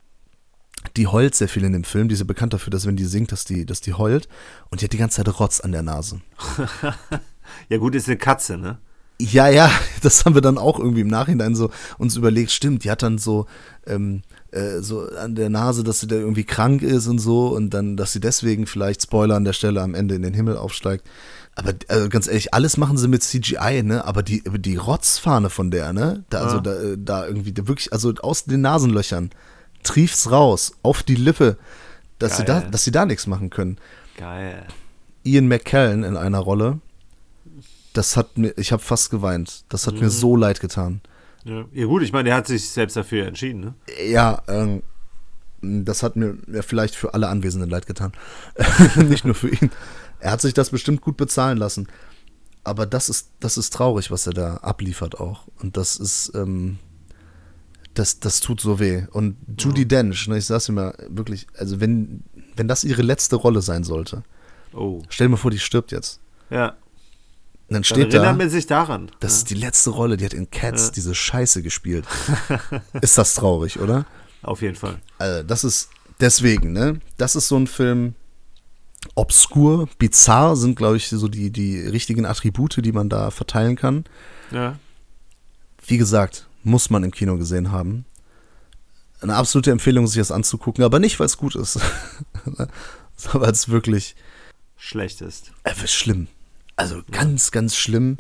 die 0.96 1.06
heult 1.06 1.36
sehr 1.36 1.48
viel 1.48 1.62
in 1.62 1.72
dem 1.72 1.84
Film. 1.84 2.08
Die 2.08 2.14
ist 2.14 2.18
ja 2.18 2.26
bekannt 2.26 2.52
dafür, 2.52 2.72
dass 2.72 2.84
wenn 2.84 2.96
die 2.96 3.04
singt, 3.04 3.30
dass 3.30 3.44
die, 3.44 3.64
dass 3.64 3.80
die 3.80 3.94
heult. 3.94 4.28
Und 4.70 4.80
die 4.80 4.86
hat 4.86 4.92
die 4.92 4.98
ganze 4.98 5.22
Zeit 5.22 5.38
Rotz 5.38 5.60
an 5.60 5.72
der 5.72 5.82
Nase. 5.82 6.20
Ja, 7.68 7.76
gut, 7.76 7.94
ist 7.94 8.08
eine 8.08 8.16
Katze, 8.16 8.56
ne? 8.56 8.78
Ja, 9.20 9.48
ja, 9.48 9.70
das 10.02 10.24
haben 10.24 10.34
wir 10.34 10.40
dann 10.40 10.56
auch 10.56 10.78
irgendwie 10.78 11.02
im 11.02 11.08
Nachhinein 11.08 11.54
so 11.54 11.70
uns 11.98 12.16
überlegt. 12.16 12.50
Stimmt, 12.50 12.84
die 12.84 12.90
hat 12.90 13.02
dann 13.02 13.18
so, 13.18 13.46
ähm, 13.86 14.22
äh, 14.50 14.80
so 14.80 15.06
an 15.10 15.34
der 15.34 15.50
Nase, 15.50 15.84
dass 15.84 16.00
sie 16.00 16.06
da 16.06 16.16
irgendwie 16.16 16.44
krank 16.44 16.82
ist 16.82 17.06
und 17.06 17.18
so 17.18 17.48
und 17.48 17.70
dann, 17.70 17.98
dass 17.98 18.12
sie 18.12 18.20
deswegen 18.20 18.66
vielleicht, 18.66 19.02
Spoiler 19.02 19.36
an 19.36 19.44
der 19.44 19.52
Stelle, 19.52 19.82
am 19.82 19.94
Ende 19.94 20.14
in 20.14 20.22
den 20.22 20.32
Himmel 20.32 20.56
aufsteigt. 20.56 21.06
Aber 21.56 21.72
also 21.88 22.08
ganz 22.08 22.26
ehrlich, 22.26 22.52
alles 22.52 22.76
machen 22.76 22.96
sie 22.96 23.06
mit 23.08 23.22
CGI, 23.22 23.82
ne? 23.84 24.04
Aber 24.04 24.22
die, 24.22 24.42
die 24.58 24.76
Rotzfahne 24.76 25.50
von 25.50 25.70
der, 25.70 25.92
ne? 25.92 26.24
Da, 26.30 26.40
also 26.42 26.56
Ja. 26.56 26.62
da, 26.62 26.72
äh, 26.82 26.96
da 26.98 27.26
irgendwie, 27.26 27.52
da 27.52 27.68
wirklich, 27.68 27.92
also 27.92 28.12
aus 28.22 28.44
den 28.44 28.60
Nasenlöchern 28.60 29.30
trieft's 29.84 30.30
raus, 30.30 30.72
auf 30.82 31.02
die 31.02 31.14
Lippe, 31.14 31.56
dass 32.18 32.38
sie 32.38 32.44
da, 32.44 32.60
Geil. 32.60 32.70
dass 32.70 32.84
sie 32.84 32.90
da 32.90 33.06
nichts 33.06 33.26
machen 33.26 33.50
können. 33.50 33.78
Geil. 34.16 34.66
Ian 35.24 35.46
McKellen 35.48 36.02
in 36.04 36.16
einer 36.16 36.38
Rolle, 36.38 36.80
das 37.92 38.16
hat 38.16 38.36
mir, 38.36 38.52
ich 38.56 38.72
habe 38.72 38.82
fast 38.82 39.10
geweint. 39.10 39.64
Das 39.68 39.86
hat 39.86 39.94
mir 39.94 40.06
Mhm. 40.06 40.10
so 40.10 40.36
leid 40.36 40.60
getan. 40.60 41.00
Ja. 41.44 41.64
ja, 41.72 41.86
gut, 41.86 42.02
ich 42.02 42.12
meine, 42.12 42.24
der 42.30 42.36
hat 42.36 42.46
sich 42.46 42.68
selbst 42.70 42.96
dafür 42.96 43.26
entschieden, 43.26 43.60
ne? 43.60 43.74
Ja, 44.08 44.42
ähm, 44.48 44.82
das 45.62 46.02
hat 46.02 46.16
mir 46.16 46.36
ja, 46.52 46.62
vielleicht 46.62 46.94
für 46.96 47.14
alle 47.14 47.28
Anwesenden 47.28 47.68
leid 47.70 47.86
getan. 47.86 48.12
Nicht 48.96 49.24
nur 49.24 49.34
für 49.34 49.48
ihn. 49.50 49.70
Er 50.24 50.30
hat 50.30 50.40
sich 50.40 50.54
das 50.54 50.70
bestimmt 50.70 51.02
gut 51.02 51.18
bezahlen 51.18 51.58
lassen. 51.58 51.86
Aber 52.64 52.86
das 52.86 53.10
ist, 53.10 53.28
das 53.40 53.58
ist 53.58 53.74
traurig, 53.74 54.10
was 54.10 54.26
er 54.26 54.32
da 54.32 54.56
abliefert 54.56 55.20
auch. 55.20 55.46
Und 55.60 55.76
das 55.76 55.96
ist, 55.96 56.32
ähm, 56.34 56.78
das, 57.92 58.20
das 58.20 58.40
tut 58.40 58.58
so 58.58 58.80
weh. 58.80 59.02
Und 59.12 59.36
Judy 59.58 59.86
Dench, 59.86 60.26
ne, 60.28 60.38
ich 60.38 60.46
sag's 60.46 60.70
immer 60.70 60.94
wirklich, 61.08 61.46
also 61.58 61.78
wenn, 61.78 62.24
wenn 62.56 62.68
das 62.68 62.84
ihre 62.84 63.02
letzte 63.02 63.36
Rolle 63.36 63.60
sein 63.60 63.84
sollte, 63.84 64.22
Oh. 64.72 65.02
stell 65.10 65.26
dir 65.26 65.32
mal 65.32 65.36
vor, 65.36 65.50
die 65.50 65.58
stirbt 65.58 65.92
jetzt. 65.92 66.20
Ja. 66.48 66.68
Und 66.70 66.76
dann 67.68 67.74
Dann 67.76 67.84
steht 67.84 68.14
erinnert 68.14 68.24
da, 68.24 68.32
man 68.32 68.48
sich 68.50 68.66
daran. 68.66 69.10
das 69.20 69.32
ne? 69.32 69.36
ist 69.36 69.50
die 69.50 69.54
letzte 69.54 69.90
Rolle, 69.90 70.16
die 70.16 70.24
hat 70.24 70.32
in 70.32 70.50
Cats 70.50 70.86
Ja. 70.86 70.92
diese 70.92 71.14
Scheiße 71.14 71.60
gespielt. 71.62 72.06
ist 73.02 73.18
das 73.18 73.34
traurig, 73.34 73.78
oder? 73.78 74.06
Auf 74.42 74.62
jeden 74.62 74.74
Fall. 74.76 74.96
Also, 75.18 75.42
das 75.42 75.64
ist 75.64 75.90
deswegen, 76.18 76.72
ne? 76.72 76.98
Das 77.18 77.36
ist 77.36 77.46
so 77.48 77.56
ein 77.58 77.66
Film. 77.66 78.14
Obskur, 79.14 79.88
bizarr 79.98 80.56
sind, 80.56 80.76
glaube 80.76 80.96
ich, 80.96 81.08
so 81.08 81.28
die, 81.28 81.50
die 81.50 81.78
richtigen 81.78 82.26
Attribute, 82.26 82.84
die 82.84 82.92
man 82.92 83.08
da 83.08 83.30
verteilen 83.30 83.76
kann. 83.76 84.04
Ja. 84.50 84.78
Wie 85.86 85.98
gesagt, 85.98 86.48
muss 86.62 86.90
man 86.90 87.04
im 87.04 87.12
Kino 87.12 87.36
gesehen 87.36 87.70
haben. 87.70 88.06
Eine 89.20 89.36
absolute 89.36 89.70
Empfehlung, 89.70 90.06
sich 90.06 90.18
das 90.18 90.32
anzugucken, 90.32 90.84
aber 90.84 90.98
nicht, 90.98 91.18
weil 91.20 91.26
es 91.26 91.36
gut 91.36 91.54
ist, 91.54 91.74
sondern 92.44 92.70
weil 93.34 93.52
es 93.52 93.68
wirklich 93.68 94.16
Schlecht 94.76 95.22
ist. 95.22 95.52
äh, 95.62 95.74
schlimm. 95.86 96.28
Also 96.76 97.02
ganz, 97.10 97.50
ganz 97.52 97.76
schlimm. 97.76 98.18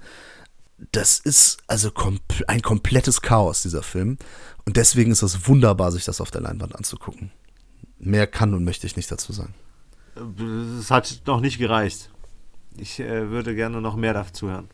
Das 0.92 1.18
ist 1.18 1.58
also 1.66 1.90
kom 1.90 2.20
ein 2.46 2.62
komplettes 2.62 3.20
Chaos, 3.20 3.62
dieser 3.62 3.82
Film. 3.82 4.18
Und 4.64 4.76
deswegen 4.76 5.12
ist 5.12 5.22
es 5.22 5.46
wunderbar, 5.46 5.92
sich 5.92 6.04
das 6.04 6.20
auf 6.20 6.30
der 6.30 6.40
Leinwand 6.40 6.74
anzugucken. 6.74 7.32
Mehr 7.98 8.26
kann 8.26 8.54
und 8.54 8.64
möchte 8.64 8.86
ich 8.86 8.96
nicht 8.96 9.10
dazu 9.10 9.32
sagen. 9.32 9.54
Es 10.80 10.90
hat 10.90 11.22
noch 11.26 11.40
nicht 11.40 11.58
gereicht. 11.58 12.10
Ich 12.76 13.00
äh, 13.00 13.30
würde 13.30 13.54
gerne 13.54 13.80
noch 13.80 13.96
mehr 13.96 14.14
dazu 14.14 14.48
hören. 14.48 14.68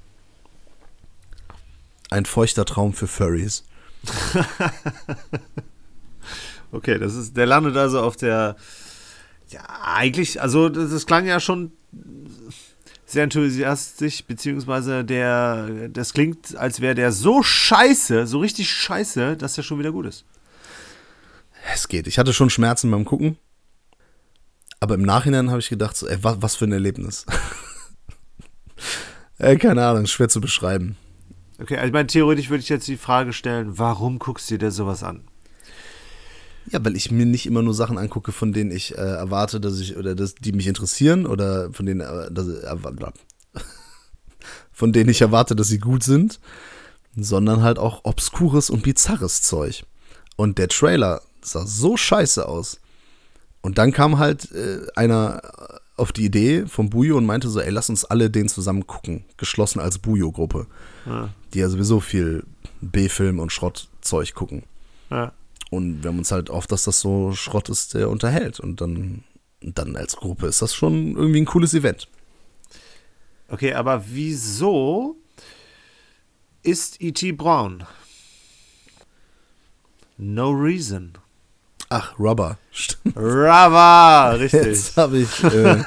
Ein 2.11 2.25
feuchter 2.25 2.65
Traum 2.65 2.93
für 2.93 3.07
Furries. 3.07 3.65
Okay, 6.73 6.99
das 6.99 7.15
ist, 7.15 7.37
der 7.37 7.47
landet 7.47 7.77
also 7.77 8.01
auf 8.01 8.17
der. 8.17 8.57
Ja, 9.49 9.63
eigentlich, 9.83 10.41
also 10.41 10.69
das, 10.69 10.91
das 10.91 11.07
klang 11.07 11.27
ja 11.27 11.41
schon 11.41 11.73
sehr 13.05 13.25
enthusiastisch, 13.25 14.25
beziehungsweise 14.25 15.05
der, 15.05 15.89
das 15.89 16.13
klingt, 16.13 16.57
als 16.57 16.81
wäre 16.81 16.95
der 16.95 17.11
so 17.11 17.43
scheiße, 17.43 18.29
so 18.29 18.39
richtig 18.39 18.71
scheiße, 18.71 19.37
dass 19.37 19.55
der 19.55 19.65
schon 19.65 19.81
wieder 19.81 19.91
gut 19.91 20.07
ist. 20.07 20.25
Es 21.75 21.89
geht. 21.89 22.07
Ich 22.07 22.19
hatte 22.19 22.33
schon 22.33 22.51
Schmerzen 22.51 22.91
beim 22.91 23.05
Gucken. 23.05 23.37
Aber 24.81 24.95
im 24.95 25.03
Nachhinein 25.03 25.51
habe 25.51 25.61
ich 25.61 25.69
gedacht, 25.69 25.97
so, 25.97 26.09
ey, 26.09 26.17
was, 26.23 26.41
was 26.41 26.57
für 26.57 26.65
ein 26.65 26.73
Erlebnis. 26.73 27.27
ey, 29.39 29.59
keine 29.59 29.87
Ahnung, 29.87 30.07
schwer 30.07 30.31
zu 30.31 30.41
beschreiben. 30.41 30.97
Okay, 31.61 31.77
also 31.77 31.89
ich 31.89 31.93
meine, 31.93 32.07
theoretisch 32.07 32.49
würde 32.49 32.63
ich 32.63 32.71
jetzt 32.71 32.89
die 32.89 32.97
Frage 32.97 33.35
stellen, 33.35 33.79
warum 33.79 34.19
guckst 34.19 34.51
du 34.51 34.57
dir 34.57 34.71
sowas 34.71 35.03
an? 35.03 35.25
Ja, 36.71 36.83
weil 36.83 36.97
ich 36.97 37.11
mir 37.11 37.27
nicht 37.27 37.45
immer 37.45 37.63
nur 37.63 37.75
Sachen 37.75 37.99
angucke, 37.99 38.33
von 38.33 38.55
denen 38.55 38.71
ich 38.71 38.97
äh, 38.97 39.01
erwarte, 39.01 39.61
dass 39.61 39.79
ich, 39.81 39.97
oder 39.97 40.15
dass, 40.15 40.35
die 40.35 40.53
mich 40.53 40.67
interessieren 40.67 41.27
oder 41.27 41.71
von 41.73 41.85
denen, 41.85 42.01
äh, 42.01 42.31
dass, 42.31 42.49
äh, 42.49 42.77
von 44.73 44.93
denen 44.93 45.11
ich 45.11 45.21
erwarte, 45.21 45.55
dass 45.55 45.69
sie 45.69 45.79
gut 45.79 46.03
sind, 46.03 46.41
sondern 47.17 47.63
halt 47.63 47.79
auch 47.79 48.05
obskures 48.05 48.71
und 48.71 48.83
bizarres 48.83 49.43
Zeug. 49.43 49.85
Und 50.37 50.57
der 50.57 50.69
Trailer 50.69 51.21
sah 51.43 51.67
so 51.67 51.99
scheiße 51.99 52.49
aus. 52.49 52.81
Und 53.63 53.79
dann 53.79 53.93
kam 53.93 54.19
halt 54.19 54.51
äh, 54.53 54.87
einer 54.95 55.43
auf 55.97 56.13
die 56.13 56.25
Idee 56.25 56.67
von 56.67 56.89
Bujo 56.89 57.19
und 57.19 57.27
meinte 57.27 57.49
so, 57.51 57.61
ey, 57.61 57.71
lass 57.71 57.91
uns 57.91 58.07
alle 58.07 58.31
den 58.31 58.49
zusammen 58.49 58.87
gucken. 58.87 59.25
Geschlossen 59.37 59.81
als 59.81 59.99
Bujo-Gruppe. 59.99 60.67
Ja. 61.05 61.29
Die 61.53 61.59
ja 61.59 61.69
sowieso 61.69 62.01
viel 62.01 62.45
B-Film 62.81 63.39
und 63.39 63.53
Schrottzeug 63.53 64.35
gucken. 64.35 64.63
Ja. 65.11 65.33
Und 65.71 66.03
wir 66.03 66.09
haben 66.09 66.19
uns 66.19 66.33
halt 66.33 66.49
auf, 66.49 66.67
dass 66.67 66.85
das 66.85 67.01
so 67.01 67.33
Schrott 67.33 67.69
ist, 67.69 67.95
der 67.95 68.09
unterhält. 68.09 68.61
Und 68.61 68.81
dann, 68.81 69.25
dann 69.61 69.95
als 69.95 70.17
Gruppe 70.17 70.47
ist 70.47 70.63
das 70.63 70.75
schon 70.75 71.17
irgendwie 71.17 71.43
ein 71.43 71.47
cooles 71.47 71.75
Event. 71.75 72.09
Okay, 73.49 73.75
aber 73.75 74.05
wieso 74.09 75.17
ist 76.63 77.01
E.T. 77.01 77.33
Brown? 77.33 77.85
No 80.17 80.51
reason. 80.51 81.13
Ach, 81.93 82.17
Rubber. 82.21 82.57
Rubber, 83.17 84.37
richtig. 84.39 84.65
Jetzt 84.65 84.97
habe 84.97 85.19
ich. 85.19 85.43
Äh, 85.43 85.83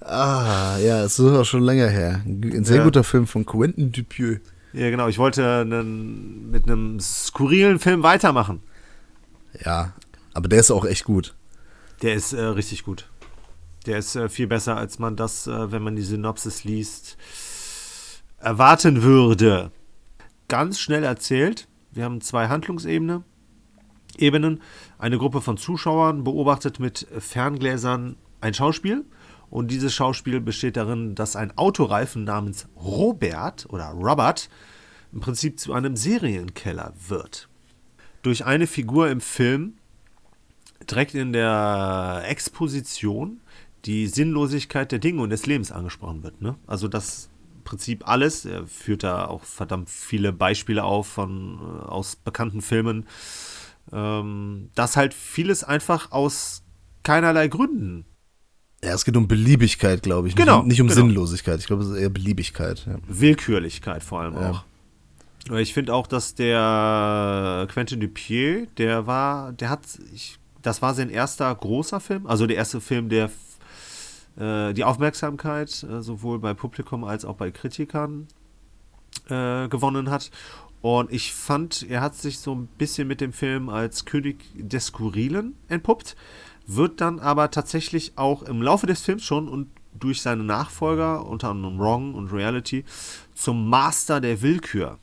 ah, 0.00 0.78
ja, 0.78 1.04
es 1.04 1.18
ist 1.18 1.30
auch 1.30 1.44
schon 1.44 1.62
länger 1.62 1.88
her. 1.88 2.22
Ein 2.24 2.64
sehr 2.64 2.78
ja. 2.78 2.84
guter 2.84 3.04
Film 3.04 3.26
von 3.26 3.44
Quentin 3.44 3.92
Dupieux. 3.92 4.40
Ja, 4.72 4.88
genau. 4.88 5.08
Ich 5.08 5.18
wollte 5.18 5.60
einen, 5.60 6.50
mit 6.50 6.64
einem 6.64 6.98
skurrilen 7.00 7.78
Film 7.78 8.02
weitermachen. 8.02 8.62
Ja, 9.62 9.92
aber 10.32 10.48
der 10.48 10.60
ist 10.60 10.70
auch 10.70 10.86
echt 10.86 11.04
gut. 11.04 11.34
Der 12.00 12.14
ist 12.14 12.32
äh, 12.32 12.40
richtig 12.40 12.82
gut. 12.82 13.10
Der 13.84 13.98
ist 13.98 14.16
äh, 14.16 14.30
viel 14.30 14.46
besser, 14.46 14.78
als 14.78 14.98
man 14.98 15.16
das, 15.16 15.46
äh, 15.46 15.70
wenn 15.70 15.82
man 15.82 15.96
die 15.96 16.02
Synopsis 16.02 16.64
liest, 16.64 17.18
erwarten 18.38 19.02
würde. 19.02 19.70
Ganz 20.48 20.80
schnell 20.80 21.04
erzählt. 21.04 21.68
Wir 21.90 22.04
haben 22.04 22.22
zwei 22.22 22.48
Handlungsebenen. 22.48 23.24
Ebenen. 24.16 24.62
Eine 25.02 25.18
Gruppe 25.18 25.40
von 25.40 25.56
Zuschauern 25.56 26.22
beobachtet 26.22 26.78
mit 26.78 27.08
Ferngläsern 27.18 28.14
ein 28.40 28.54
Schauspiel. 28.54 29.04
Und 29.50 29.72
dieses 29.72 29.92
Schauspiel 29.92 30.40
besteht 30.40 30.76
darin, 30.76 31.16
dass 31.16 31.34
ein 31.34 31.58
Autoreifen 31.58 32.22
namens 32.22 32.68
Robert 32.76 33.66
oder 33.70 33.86
Robert 33.86 34.48
im 35.12 35.18
Prinzip 35.18 35.58
zu 35.58 35.72
einem 35.72 35.96
Serienkeller 35.96 36.92
wird. 37.08 37.48
Durch 38.22 38.46
eine 38.46 38.68
Figur 38.68 39.10
im 39.10 39.20
Film 39.20 39.74
direkt 40.88 41.16
in 41.16 41.32
der 41.32 42.22
Exposition 42.28 43.40
die 43.84 44.06
Sinnlosigkeit 44.06 44.92
der 44.92 45.00
Dinge 45.00 45.20
und 45.20 45.30
des 45.30 45.46
Lebens 45.46 45.72
angesprochen 45.72 46.22
wird. 46.22 46.40
Ne? 46.40 46.54
Also 46.68 46.86
das 46.86 47.28
Prinzip 47.64 48.06
alles. 48.08 48.44
Er 48.44 48.68
führt 48.68 49.02
da 49.02 49.26
auch 49.26 49.42
verdammt 49.42 49.90
viele 49.90 50.32
Beispiele 50.32 50.84
auf 50.84 51.08
von, 51.08 51.58
äh, 51.58 51.86
aus 51.86 52.14
bekannten 52.14 52.62
Filmen 52.62 53.08
ähm, 53.92 54.70
dass 54.74 54.96
halt 54.96 55.14
vieles 55.14 55.64
einfach 55.64 56.12
aus 56.12 56.62
keinerlei 57.02 57.48
Gründen. 57.48 58.04
Ja, 58.84 58.94
es 58.94 59.04
geht 59.04 59.16
um 59.16 59.28
Beliebigkeit, 59.28 60.02
glaube 60.02 60.28
ich. 60.28 60.34
Genau. 60.34 60.58
Nicht, 60.58 60.68
nicht 60.68 60.80
um 60.80 60.88
genau. 60.88 61.00
Sinnlosigkeit. 61.00 61.60
Ich 61.60 61.66
glaube, 61.66 61.82
es 61.82 61.90
ist 61.90 61.96
eher 61.96 62.10
Beliebigkeit. 62.10 62.84
Ja. 62.86 62.96
Willkürlichkeit 63.06 64.02
vor 64.02 64.20
allem 64.20 64.34
ja. 64.34 64.50
auch. 64.50 64.64
Ich 65.58 65.74
finde 65.74 65.94
auch, 65.94 66.06
dass 66.06 66.34
der 66.34 67.66
Quentin 67.70 68.00
Dupieux, 68.00 68.68
der 68.78 69.06
war, 69.06 69.52
der 69.52 69.70
hat, 69.70 69.80
ich, 70.14 70.38
das 70.62 70.82
war 70.82 70.94
sein 70.94 71.10
erster 71.10 71.52
großer 71.52 71.98
Film, 71.98 72.26
also 72.26 72.46
der 72.46 72.56
erste 72.56 72.80
Film, 72.80 73.08
der 73.08 73.30
äh, 74.36 74.72
die 74.72 74.84
Aufmerksamkeit 74.84 75.82
äh, 75.82 76.00
sowohl 76.00 76.38
bei 76.38 76.54
Publikum 76.54 77.04
als 77.04 77.24
auch 77.24 77.36
bei 77.36 77.50
Kritikern 77.50 78.28
äh, 79.28 79.68
gewonnen 79.68 80.10
hat. 80.10 80.30
Und 80.82 81.12
ich 81.12 81.32
fand, 81.32 81.88
er 81.88 82.00
hat 82.00 82.16
sich 82.16 82.40
so 82.40 82.54
ein 82.54 82.66
bisschen 82.66 83.06
mit 83.06 83.20
dem 83.20 83.32
Film 83.32 83.68
als 83.68 84.04
König 84.04 84.44
des 84.54 84.86
Skurrilen 84.86 85.56
entpuppt, 85.68 86.16
wird 86.66 87.00
dann 87.00 87.20
aber 87.20 87.50
tatsächlich 87.50 88.12
auch 88.16 88.42
im 88.42 88.60
Laufe 88.60 88.86
des 88.86 89.00
Films 89.00 89.22
schon 89.22 89.48
und 89.48 89.68
durch 89.94 90.22
seine 90.22 90.42
Nachfolger, 90.42 91.24
unter 91.24 91.50
anderem 91.50 91.78
Wrong 91.78 92.14
und 92.14 92.32
Reality, 92.32 92.84
zum 93.34 93.68
Master 93.68 94.20
der 94.20 94.42
Willkür. 94.42 94.98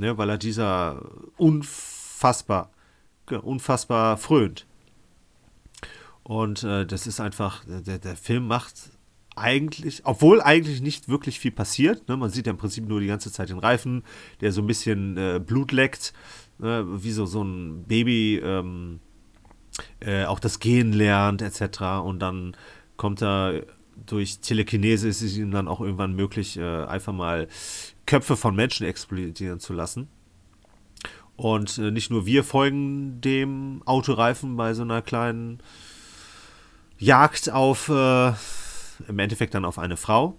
Ne, 0.00 0.16
weil 0.16 0.30
er 0.30 0.38
dieser 0.38 1.02
unfassbar, 1.36 2.70
unfassbar 3.42 4.16
frönt. 4.16 4.66
Und 6.22 6.62
äh, 6.62 6.86
das 6.86 7.06
ist 7.06 7.20
einfach, 7.20 7.64
der, 7.66 7.98
der 7.98 8.16
Film 8.16 8.46
macht 8.46 8.90
eigentlich, 9.36 10.02
obwohl 10.04 10.40
eigentlich 10.42 10.80
nicht 10.80 11.08
wirklich 11.08 11.38
viel 11.38 11.52
passiert. 11.52 12.08
Ne? 12.08 12.16
Man 12.16 12.30
sieht 12.30 12.46
ja 12.46 12.52
im 12.52 12.58
Prinzip 12.58 12.86
nur 12.86 13.00
die 13.00 13.06
ganze 13.06 13.32
Zeit 13.32 13.48
den 13.48 13.58
Reifen, 13.58 14.02
der 14.40 14.52
so 14.52 14.60
ein 14.60 14.66
bisschen 14.66 15.16
äh, 15.16 15.40
Blut 15.44 15.72
leckt, 15.72 16.12
ne? 16.58 16.84
wie 17.02 17.12
so, 17.12 17.26
so 17.26 17.42
ein 17.42 17.84
Baby 17.84 18.40
ähm, 18.42 19.00
äh, 20.00 20.24
auch 20.24 20.40
das 20.40 20.58
Gehen 20.58 20.92
lernt, 20.92 21.42
etc. 21.42 21.80
Und 22.04 22.20
dann 22.20 22.56
kommt 22.96 23.22
er 23.22 23.62
durch 24.06 24.40
Telekinese, 24.40 25.08
ist 25.08 25.22
es 25.22 25.36
ihm 25.36 25.50
dann 25.50 25.68
auch 25.68 25.80
irgendwann 25.80 26.14
möglich, 26.14 26.56
äh, 26.56 26.84
einfach 26.84 27.12
mal 27.12 27.48
Köpfe 28.06 28.36
von 28.36 28.54
Menschen 28.54 28.86
explodieren 28.86 29.60
zu 29.60 29.72
lassen. 29.72 30.08
Und 31.36 31.78
äh, 31.78 31.90
nicht 31.90 32.10
nur 32.10 32.26
wir 32.26 32.44
folgen 32.44 33.20
dem 33.20 33.82
Autoreifen 33.86 34.56
bei 34.56 34.74
so 34.74 34.82
einer 34.82 35.00
kleinen 35.00 35.62
Jagd 36.98 37.50
auf 37.50 37.88
äh, 37.88 38.32
im 39.08 39.18
Endeffekt 39.18 39.54
dann 39.54 39.64
auf 39.64 39.78
eine 39.78 39.96
Frau, 39.96 40.36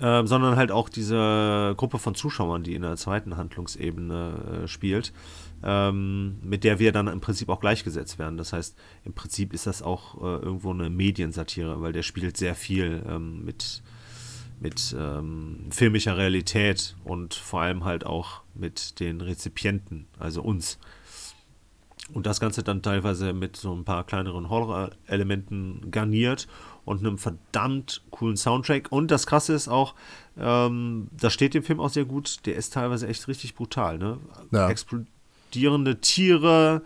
äh, 0.00 0.26
sondern 0.26 0.56
halt 0.56 0.70
auch 0.70 0.88
diese 0.88 1.74
Gruppe 1.76 1.98
von 1.98 2.14
Zuschauern, 2.14 2.62
die 2.62 2.74
in 2.74 2.82
der 2.82 2.96
zweiten 2.96 3.36
Handlungsebene 3.36 4.62
äh, 4.64 4.68
spielt, 4.68 5.12
ähm, 5.62 6.38
mit 6.42 6.64
der 6.64 6.78
wir 6.78 6.92
dann 6.92 7.06
im 7.06 7.20
Prinzip 7.20 7.48
auch 7.48 7.60
gleichgesetzt 7.60 8.18
werden. 8.18 8.36
Das 8.36 8.52
heißt, 8.52 8.76
im 9.04 9.12
Prinzip 9.12 9.52
ist 9.52 9.66
das 9.66 9.82
auch 9.82 10.16
äh, 10.20 10.42
irgendwo 10.42 10.70
eine 10.70 10.90
Mediensatire, 10.90 11.80
weil 11.80 11.92
der 11.92 12.02
spielt 12.02 12.36
sehr 12.36 12.54
viel 12.54 13.02
ähm, 13.08 13.44
mit, 13.44 13.82
mit 14.60 14.94
ähm, 14.98 15.66
filmischer 15.70 16.16
Realität 16.16 16.96
und 17.04 17.34
vor 17.34 17.62
allem 17.62 17.84
halt 17.84 18.04
auch 18.04 18.42
mit 18.54 19.00
den 19.00 19.20
Rezipienten, 19.20 20.06
also 20.18 20.42
uns. 20.42 20.78
Und 22.12 22.26
das 22.26 22.38
Ganze 22.38 22.62
dann 22.62 22.82
teilweise 22.82 23.32
mit 23.32 23.56
so 23.56 23.72
ein 23.74 23.84
paar 23.84 24.04
kleineren 24.04 24.50
Horror-Elementen 24.50 25.90
garniert 25.90 26.46
und 26.84 27.00
einem 27.00 27.18
verdammt 27.18 28.02
coolen 28.10 28.36
Soundtrack. 28.36 28.90
Und 28.90 29.10
das 29.10 29.26
Krasse 29.26 29.54
ist 29.54 29.68
auch, 29.68 29.94
ähm, 30.38 31.08
das 31.18 31.32
steht 31.32 31.54
dem 31.54 31.62
Film 31.62 31.80
auch 31.80 31.90
sehr 31.90 32.04
gut, 32.04 32.46
der 32.46 32.56
ist 32.56 32.72
teilweise 32.72 33.08
echt 33.08 33.28
richtig 33.28 33.54
brutal. 33.54 33.98
Ne? 33.98 34.18
Ja. 34.50 34.68
Explodierende 34.68 36.00
Tiere, 36.00 36.82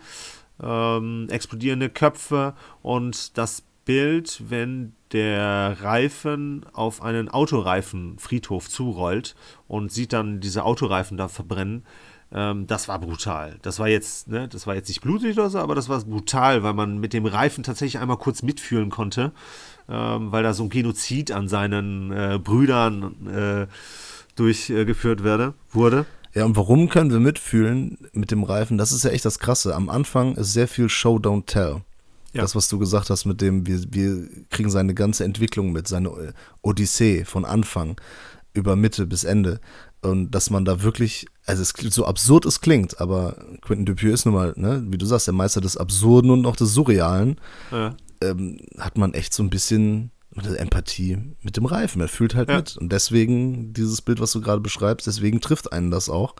ähm, 0.61 1.27
explodierende 1.29 1.89
Köpfe 1.89 2.53
und 2.81 3.37
das 3.37 3.63
Bild, 3.85 4.43
wenn 4.49 4.93
der 5.13 5.77
Reifen 5.81 6.65
auf 6.73 7.01
einen 7.01 7.29
Autoreifenfriedhof 7.29 8.69
zurollt 8.69 9.35
und 9.67 9.91
sieht 9.91 10.13
dann 10.13 10.39
diese 10.39 10.63
Autoreifen 10.63 11.17
da 11.17 11.27
verbrennen 11.27 11.83
ähm, 12.31 12.67
das 12.67 12.87
war 12.87 12.99
brutal. 12.99 13.57
Das 13.61 13.79
war 13.79 13.87
jetzt, 13.87 14.27
ne, 14.27 14.47
das 14.47 14.67
war 14.67 14.75
jetzt 14.75 14.87
nicht 14.87 15.01
blutig 15.01 15.37
oder 15.37 15.49
so, 15.49 15.59
aber 15.59 15.75
das 15.75 15.89
war 15.89 15.99
brutal, 16.01 16.63
weil 16.63 16.73
man 16.73 16.99
mit 16.99 17.13
dem 17.13 17.25
Reifen 17.25 17.63
tatsächlich 17.63 17.99
einmal 17.99 18.17
kurz 18.17 18.43
mitfühlen 18.43 18.89
konnte, 18.89 19.31
ähm, 19.89 20.31
weil 20.31 20.43
da 20.43 20.53
so 20.53 20.63
ein 20.63 20.69
Genozid 20.69 21.31
an 21.31 21.47
seinen 21.47 22.11
äh, 22.11 22.39
Brüdern 22.41 23.27
äh, 23.27 23.67
durchgeführt 24.35 25.23
werde, 25.23 25.53
wurde. 25.71 26.05
Ja, 26.33 26.45
und 26.45 26.55
warum 26.55 26.89
können 26.89 27.11
wir 27.11 27.19
mitfühlen 27.19 27.97
mit 28.13 28.31
dem 28.31 28.43
Reifen? 28.43 28.77
Das 28.77 28.91
ist 28.91 29.03
ja 29.03 29.09
echt 29.09 29.25
das 29.25 29.39
Krasse. 29.39 29.75
Am 29.75 29.89
Anfang 29.89 30.35
ist 30.35 30.53
sehr 30.53 30.67
viel 30.67 30.89
Show, 30.89 31.17
don't 31.17 31.45
tell. 31.47 31.81
Ja. 32.33 32.43
Das, 32.43 32.55
was 32.55 32.69
du 32.69 32.77
gesagt 32.77 33.09
hast 33.09 33.25
mit 33.25 33.41
dem, 33.41 33.65
wir, 33.65 33.81
wir 33.89 34.27
kriegen 34.51 34.69
seine 34.69 34.93
ganze 34.93 35.23
Entwicklung 35.23 35.71
mit, 35.71 35.87
seine 35.87 36.09
äh, 36.09 36.33
Odyssee 36.61 37.25
von 37.25 37.43
Anfang 37.43 37.99
über 38.53 38.75
Mitte 38.75 39.07
bis 39.07 39.23
Ende. 39.23 39.59
Und 40.01 40.31
dass 40.31 40.51
man 40.51 40.63
da 40.63 40.83
wirklich, 40.83 41.25
also 41.45 41.63
es 41.63 41.73
so 41.93 42.05
absurd 42.05 42.45
es 42.45 42.61
klingt, 42.61 43.01
aber 43.01 43.35
Quentin 43.61 43.85
Dupieux 43.85 44.13
ist 44.13 44.25
nun 44.25 44.35
mal, 44.35 44.53
ne, 44.55 44.83
wie 44.87 44.97
du 44.97 45.05
sagst, 45.05 45.27
der 45.27 45.33
Meister 45.33 45.59
des 45.59 45.75
Absurden 45.75 46.29
und 46.31 46.45
auch 46.45 46.55
des 46.55 46.73
Surrealen, 46.73 47.37
ja. 47.71 47.95
Ähm, 48.21 48.59
hat 48.77 48.97
man 48.97 49.13
echt 49.13 49.33
so 49.33 49.43
ein 49.43 49.49
bisschen 49.49 50.11
Empathie 50.57 51.17
mit 51.41 51.57
dem 51.57 51.65
Reifen. 51.65 52.01
Er 52.01 52.07
fühlt 52.07 52.35
halt 52.35 52.49
ja. 52.49 52.57
mit. 52.57 52.77
Und 52.77 52.91
deswegen, 52.91 53.73
dieses 53.73 54.01
Bild, 54.01 54.19
was 54.19 54.31
du 54.31 54.41
gerade 54.41 54.61
beschreibst, 54.61 55.07
deswegen 55.07 55.41
trifft 55.41 55.73
einen 55.73 55.91
das 55.91 56.09
auch. 56.09 56.35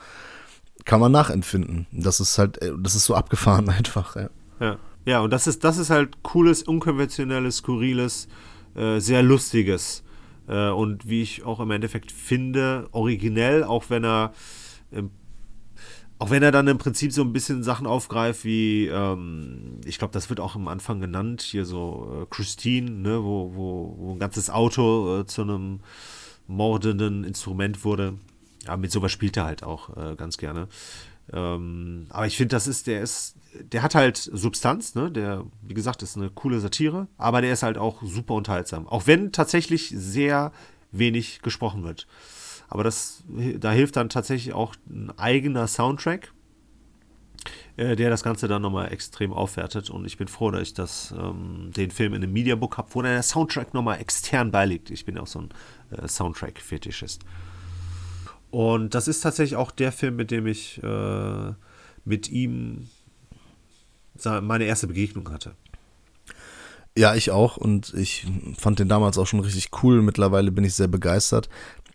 Kann 0.85 0.99
man 0.99 1.11
nachempfinden. 1.11 1.87
Das 1.91 2.19
ist 2.19 2.37
halt, 2.37 2.61
äh, 2.61 2.71
das 2.79 2.95
ist 2.95 3.05
so 3.05 3.15
abgefahren 3.15 3.69
einfach, 3.69 4.15
ja. 4.15 4.29
Ja, 4.59 4.77
ja 5.05 5.19
und 5.21 5.31
das 5.31 5.47
ist, 5.47 5.63
das 5.63 5.77
ist 5.77 5.89
halt 5.89 6.23
cooles, 6.23 6.63
unkonventionelles, 6.63 7.57
skurriles, 7.57 8.27
äh, 8.75 8.99
sehr 8.99 9.23
lustiges 9.23 10.03
äh, 10.47 10.69
und 10.69 11.07
wie 11.07 11.21
ich 11.21 11.43
auch 11.43 11.59
im 11.59 11.71
Endeffekt 11.71 12.11
finde, 12.11 12.87
originell, 12.91 13.63
auch 13.63 13.85
wenn 13.89 14.03
er 14.03 14.33
ähm, 14.91 15.11
auch 16.19 16.29
wenn 16.29 16.43
er 16.43 16.51
dann 16.51 16.67
im 16.67 16.77
Prinzip 16.77 17.13
so 17.13 17.21
ein 17.21 17.31
bisschen 17.31 17.63
Sachen 17.63 17.87
aufgreift, 17.87 18.43
wie, 18.43 18.87
ähm, 18.87 19.79
ich 19.85 19.97
glaube, 19.97 20.13
das 20.13 20.29
wird 20.29 20.41
auch 20.41 20.55
am 20.55 20.67
Anfang 20.67 20.99
genannt, 20.99 21.41
hier 21.41 21.65
so 21.65 22.21
äh, 22.21 22.25
Christine, 22.29 22.91
ne, 22.91 23.23
wo, 23.23 23.53
wo, 23.55 23.95
wo 23.97 24.11
ein 24.13 24.19
ganzes 24.19 24.49
Auto 24.49 25.19
äh, 25.19 25.25
zu 25.25 25.43
einem 25.43 25.79
mordenden 26.45 27.23
Instrument 27.23 27.85
wurde. 27.85 28.15
Ja, 28.65 28.75
mit 28.75 28.91
sowas 28.91 29.13
spielt 29.13 29.37
er 29.37 29.45
halt 29.45 29.63
auch 29.63 29.95
äh, 29.95 30.15
ganz 30.15 30.37
gerne. 30.37 30.67
Ähm, 31.31 32.07
aber 32.09 32.27
ich 32.27 32.35
finde, 32.35 32.55
das 32.55 32.67
ist, 32.67 32.87
der 32.87 33.01
ist, 33.01 33.35
der 33.71 33.81
hat 33.81 33.95
halt 33.95 34.17
Substanz, 34.17 34.95
ne? 34.95 35.09
Der, 35.11 35.45
wie 35.61 35.73
gesagt, 35.73 36.03
ist 36.03 36.17
eine 36.17 36.29
coole 36.29 36.59
Satire, 36.59 37.07
aber 37.17 37.41
der 37.41 37.53
ist 37.53 37.63
halt 37.63 37.77
auch 37.77 38.01
super 38.03 38.33
unterhaltsam. 38.33 38.87
Auch 38.87 39.07
wenn 39.07 39.31
tatsächlich 39.31 39.93
sehr 39.95 40.51
wenig 40.91 41.41
gesprochen 41.41 41.83
wird. 41.83 42.07
Aber 42.69 42.83
das, 42.83 43.23
da 43.59 43.71
hilft 43.71 43.95
dann 43.95 44.09
tatsächlich 44.09 44.53
auch 44.53 44.75
ein 44.87 45.11
eigener 45.17 45.67
Soundtrack, 45.67 46.31
äh, 47.77 47.95
der 47.95 48.09
das 48.09 48.23
Ganze 48.23 48.47
dann 48.47 48.61
nochmal 48.61 48.93
extrem 48.93 49.33
aufwertet. 49.33 49.89
Und 49.89 50.05
ich 50.05 50.17
bin 50.17 50.27
froh, 50.27 50.51
dass 50.51 50.61
ich 50.61 50.73
das, 50.75 51.13
ähm, 51.17 51.71
den 51.75 51.91
Film 51.91 52.13
in 52.13 52.23
einem 52.23 52.31
Mediabook 52.31 52.77
habe, 52.77 52.89
wo 52.93 53.01
der 53.01 53.23
Soundtrack 53.23 53.73
nochmal 53.73 53.99
extern 53.99 54.51
beiliegt. 54.51 54.91
Ich 54.91 55.05
bin 55.05 55.17
auch 55.17 55.27
so 55.27 55.39
ein 55.39 55.49
äh, 55.91 56.07
Soundtrack-Fetischist. 56.07 57.23
Und 58.51 58.93
das 58.95 59.07
ist 59.07 59.21
tatsächlich 59.21 59.57
auch 59.57 59.71
der 59.71 59.91
Film, 59.91 60.15
mit 60.15 60.31
dem 60.31 60.47
ich 60.47 60.81
äh, 60.83 61.53
mit 62.05 62.29
ihm 62.29 62.87
meine 64.23 64.65
erste 64.65 64.87
Begegnung 64.87 65.31
hatte. 65.31 65.55
Ja, 66.97 67.15
ich 67.15 67.31
auch 67.31 67.55
und 67.55 67.93
ich 67.93 68.27
fand 68.57 68.79
den 68.79 68.89
damals 68.89 69.17
auch 69.17 69.27
schon 69.27 69.39
richtig 69.39 69.69
cool. 69.83 70.01
Mittlerweile 70.01 70.51
bin 70.51 70.65
ich 70.65 70.73
sehr 70.73 70.89
begeistert. 70.89 71.47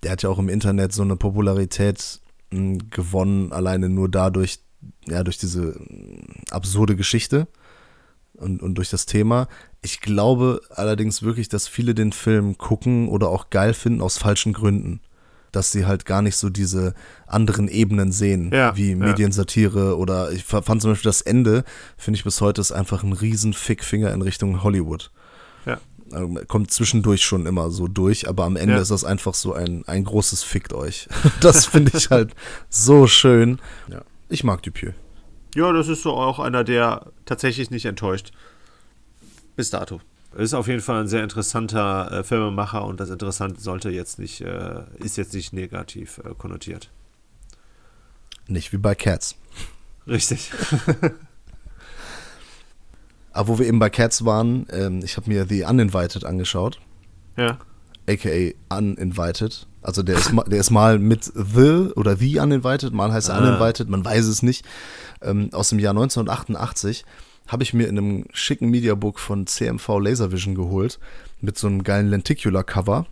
Der 0.05 0.13
hat 0.13 0.23
ja 0.23 0.29
auch 0.29 0.39
im 0.39 0.49
Internet 0.49 0.93
so 0.93 1.03
eine 1.03 1.17
Popularität 1.17 2.21
mh, 2.51 2.59
hm, 2.59 2.91
gewonnen, 2.91 3.53
alleine 3.53 3.89
nur 3.89 4.09
dadurch, 4.09 4.61
ja, 5.07 5.25
durch 5.25 5.39
diese 5.39 5.81
absurde 6.51 6.95
Geschichte 6.97 7.49
und, 8.35 8.63
und 8.63 8.77
durch 8.77 8.91
das 8.91 9.07
Thema. 9.07 9.49
Ich 9.83 10.01
glaube 10.01 10.61
allerdings 10.71 11.23
wirklich, 11.23 11.49
dass 11.49 11.67
viele 11.69 11.95
den 11.95 12.13
Film 12.13 12.59
gucken 12.59 13.09
oder 13.09 13.29
auch 13.29 13.51
geil 13.51 13.75
finden 13.75 14.01
aus 14.01 14.19
falschen 14.19 14.53
Gründen 14.53 15.01
dass 15.55 15.73
sie 15.73 15.87
halt 15.87 16.05
gar 16.05 16.23
nicht 16.23 16.37
so 16.37 16.51
diese 16.51 16.95
anderen 17.27 17.69
Ebenen 17.69 18.13
sehen, 18.13 18.51
ja, 18.53 18.77
wie 18.77 18.95
Mediensatire 18.95 19.91
ja. 19.91 19.93
oder 19.93 20.33
ich 20.33 20.45
fand 20.45 20.83
zum 20.83 20.91
Beispiel 20.91 21.09
das 21.09 21.21
Ende, 21.21 21.65
finde 21.97 22.19
ich 22.19 22.25
bis 22.25 22.41
heute 22.41 22.61
ist 22.61 22.73
einfach 22.73 23.03
ein 23.03 23.13
riesen 23.13 23.53
Fickfinger 23.53 24.13
in 24.13 24.23
Richtung 24.23 24.63
Hollywood. 24.63 25.11
Ähm, 26.15 26.39
kommt 26.49 26.71
zwischendurch 26.71 27.23
schon 27.23 27.47
immer 27.47 27.71
so 27.71 27.89
durch, 27.89 28.29
aber 28.29 28.45
am 28.45 28.57
Ende 28.57 28.75
ja. 28.75 28.81
ist 28.81 28.91
das 28.91 29.05
einfach 29.05 29.35
so 29.35 29.53
ein, 29.53 29.85
ein 29.87 30.05
großes 30.05 30.43
Fickt 30.43 30.73
euch. 30.73 31.09
das 31.41 31.67
finde 31.67 31.93
ich 31.97 32.11
halt 32.11 32.35
so 32.69 33.07
schön. 33.07 33.61
Ja. 33.89 34.03
Ich 34.29 34.45
mag 34.45 34.63
Dupieux. 34.63 34.95
Ja, 35.55 35.73
das 35.73 35.89
ist 35.89 36.03
so 36.03 36.13
auch 36.13 36.39
einer, 36.39 36.65
der 36.65 37.13
tatsächlich 37.25 37.71
nicht 37.71 37.85
enttäuscht. 37.85 38.33
Bis 39.57 39.71
dato 39.71 40.01
ist 40.37 40.55
auf 40.55 40.67
jeden 40.67 40.81
Fall 40.81 41.03
ein 41.03 41.09
sehr 41.09 41.23
interessanter 41.23 42.11
äh, 42.11 42.25
Filmemacher 42.25 42.85
und 42.85 43.01
das 43.01 43.11
Interessante 43.11 43.61
sollte 43.61 43.91
jetzt 43.91 44.19
nicht, 44.19 44.41
äh, 44.41 44.83
ist 44.99 45.17
jetzt 45.17 45.35
nicht 45.35 45.53
negativ 45.53 46.19
äh, 46.19 46.35
konnotiert. 46.37 46.91
Nicht 48.47 48.73
wie 48.73 48.79
bei 48.79 48.95
Cats. 48.95 49.37
Richtig. 50.07 50.53
Aber 53.35 53.49
wo 53.49 53.59
wir 53.59 53.67
eben 53.67 53.81
bei 53.81 53.91
Cats 53.91 54.25
waren, 54.25 54.67
ähm, 54.71 55.01
ich 55.05 55.17
habe 55.17 55.29
mir 55.29 55.47
The 55.47 55.65
Uninvited 55.65 56.25
angeschaut. 56.25 56.81
Ja. 57.37 57.59
AKA 58.09 58.53
Uninvited. 58.71 59.67
Also 59.83 60.03
der 60.03 60.17
ist, 60.17 60.33
der 60.47 60.61
ist 60.61 60.71
mal 60.71 60.99
mit 60.99 61.25
The 61.25 61.91
oder 61.97 62.17
The 62.17 62.39
Uninvited, 62.39 62.95
mal 62.95 63.13
heißt 63.13 63.29
er 63.29 63.35
ah. 63.35 63.39
Uninvited, 63.39 63.89
man 63.89 64.05
weiß 64.05 64.25
es 64.27 64.43
nicht. 64.43 64.65
Ähm, 65.21 65.51
aus 65.53 65.71
dem 65.71 65.81
Jahr 65.81 65.91
1988 65.91 67.05
habe 67.49 67.65
ich 67.65 67.75
mir 67.75 67.89
in 67.89 67.99
einem 67.99 68.25
schicken 68.33 68.71
Mediabook 68.71 69.19
von 69.19 69.49
CMV 69.49 69.99
Laservision 69.99 70.55
geholt, 70.55 71.01
mit 71.41 71.59
so 71.59 71.67
einem 71.67 71.83
geilen 71.83 72.09
Lenticular-Cover. 72.09 73.07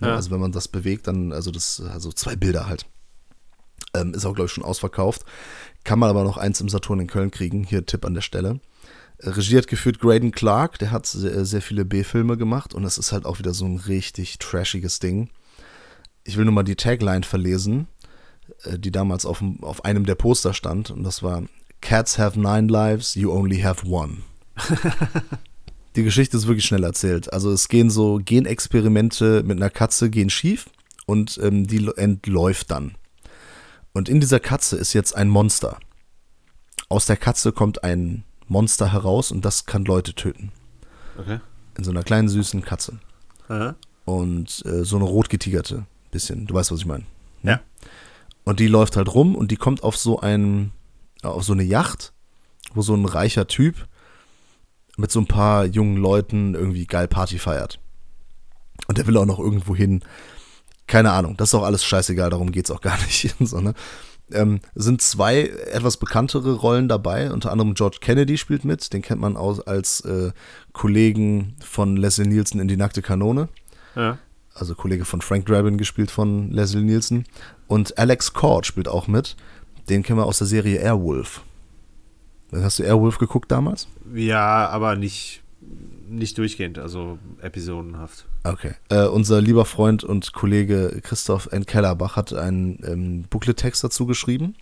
Ja. 0.00 0.14
Also 0.14 0.30
wenn 0.30 0.40
man 0.40 0.52
das 0.52 0.68
bewegt, 0.68 1.08
dann, 1.08 1.32
also 1.32 1.50
das, 1.50 1.82
also 1.92 2.12
zwei 2.12 2.36
Bilder 2.36 2.68
halt. 2.68 2.86
Ähm, 3.92 4.14
ist 4.14 4.24
auch, 4.24 4.34
glaube 4.34 4.46
ich, 4.46 4.52
schon 4.52 4.64
ausverkauft. 4.64 5.24
Kann 5.82 5.98
man 5.98 6.10
aber 6.10 6.22
noch 6.22 6.38
eins 6.38 6.60
im 6.60 6.68
Saturn 6.68 7.00
in 7.00 7.06
Köln 7.08 7.32
kriegen. 7.32 7.64
Hier 7.64 7.84
Tipp 7.84 8.04
an 8.04 8.14
der 8.14 8.22
Stelle. 8.22 8.60
Regie 9.30 9.58
hat 9.58 9.66
geführt 9.66 9.98
Graydon 9.98 10.32
Clark, 10.32 10.78
der 10.78 10.90
hat 10.90 11.06
sehr, 11.06 11.44
sehr 11.44 11.62
viele 11.62 11.84
B-Filme 11.84 12.36
gemacht 12.36 12.74
und 12.74 12.82
das 12.82 12.98
ist 12.98 13.12
halt 13.12 13.24
auch 13.24 13.38
wieder 13.38 13.54
so 13.54 13.64
ein 13.64 13.76
richtig 13.76 14.38
trashiges 14.38 14.98
Ding. 14.98 15.30
Ich 16.24 16.36
will 16.36 16.44
nur 16.44 16.54
mal 16.54 16.62
die 16.62 16.76
Tagline 16.76 17.24
verlesen, 17.24 17.86
äh, 18.64 18.78
die 18.78 18.90
damals 18.90 19.26
auf, 19.26 19.42
auf 19.62 19.84
einem 19.84 20.06
der 20.06 20.14
Poster 20.14 20.54
stand 20.54 20.90
und 20.90 21.04
das 21.04 21.22
war 21.22 21.42
Cats 21.80 22.18
have 22.18 22.38
nine 22.38 22.68
lives, 22.68 23.14
you 23.14 23.30
only 23.32 23.60
have 23.60 23.86
one. 23.86 24.18
Die 25.96 26.02
Geschichte 26.02 26.36
ist 26.36 26.48
wirklich 26.48 26.64
schnell 26.64 26.82
erzählt. 26.82 27.32
Also 27.32 27.52
es 27.52 27.68
gehen 27.68 27.88
so 27.88 28.20
Genexperimente 28.24 29.44
mit 29.44 29.58
einer 29.58 29.70
Katze 29.70 30.10
gehen 30.10 30.30
schief 30.30 30.66
und 31.06 31.38
ähm, 31.42 31.66
die 31.66 31.88
entläuft 31.96 32.70
dann. 32.70 32.96
Und 33.92 34.08
in 34.08 34.18
dieser 34.18 34.40
Katze 34.40 34.76
ist 34.76 34.92
jetzt 34.92 35.14
ein 35.14 35.28
Monster. 35.28 35.78
Aus 36.88 37.06
der 37.06 37.16
Katze 37.16 37.52
kommt 37.52 37.84
ein 37.84 38.24
Monster 38.48 38.92
heraus 38.92 39.30
und 39.30 39.44
das 39.44 39.66
kann 39.66 39.84
Leute 39.84 40.14
töten. 40.14 40.52
Okay. 41.18 41.40
In 41.76 41.84
so 41.84 41.90
einer 41.90 42.02
kleinen 42.02 42.28
süßen 42.28 42.62
Katze. 42.62 42.98
Aha. 43.48 43.74
Und 44.04 44.64
äh, 44.66 44.84
so 44.84 44.96
eine 44.96 45.04
rotgetigerte 45.04 45.86
bisschen. 46.10 46.46
Du 46.46 46.54
weißt, 46.54 46.70
was 46.70 46.80
ich 46.80 46.86
meine. 46.86 47.04
Ne? 47.42 47.52
Ja. 47.52 47.60
Und 48.44 48.60
die 48.60 48.68
läuft 48.68 48.96
halt 48.96 49.12
rum 49.14 49.34
und 49.34 49.50
die 49.50 49.56
kommt 49.56 49.82
auf 49.82 49.96
so 49.96 50.20
einen 50.20 50.72
auf 51.22 51.44
so 51.44 51.54
eine 51.54 51.62
Yacht, 51.62 52.12
wo 52.74 52.82
so 52.82 52.94
ein 52.94 53.06
reicher 53.06 53.46
Typ 53.46 53.88
mit 54.96 55.10
so 55.10 55.20
ein 55.20 55.26
paar 55.26 55.64
jungen 55.64 55.96
Leuten 55.96 56.54
irgendwie 56.54 56.86
geil 56.86 57.08
Party 57.08 57.38
feiert. 57.38 57.80
Und 58.86 58.98
der 58.98 59.06
will 59.06 59.16
auch 59.16 59.24
noch 59.26 59.38
irgendwo 59.38 59.74
hin. 59.74 60.02
Keine 60.86 61.12
Ahnung, 61.12 61.36
das 61.36 61.48
ist 61.48 61.54
auch 61.54 61.62
alles 61.62 61.84
scheißegal, 61.84 62.28
darum 62.30 62.52
geht 62.52 62.66
es 62.66 62.70
auch 62.70 62.80
gar 62.82 62.98
nicht. 63.06 63.34
so, 63.40 63.60
ne? 63.60 63.74
Ähm, 64.32 64.60
sind 64.74 65.02
zwei 65.02 65.42
etwas 65.72 65.96
bekanntere 65.96 66.54
Rollen 66.54 66.88
dabei, 66.88 67.32
unter 67.32 67.52
anderem 67.52 67.74
George 67.74 67.98
Kennedy 68.00 68.38
spielt 68.38 68.64
mit, 68.64 68.92
den 68.92 69.02
kennt 69.02 69.20
man 69.20 69.36
aus, 69.36 69.60
als 69.60 70.00
äh, 70.02 70.32
Kollegen 70.72 71.56
von 71.62 71.96
Leslie 71.96 72.26
Nielsen 72.26 72.60
in 72.60 72.68
Die 72.68 72.76
nackte 72.76 73.02
Kanone. 73.02 73.48
Ja. 73.94 74.18
Also 74.54 74.74
Kollege 74.74 75.04
von 75.04 75.20
Frank 75.20 75.46
Drabin 75.46 75.78
gespielt 75.78 76.10
von 76.10 76.50
Leslie 76.50 76.82
Nielsen. 76.82 77.24
Und 77.66 77.98
Alex 77.98 78.32
Cord 78.32 78.66
spielt 78.66 78.88
auch 78.88 79.08
mit. 79.08 79.36
Den 79.88 80.02
kennen 80.02 80.18
wir 80.18 80.26
aus 80.26 80.38
der 80.38 80.46
Serie 80.46 80.78
Airwolf. 80.78 81.42
Hast 82.52 82.78
du 82.78 82.84
Airwolf 82.84 83.18
geguckt 83.18 83.50
damals? 83.50 83.88
Ja, 84.14 84.68
aber 84.68 84.94
nicht, 84.96 85.42
nicht 86.08 86.38
durchgehend, 86.38 86.78
also 86.78 87.18
episodenhaft. 87.40 88.26
Okay. 88.44 88.74
Äh, 88.90 89.06
unser 89.06 89.40
lieber 89.40 89.64
Freund 89.64 90.04
und 90.04 90.34
Kollege 90.34 91.00
Christoph 91.02 91.48
N. 91.50 91.64
Kellerbach 91.64 92.16
hat 92.16 92.34
einen 92.34 92.78
ähm, 92.86 93.22
Booklet-Text 93.30 93.82
dazu 93.82 94.04
geschrieben, 94.04 94.54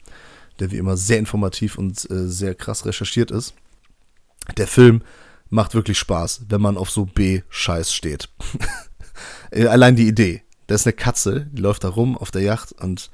der 0.61 0.71
wie 0.71 0.79
immer 0.79 0.97
sehr 0.97 1.19
informativ 1.19 1.77
und 1.77 2.09
äh, 2.11 2.29
sehr 2.29 2.55
krass 2.55 2.87
recherchiert 2.87 3.33
ist. 3.33 3.55
Der 4.57 4.69
Film 4.69 5.03
macht 5.51 5.75
wirklich 5.75 5.99
Spaß, 5.99 6.47
wenn 6.49 6.61
man 6.61 6.77
auf 6.77 6.91
so 6.91 7.07
B-Scheiß 7.07 7.93
steht. 7.93 8.29
Allein 9.53 9.97
die 9.97 10.09
Idee. 10.09 10.43
Da 10.69 10.77
ist 10.77 10.87
eine 10.87 10.95
Katze, 10.95 11.49
die 11.53 11.61
läuft 11.61 11.83
da 11.85 11.89
rum 11.89 12.17
auf 12.17 12.31
der 12.31 12.43
Yacht 12.43 12.73
und 12.73 13.11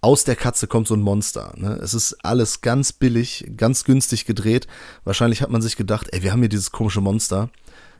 aus 0.00 0.22
der 0.22 0.36
Katze 0.36 0.68
kommt 0.68 0.86
so 0.86 0.94
ein 0.94 1.02
Monster. 1.02 1.52
Ne? 1.56 1.80
Es 1.82 1.92
ist 1.92 2.24
alles 2.24 2.60
ganz 2.60 2.92
billig, 2.92 3.44
ganz 3.56 3.82
günstig 3.82 4.24
gedreht. 4.24 4.68
Wahrscheinlich 5.02 5.42
hat 5.42 5.50
man 5.50 5.62
sich 5.62 5.76
gedacht, 5.76 6.08
ey, 6.12 6.22
wir 6.22 6.30
haben 6.30 6.40
hier 6.40 6.48
dieses 6.48 6.70
komische 6.70 7.00
Monster. 7.00 7.50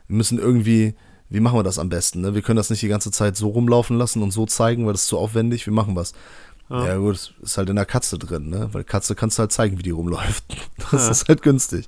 Wir 0.07 0.15
müssen 0.15 0.39
irgendwie, 0.39 0.95
wie 1.29 1.39
machen 1.39 1.57
wir 1.57 1.63
das 1.63 1.79
am 1.79 1.89
besten? 1.89 2.21
Ne? 2.21 2.35
Wir 2.35 2.41
können 2.41 2.57
das 2.57 2.69
nicht 2.69 2.81
die 2.81 2.87
ganze 2.87 3.11
Zeit 3.11 3.35
so 3.35 3.49
rumlaufen 3.49 3.97
lassen 3.97 4.21
und 4.21 4.31
so 4.31 4.45
zeigen, 4.45 4.85
weil 4.85 4.93
das 4.93 5.03
ist 5.03 5.07
zu 5.07 5.17
aufwendig. 5.17 5.65
Wir 5.65 5.73
machen 5.73 5.95
was. 5.95 6.13
Ja, 6.69 6.85
ja 6.85 6.97
gut, 6.97 7.33
ist 7.41 7.57
halt 7.57 7.69
in 7.69 7.75
der 7.75 7.85
Katze 7.85 8.17
drin, 8.17 8.49
ne? 8.49 8.69
Weil 8.73 8.83
Katze 8.83 9.15
kannst 9.15 9.37
du 9.37 9.41
halt 9.41 9.51
zeigen, 9.51 9.77
wie 9.77 9.83
die 9.83 9.91
rumläuft. 9.91 10.43
Das 10.91 11.05
ja. 11.05 11.11
ist 11.11 11.27
halt 11.27 11.41
günstig. 11.41 11.87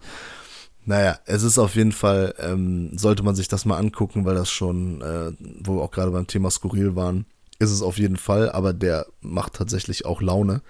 Naja, 0.85 1.19
es 1.25 1.43
ist 1.43 1.59
auf 1.59 1.75
jeden 1.75 1.91
Fall, 1.91 2.33
ähm, 2.39 2.97
sollte 2.97 3.23
man 3.23 3.35
sich 3.35 3.47
das 3.47 3.65
mal 3.65 3.77
angucken, 3.77 4.25
weil 4.25 4.35
das 4.35 4.49
schon, 4.49 5.01
äh, 5.01 5.31
wo 5.61 5.75
wir 5.75 5.83
auch 5.83 5.91
gerade 5.91 6.11
beim 6.11 6.27
Thema 6.27 6.49
skurril 6.49 6.95
waren, 6.95 7.25
ist 7.59 7.71
es 7.71 7.81
auf 7.81 7.97
jeden 7.97 8.17
Fall, 8.17 8.51
aber 8.51 8.73
der 8.73 9.05
macht 9.21 9.53
tatsächlich 9.53 10.05
auch 10.05 10.21
Laune. 10.21 10.61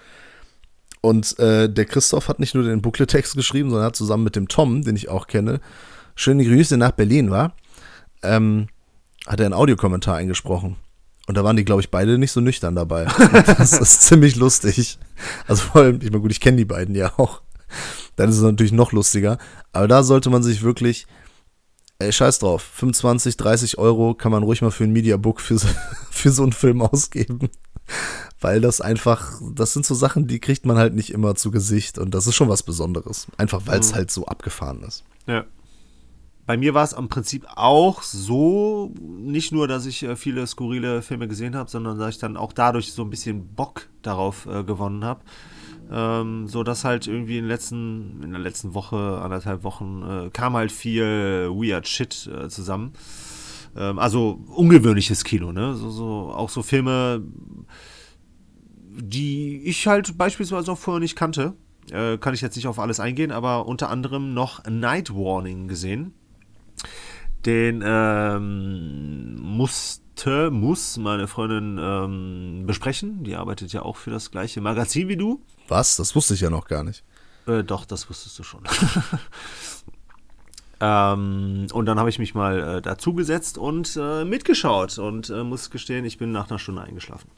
Und 1.02 1.40
äh, 1.40 1.72
der 1.72 1.86
Christoph 1.86 2.28
hat 2.28 2.40
nicht 2.40 2.56
nur 2.56 2.64
den 2.64 2.82
Booklet-Text 2.82 3.36
geschrieben, 3.36 3.70
sondern 3.70 3.88
hat 3.88 3.96
zusammen 3.96 4.24
mit 4.24 4.36
dem 4.36 4.48
Tom, 4.48 4.84
den 4.84 4.96
ich 4.96 5.08
auch 5.10 5.28
kenne, 5.28 5.62
schöne 6.16 6.44
Grüße 6.44 6.76
nach 6.76 6.92
Berlin, 6.92 7.32
war, 7.32 7.56
ähm, 8.24 8.68
hat 9.26 9.40
er 9.40 9.46
einen 9.46 9.54
Audiokommentar 9.54 10.16
eingesprochen. 10.16 10.78
Und 11.28 11.36
da 11.36 11.44
waren 11.44 11.56
die, 11.56 11.66
glaube 11.66 11.82
ich, 11.82 11.92
beide 11.92 12.18
nicht 12.18 12.32
so 12.32 12.42
nüchtern 12.42 12.76
dabei. 12.76 13.06
das 13.58 13.74
ist 13.74 14.02
ziemlich 14.04 14.36
lustig. 14.36 14.98
Also 15.48 15.64
vor 15.64 15.82
allem, 15.82 16.00
ich 16.02 16.10
meine, 16.10 16.22
gut, 16.22 16.32
ich 16.32 16.40
kenne 16.40 16.58
die 16.58 16.66
beiden 16.66 16.96
ja 16.96 17.14
auch. 17.18 17.42
Dann 18.16 18.30
ist 18.30 18.38
es 18.38 18.42
natürlich 18.42 18.72
noch 18.72 18.92
lustiger. 18.92 19.38
Aber 19.72 19.88
da 19.88 20.02
sollte 20.04 20.30
man 20.30 20.42
sich 20.42 20.64
wirklich 20.64 21.06
ey, 22.00 22.12
scheiß 22.12 22.40
drauf, 22.40 22.62
25, 22.62 23.38
30 23.38 23.78
Euro 23.78 24.14
kann 24.16 24.32
man 24.32 24.44
ruhig 24.44 24.62
mal 24.62 24.72
für 24.72 24.86
ein 24.86 24.94
Mediabook 24.94 25.42
für, 25.42 25.60
für 26.12 26.32
so 26.32 26.44
einen 26.44 26.54
Film 26.54 26.82
ausgeben. 26.82 27.50
Weil 28.40 28.62
das 28.62 28.80
einfach, 28.82 29.42
das 29.54 29.74
sind 29.74 29.86
so 29.86 29.96
Sachen, 29.96 30.28
die 30.28 30.40
kriegt 30.40 30.66
man 30.66 30.78
halt 30.78 30.94
nicht 30.94 31.12
immer 31.12 31.36
zu 31.36 31.52
Gesicht 31.52 31.98
und 31.98 32.14
das 32.14 32.28
ist 32.28 32.36
schon 32.36 32.50
was 32.50 32.64
Besonderes. 32.64 33.28
Einfach 33.38 33.62
weil 33.66 33.80
es 33.80 33.92
mhm. 33.92 33.96
halt 33.96 34.12
so 34.12 34.26
abgefahren 34.26 34.84
ist. 34.84 35.04
Ja. 35.28 35.46
Bei 36.50 36.58
mir 36.58 36.74
war 36.74 36.84
es 36.84 36.94
im 36.94 37.10
Prinzip 37.10 37.46
auch 37.54 38.02
so, 38.02 38.92
nicht 39.00 39.52
nur, 39.52 39.68
dass 39.68 39.86
ich 39.86 40.02
äh, 40.02 40.16
viele 40.16 40.48
skurrile 40.48 41.04
Filme 41.04 41.28
gesehen 41.28 41.56
habe, 41.56 41.70
sondern 41.70 42.00
dass 42.00 42.16
ich 42.16 42.18
dann 42.18 42.38
auch 42.38 42.54
dadurch 42.54 42.92
so 42.92 43.04
ein 43.04 43.12
bisschen 43.12 43.54
Bock 43.54 43.88
darauf 44.02 44.48
äh, 44.48 44.64
gewonnen 44.64 45.06
habe. 45.06 45.22
Ähm, 45.92 46.48
so 46.48 46.64
dass 46.64 46.86
halt 46.86 47.06
irgendwie 47.06 47.38
in, 47.38 47.46
letzten, 47.46 48.24
in 48.24 48.32
der 48.32 48.40
letzten 48.40 48.74
Woche, 48.74 49.22
anderthalb 49.22 49.64
Wochen, 49.64 50.02
äh, 50.02 50.30
kam 50.32 50.56
halt 50.56 50.72
viel 50.72 51.52
Weird 51.52 51.88
Shit 51.88 52.26
äh, 52.26 52.50
zusammen. 52.50 52.94
Ähm, 53.78 54.00
also 54.00 54.40
ungewöhnliches 54.48 55.24
Kino, 55.24 55.52
ne? 55.52 55.76
So, 55.76 55.92
so, 55.92 56.34
auch 56.34 56.50
so 56.50 56.64
Filme, 56.64 57.22
die 58.90 59.62
ich 59.66 59.86
halt 59.86 60.18
beispielsweise 60.18 60.72
auch 60.72 60.80
vorher 60.80 61.00
nicht 61.00 61.16
kannte. 61.16 61.54
Äh, 61.92 62.18
kann 62.18 62.34
ich 62.34 62.42
jetzt 62.42 62.56
nicht 62.56 62.68
auf 62.68 62.80
alles 62.80 63.00
eingehen, 63.00 63.32
aber 63.32 63.68
unter 63.68 63.92
anderem 63.92 64.34
noch 64.34 64.66
Night 64.66 65.14
Warning 65.14 65.68
gesehen 65.68 66.16
den 67.46 67.82
ähm, 67.86 69.36
musste, 69.36 70.52
muss 70.52 70.98
meine 70.98 71.28
Freundin 71.28 71.80
ähm, 71.82 72.64
besprechen. 72.66 73.24
Die 73.24 73.36
arbeitet 73.36 73.72
ja 73.72 73.84
auch 73.84 73.96
für 73.96 74.12
das 74.12 74.32
gleiche 74.32 74.62
Magazin 74.62 75.08
wie 75.08 75.18
du. 75.18 75.42
Was? 75.68 75.96
Das 75.96 76.16
wusste 76.16 76.34
ich 76.34 76.42
ja 76.42 76.50
noch 76.50 76.68
gar 76.68 76.84
nicht. 76.84 77.04
Äh, 77.48 77.64
doch, 77.64 77.86
das 77.86 78.10
wusstest 78.10 78.38
du 78.40 78.44
schon. 78.44 78.64
ähm, 80.82 81.68
und 81.72 81.86
dann 81.86 82.00
habe 82.00 82.10
ich 82.10 82.20
mich 82.20 82.36
mal 82.36 82.78
äh, 82.78 82.82
dazugesetzt 82.82 83.58
und 83.58 83.98
äh, 84.00 84.26
mitgeschaut 84.26 85.00
und 85.00 85.30
äh, 85.30 85.44
muss 85.44 85.70
gestehen, 85.70 86.06
ich 86.06 86.18
bin 86.18 86.32
nach 86.32 86.50
einer 86.50 86.60
Stunde 86.60 86.82
eingeschlafen. 86.82 87.30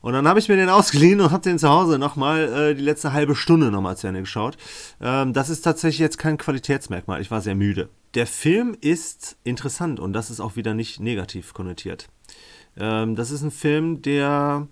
Und 0.00 0.12
dann 0.12 0.28
habe 0.28 0.38
ich 0.38 0.48
mir 0.48 0.56
den 0.56 0.68
ausgeliehen 0.70 1.20
und 1.20 1.30
habe 1.30 1.42
den 1.42 1.58
zu 1.58 1.68
Hause 1.68 1.98
nochmal 1.98 2.52
äh, 2.52 2.74
die 2.74 2.82
letzte 2.82 3.12
halbe 3.12 3.34
Stunde 3.34 3.70
nochmal 3.70 3.96
zu 3.96 4.06
Ende 4.06 4.20
geschaut. 4.20 4.56
Ähm, 5.00 5.32
das 5.32 5.48
ist 5.48 5.62
tatsächlich 5.62 5.98
jetzt 5.98 6.18
kein 6.18 6.38
Qualitätsmerkmal. 6.38 7.20
Ich 7.20 7.30
war 7.30 7.40
sehr 7.40 7.54
müde. 7.54 7.88
Der 8.14 8.26
Film 8.26 8.76
ist 8.80 9.36
interessant 9.44 10.00
und 10.00 10.12
das 10.12 10.30
ist 10.30 10.40
auch 10.40 10.56
wieder 10.56 10.74
nicht 10.74 11.00
negativ 11.00 11.54
konnotiert. 11.54 12.08
Ähm, 12.76 13.16
das 13.16 13.30
ist 13.30 13.42
ein 13.42 13.50
Film, 13.50 14.02
der, 14.02 14.68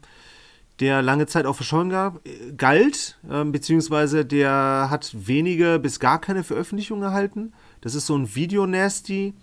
der 0.81 1.03
lange 1.03 1.27
Zeit 1.27 1.47
auch 1.47 1.57
verschollen 1.57 1.91
gab, 1.91 2.21
galt, 2.57 3.19
äh, 3.31 3.45
beziehungsweise 3.45 4.25
der 4.25 4.89
hat 4.91 5.15
wenige 5.15 5.79
bis 5.79 6.01
gar 6.01 6.21
keine 6.21 6.45
Veröffentlichung 6.45 7.03
erhalten. 7.03 7.53
Das 7.81 7.95
ist 7.95 8.07
so 8.07 8.17
ein 8.17 8.35
Video-Nasty 8.35 9.35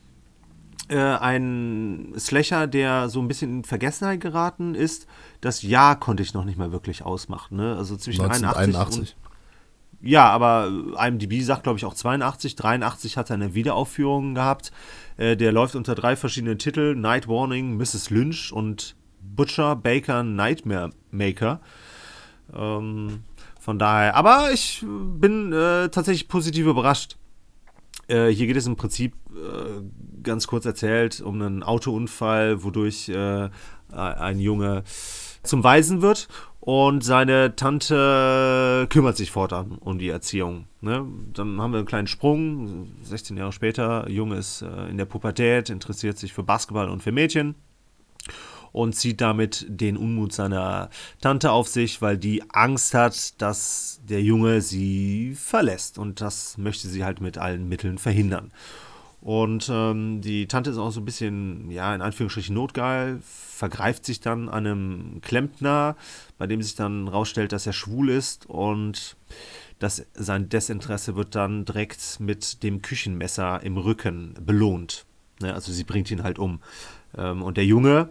äh, 0.90 0.98
ein 0.98 2.14
Slasher, 2.18 2.68
der 2.68 3.10
so 3.10 3.22
ein 3.22 3.28
bisschen 3.28 3.58
in 3.58 3.64
Vergessenheit 3.64 4.22
geraten 4.22 4.76
ist. 4.76 5.08
Das 5.40 5.62
Jahr 5.62 6.00
konnte 6.00 6.24
ich 6.24 6.34
noch 6.34 6.46
nicht 6.46 6.58
mal 6.58 6.72
wirklich 6.72 7.04
ausmachen. 7.04 7.58
Ne? 7.58 7.76
Also 7.76 7.96
zwischen 7.98 8.22
1981 8.22 9.00
und 9.00 9.16
ja, 10.04 10.28
aber 10.30 10.72
IMDb 10.98 11.42
sagt, 11.44 11.64
glaube 11.64 11.78
ich, 11.78 11.86
auch 11.86 11.94
82. 11.94 12.56
83 12.56 13.18
hat 13.18 13.30
er 13.30 13.36
eine 13.36 13.54
Wiederaufführung 13.54 14.34
gehabt. 14.34 14.72
Äh, 15.18 15.38
der 15.38 15.52
läuft 15.52 15.76
unter 15.76 15.94
drei 15.94 16.16
verschiedenen 16.16 16.58
Titeln: 16.58 17.02
Night 17.02 17.28
Warning, 17.28 17.78
Mrs. 17.78 18.10
Lynch 18.10 18.52
und 18.52 18.96
Butcher 19.22 19.76
Baker 19.76 20.24
Nightmare 20.24 20.90
Maker. 21.12 21.62
Ähm, 22.54 23.24
von 23.60 23.78
daher, 23.78 24.16
aber 24.16 24.52
ich 24.52 24.84
bin 24.84 25.54
äh, 25.54 25.90
tatsächlich 25.90 26.28
positiv 26.28 26.66
überrascht. 26.66 27.18
Äh, 28.12 28.30
hier 28.34 28.47
geht 28.47 28.57
es 28.57 28.68
im 28.68 28.76
Prinzip 28.76 29.14
äh, 29.34 29.82
ganz 30.22 30.47
kurz 30.47 30.66
erzählt 30.66 31.22
um 31.22 31.41
einen 31.41 31.64
Autounfall, 31.64 32.64
wodurch 32.64 33.09
äh, 33.09 33.49
ein 33.91 34.39
Junge 34.39 34.84
zum 35.43 35.64
Waisen 35.64 36.01
wird 36.01 36.28
und 36.59 37.03
seine 37.03 37.55
Tante 37.55 38.88
kümmert 38.89 39.18
sich 39.18 39.32
fortan 39.32 39.78
um 39.80 39.97
die 39.97 40.09
Erziehung. 40.09 40.68
Ne? 40.82 41.05
Dann 41.34 41.59
haben 41.59 41.72
wir 41.72 41.80
einen 41.80 41.88
kleinen 41.88 42.07
Sprung, 42.07 42.88
16 43.01 43.38
Jahre 43.38 43.51
später, 43.51 44.09
Junge 44.09 44.36
ist 44.36 44.62
in 44.62 44.97
der 44.97 45.05
Pubertät, 45.05 45.70
interessiert 45.70 46.18
sich 46.18 46.32
für 46.32 46.43
Basketball 46.43 46.89
und 46.89 47.03
für 47.03 47.12
Mädchen 47.12 47.55
und 48.72 48.96
zieht 48.96 49.22
damit 49.22 49.66
den 49.70 49.98
Unmut 49.98 50.34
seiner 50.34 50.90
Tante 51.22 51.52
auf 51.52 51.68
sich, 51.68 52.02
weil 52.02 52.18
die 52.18 52.44
Angst 52.52 52.94
hat, 52.94 53.42
dass 53.42 54.02
der 54.08 54.22
Junge 54.22 54.62
sie 54.62 55.36
verlässt 55.36 55.98
und 55.98 56.22
das 56.22 56.58
möchte 56.58 56.88
sie 56.88 57.04
halt 57.04 57.22
mit 57.22 57.38
allen 57.38 57.68
Mitteln 57.68 57.98
verhindern. 57.98 58.52
Und 59.22 59.70
ähm, 59.72 60.22
die 60.22 60.48
Tante 60.48 60.72
ist 60.72 60.78
auch 60.78 60.90
so 60.90 61.00
ein 61.00 61.06
bisschen, 61.06 61.70
ja, 61.70 61.94
in 61.94 62.02
Anführungsstrichen 62.02 62.56
notgeil, 62.56 63.20
vergreift 63.22 64.04
sich 64.04 64.20
dann 64.20 64.50
an 64.50 64.66
einem 64.66 65.22
Klempner, 65.22 65.96
bei 66.40 66.48
dem 66.48 66.64
sich 66.64 66.74
dann 66.74 67.08
rausstellt, 67.08 67.52
dass 67.52 67.68
er 67.68 67.74
schwul 67.74 68.10
ist 68.10 68.48
und 68.48 69.16
dass 69.78 70.08
sein 70.16 70.50
Desinteresse 70.50 71.16
wird 71.16 71.36
dann 71.36 71.66
direkt 71.66 72.20
mit 72.20 72.64
dem 72.64 72.82
Küchenmesser 72.82 73.62
im 73.62 73.78
Rücken 73.78 74.34
belohnt. 74.44 75.06
Ne? 75.40 75.54
Also 75.54 75.72
sie 75.72 75.84
bringt 75.84 76.10
ihn 76.10 76.24
halt 76.24 76.40
um. 76.40 76.60
Ähm, 77.16 77.44
und 77.44 77.58
der 77.58 77.66
Junge, 77.66 78.10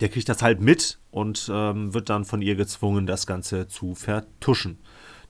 der 0.00 0.08
kriegt 0.08 0.28
das 0.28 0.42
halt 0.42 0.60
mit 0.60 0.98
und 1.10 1.50
ähm, 1.52 1.94
wird 1.94 2.08
dann 2.08 2.24
von 2.24 2.42
ihr 2.42 2.56
gezwungen, 2.56 3.06
das 3.06 3.26
Ganze 3.26 3.68
zu 3.68 3.94
vertuschen. 3.94 4.78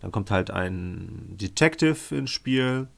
Dann 0.01 0.12
kommt 0.12 0.31
halt 0.31 0.51
ein 0.51 1.35
Detective 1.37 2.14
ins 2.14 2.31
Spiel, 2.31 2.89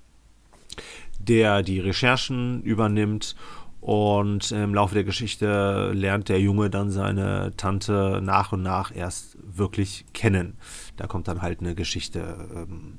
der 1.18 1.62
die 1.62 1.80
Recherchen 1.80 2.62
übernimmt 2.62 3.36
und 3.80 4.52
im 4.52 4.74
Laufe 4.74 4.94
der 4.94 5.04
Geschichte 5.04 5.92
lernt 5.94 6.28
der 6.28 6.40
Junge 6.40 6.68
dann 6.68 6.90
seine 6.90 7.52
Tante 7.56 8.20
nach 8.22 8.52
und 8.52 8.62
nach 8.62 8.94
erst 8.94 9.38
wirklich 9.42 10.04
kennen. 10.12 10.58
Da 10.96 11.06
kommt 11.06 11.28
dann 11.28 11.40
halt 11.40 11.60
eine 11.60 11.74
Geschichte 11.74 12.48
ähm, 12.54 12.98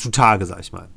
zutage, 0.00 0.46
sag 0.46 0.60
ich 0.60 0.72
mal. 0.72 0.88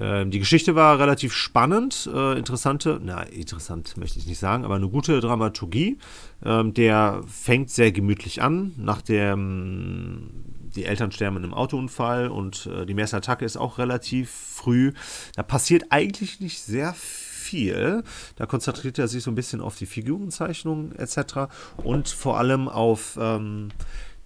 Ähm, 0.00 0.30
die 0.30 0.38
Geschichte 0.38 0.74
war 0.74 0.98
relativ 0.98 1.32
spannend, 1.32 2.08
äh, 2.12 2.38
interessante, 2.38 3.00
na, 3.02 3.22
interessant 3.22 3.96
möchte 3.96 4.18
ich 4.18 4.26
nicht 4.26 4.38
sagen, 4.38 4.64
aber 4.64 4.76
eine 4.76 4.88
gute 4.88 5.20
Dramaturgie. 5.20 5.98
Ähm, 6.44 6.74
der 6.74 7.22
fängt 7.26 7.70
sehr 7.70 7.92
gemütlich 7.92 8.42
an, 8.42 8.74
nach 8.76 9.02
dem 9.02 10.30
die 10.74 10.84
Eltern 10.84 11.10
sterben 11.10 11.38
in 11.38 11.44
einem 11.44 11.54
Autounfall 11.54 12.28
und 12.28 12.66
äh, 12.66 12.86
die 12.86 12.94
Messerattacke 12.94 13.44
ist 13.44 13.56
auch 13.56 13.78
relativ 13.78 14.30
früh. 14.30 14.92
Da 15.34 15.42
passiert 15.42 15.86
eigentlich 15.90 16.40
nicht 16.40 16.62
sehr 16.62 16.94
viel. 16.94 18.04
Da 18.36 18.46
konzentriert 18.46 18.98
er 18.98 19.08
sich 19.08 19.22
so 19.22 19.30
ein 19.30 19.34
bisschen 19.34 19.60
auf 19.60 19.76
die 19.76 19.86
Figurenzeichnung 19.86 20.92
etc. 20.92 21.50
und 21.78 22.08
vor 22.08 22.38
allem 22.38 22.68
auf 22.68 23.18
ähm, 23.20 23.70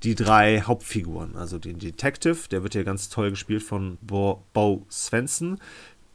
die 0.02 0.14
drei 0.14 0.60
Hauptfiguren. 0.60 1.36
Also 1.36 1.58
den 1.58 1.78
Detective, 1.78 2.48
der 2.50 2.62
wird 2.62 2.74
ja 2.74 2.82
ganz 2.82 3.08
toll 3.08 3.30
gespielt 3.30 3.62
von 3.62 3.98
Bo, 4.00 4.42
Bo 4.52 4.84
Svensson. 4.90 5.58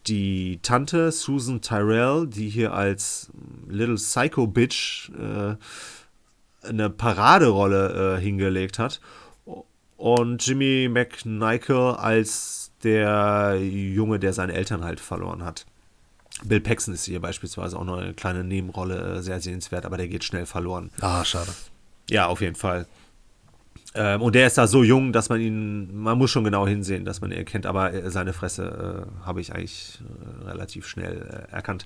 Die 0.07 0.59
Tante 0.61 1.11
Susan 1.11 1.61
Tyrell, 1.61 2.27
die 2.27 2.49
hier 2.49 2.73
als 2.73 3.29
Little 3.67 3.95
Psycho 3.95 4.47
Bitch 4.47 5.09
äh, 5.09 5.55
eine 6.67 6.89
Paraderolle 6.89 8.17
äh, 8.17 8.21
hingelegt 8.21 8.79
hat 8.79 9.01
und 9.97 10.45
Jimmy 10.45 10.87
McNichol 10.89 11.95
als 11.95 12.71
der 12.83 13.57
Junge, 13.59 14.19
der 14.19 14.33
seine 14.33 14.53
Eltern 14.53 14.83
halt 14.83 14.99
verloren 14.99 15.43
hat. 15.43 15.65
Bill 16.43 16.61
Paxton 16.61 16.93
ist 16.93 17.05
hier 17.05 17.19
beispielsweise 17.19 17.77
auch 17.77 17.83
noch 17.83 17.97
eine 17.97 18.13
kleine 18.13 18.43
Nebenrolle, 18.43 19.17
äh, 19.17 19.21
sehr 19.23 19.41
sehenswert, 19.41 19.85
aber 19.85 19.97
der 19.97 20.07
geht 20.07 20.23
schnell 20.23 20.45
verloren. 20.45 20.91
Ah, 21.01 21.25
schade. 21.25 21.51
Ja, 22.09 22.27
auf 22.27 22.41
jeden 22.41 22.55
Fall. 22.55 22.85
Ähm, 23.95 24.21
und 24.21 24.35
der 24.35 24.47
ist 24.47 24.57
da 24.57 24.67
so 24.67 24.83
jung, 24.83 25.13
dass 25.13 25.29
man 25.29 25.41
ihn, 25.41 25.95
man 25.95 26.17
muss 26.17 26.31
schon 26.31 26.43
genau 26.43 26.67
hinsehen, 26.67 27.05
dass 27.05 27.21
man 27.21 27.31
ihn 27.31 27.37
erkennt, 27.37 27.65
aber 27.65 27.93
äh, 27.93 28.11
seine 28.11 28.33
Fresse 28.33 29.07
äh, 29.23 29.25
habe 29.25 29.41
ich 29.41 29.53
eigentlich 29.53 29.99
äh, 30.43 30.49
relativ 30.49 30.87
schnell 30.87 31.47
äh, 31.49 31.53
erkannt. 31.53 31.85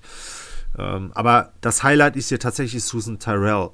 Ähm, 0.78 1.12
aber 1.14 1.52
das 1.60 1.82
Highlight 1.82 2.16
ist 2.16 2.28
hier 2.28 2.38
tatsächlich 2.38 2.84
Susan 2.84 3.18
Tyrell. 3.18 3.70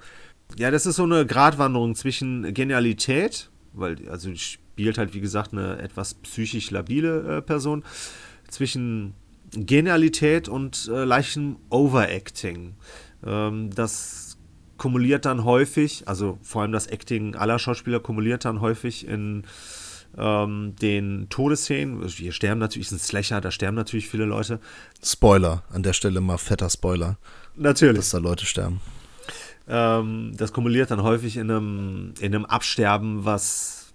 Ja, 0.56 0.70
das 0.70 0.86
ist 0.86 0.96
so 0.96 1.04
eine 1.04 1.26
Gratwanderung 1.26 1.94
zwischen 1.94 2.54
Genialität 2.54 3.50
weil, 3.78 4.08
also 4.08 4.34
spielt 4.34 4.98
halt, 4.98 5.14
wie 5.14 5.20
gesagt, 5.20 5.52
eine 5.52 5.78
etwas 5.78 6.14
psychisch 6.14 6.70
labile 6.70 7.38
äh, 7.38 7.42
Person, 7.42 7.84
zwischen 8.48 9.14
Genialität 9.52 10.48
und 10.48 10.90
äh, 10.92 11.04
leichtem 11.04 11.56
Overacting. 11.70 12.74
Ähm, 13.24 13.70
das 13.74 14.27
kumuliert 14.78 15.24
dann 15.24 15.44
häufig, 15.44 16.04
also 16.06 16.38
vor 16.42 16.62
allem 16.62 16.72
das 16.72 16.86
Acting 16.86 17.34
aller 17.34 17.58
Schauspieler 17.58 18.00
kumuliert 18.00 18.44
dann 18.44 18.60
häufig 18.60 19.06
in 19.06 19.44
ähm, 20.16 20.74
den 20.80 21.28
Todesszenen. 21.28 22.06
Hier 22.08 22.32
sterben 22.32 22.60
natürlich, 22.60 22.86
ist 22.86 22.92
ein 22.92 22.98
Slasher, 22.98 23.40
da 23.40 23.50
sterben 23.50 23.76
natürlich 23.76 24.08
viele 24.08 24.24
Leute. 24.24 24.60
Spoiler, 25.04 25.64
an 25.70 25.82
der 25.82 25.92
Stelle 25.92 26.20
mal 26.20 26.38
fetter 26.38 26.70
Spoiler. 26.70 27.18
Natürlich. 27.56 27.98
Dass 27.98 28.10
da 28.10 28.18
Leute 28.18 28.46
sterben. 28.46 28.80
Ähm, 29.68 30.32
das 30.36 30.52
kumuliert 30.52 30.90
dann 30.90 31.02
häufig 31.02 31.36
in 31.36 31.50
einem, 31.50 32.14
in 32.20 32.34
einem 32.34 32.46
Absterben, 32.46 33.24
was, 33.24 33.92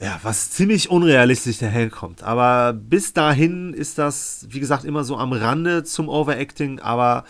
ja, 0.00 0.18
was 0.22 0.50
ziemlich 0.50 0.90
unrealistisch 0.90 1.58
daherkommt. 1.58 2.22
Aber 2.22 2.72
bis 2.72 3.12
dahin 3.12 3.72
ist 3.72 3.98
das, 3.98 4.46
wie 4.50 4.60
gesagt, 4.60 4.84
immer 4.84 5.04
so 5.04 5.16
am 5.16 5.32
Rande 5.32 5.84
zum 5.84 6.08
Overacting, 6.08 6.80
aber 6.80 7.24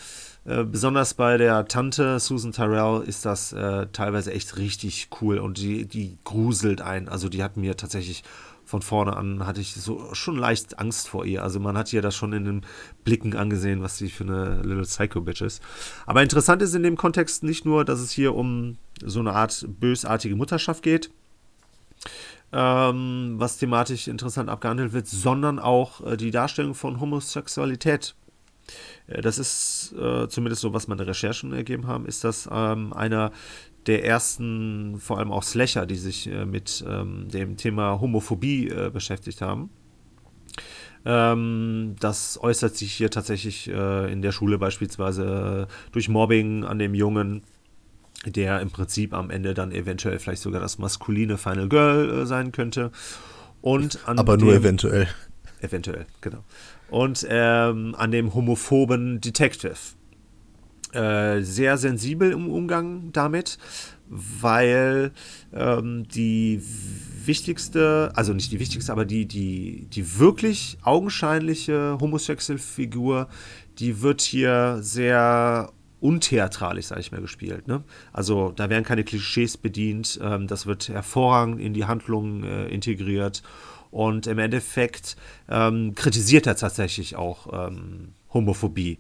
Äh, 0.47 0.65
besonders 0.65 1.15
bei 1.15 1.37
der 1.39 1.67
Tante 1.67 2.21
Susan 2.21 2.53
Tyrell 2.53 3.03
ist 3.07 3.25
das 3.25 3.53
äh, 3.53 3.87
teilweise 3.93 4.33
echt 4.33 4.57
richtig 4.57 5.09
cool 5.21 5.39
und 5.39 5.59
die, 5.59 5.87
die 5.87 6.19
gruselt 6.25 6.81
ein. 6.81 7.09
Also 7.09 7.29
die 7.29 7.43
hat 7.43 7.57
mir 7.57 7.77
tatsächlich 7.77 8.23
von 8.65 8.83
vorne 8.83 9.17
an 9.17 9.47
hatte 9.47 9.61
ich 9.61 9.75
so 9.75 10.13
schon 10.13 10.37
leicht 10.37 10.79
Angst 10.81 11.09
vor 11.09 11.25
ihr. 11.25 11.43
Also 11.43 11.61
man 11.61 11.79
hat 11.79 11.93
ihr 11.93 12.03
das 12.03 12.17
schon 12.17 12.33
in 12.33 12.45
den 12.45 12.67
Blicken 13.05 13.35
angesehen, 13.37 13.81
was 13.81 13.97
sie 13.97 14.11
für 14.11 14.25
eine 14.25 14.61
Little 14.63 14.83
Psycho 14.83 15.21
Bitch 15.21 15.41
ist. 15.41 15.63
Aber 16.05 16.23
interessant 16.23 16.63
ist 16.63 16.75
in 16.75 16.83
dem 16.83 16.97
Kontext 16.97 17.45
nicht 17.45 17.65
nur, 17.65 17.85
dass 17.85 18.01
es 18.01 18.11
hier 18.11 18.35
um 18.35 18.77
so 19.05 19.21
eine 19.21 19.35
Art 19.35 19.67
bösartige 19.69 20.35
Mutterschaft 20.35 20.83
geht, 20.83 21.11
ähm, 22.53 23.35
was 23.37 23.59
thematisch 23.59 24.09
interessant 24.09 24.51
abgehandelt 24.51 24.93
wird, 24.93 25.07
sondern 25.07 25.61
auch 25.61 26.05
äh, 26.05 26.17
die 26.17 26.33
Darstellung 26.33 26.75
von 26.75 27.01
Homosexualität. 27.01 28.17
Äh, 29.07 29.21
das 29.21 29.39
ist 29.39 29.95
äh, 29.99 30.29
zumindest 30.29 30.63
so, 30.63 30.73
was 30.73 30.89
meine 30.89 31.07
Recherchen 31.07 31.53
ergeben 31.53 31.87
haben, 31.87 32.07
ist 32.07 32.25
das 32.25 32.49
ähm, 32.51 32.93
einer 32.93 33.33
der 33.87 34.05
ersten, 34.05 34.99
vor 34.99 35.19
allem 35.19 35.31
auch 35.31 35.43
Slasher, 35.43 35.87
die 35.87 35.97
sich 35.97 36.27
äh, 36.27 36.45
mit 36.45 36.85
ähm, 36.89 37.29
dem 37.29 37.57
Thema 37.57 38.01
Homophobie 38.01 38.69
äh, 38.69 38.91
beschäftigt 38.91 39.41
haben. 39.41 39.71
Ähm, 41.05 41.95
das 42.01 42.39
äußert 42.43 42.77
sich 42.77 42.93
hier 42.93 43.11
tatsächlich 43.11 43.69
äh, 43.69 44.13
in 44.13 44.23
der 44.23 44.33
Schule 44.33 44.59
beispielsweise 44.59 45.69
durch 45.93 46.09
Mobbing 46.09 46.65
an 46.65 46.81
dem 46.81 46.95
Jungen, 46.95 47.43
der 48.25 48.61
im 48.61 48.71
Prinzip 48.71 49.15
am 49.15 49.31
Ende 49.31 49.55
dann 49.55 49.71
eventuell 49.71 50.19
vielleicht 50.19 50.43
sogar 50.43 50.61
das 50.61 50.79
maskuline 50.79 51.39
Final 51.39 51.69
Girl 51.69 52.23
äh, 52.23 52.27
sein 52.27 52.51
könnte. 52.51 52.91
Und 53.63 54.01
Aber 54.07 54.37
nur 54.37 54.53
eventuell. 54.53 55.09
Eventuell, 55.61 56.07
genau. 56.21 56.45
Und 56.91 57.27
ähm, 57.29 57.95
an 57.97 58.11
dem 58.11 58.35
homophoben 58.35 59.21
Detective 59.21 59.77
äh, 60.93 61.43
sehr 61.43 61.77
sensibel 61.79 62.33
im 62.33 62.49
Umgang 62.49 63.11
damit, 63.13 63.59
weil 64.09 65.13
ähm, 65.53 66.07
die 66.09 66.63
wichtigste, 67.25 68.13
also 68.15 68.33
nicht 68.33 68.53
die 68.53 68.61
wichtigste, 68.61 68.93
aber 68.93 69.05
die, 69.05 69.27
die, 69.27 69.89
die 69.91 70.19
wirklich 70.19 70.79
augenscheinliche 70.83 71.99
homosexuelle 72.01 72.61
Figur, 72.61 73.29
die 73.79 74.01
wird 74.01 74.21
hier 74.21 74.79
sehr 74.81 75.73
untheatralisch, 76.01 76.87
sage 76.87 77.01
ich 77.01 77.11
mal, 77.11 77.21
gespielt. 77.21 77.67
Ne? 77.67 77.83
Also 78.13 78.53
da 78.55 78.71
werden 78.71 78.85
keine 78.85 79.03
Klischees 79.03 79.57
bedient, 79.57 80.21
ähm, 80.23 80.47
das 80.47 80.67
wird 80.67 80.89
hervorragend 80.89 81.61
in 81.61 81.75
die 81.75 81.85
Handlung 81.85 82.45
äh, 82.45 82.69
integriert 82.69 83.43
und 83.91 84.27
im 84.27 84.39
Endeffekt 84.39 85.17
ähm, 85.49 85.95
kritisiert 85.95 86.47
er 86.47 86.57
tatsächlich 86.57 87.17
auch 87.17 87.69
ähm, 87.69 88.13
Homophobie. 88.33 88.99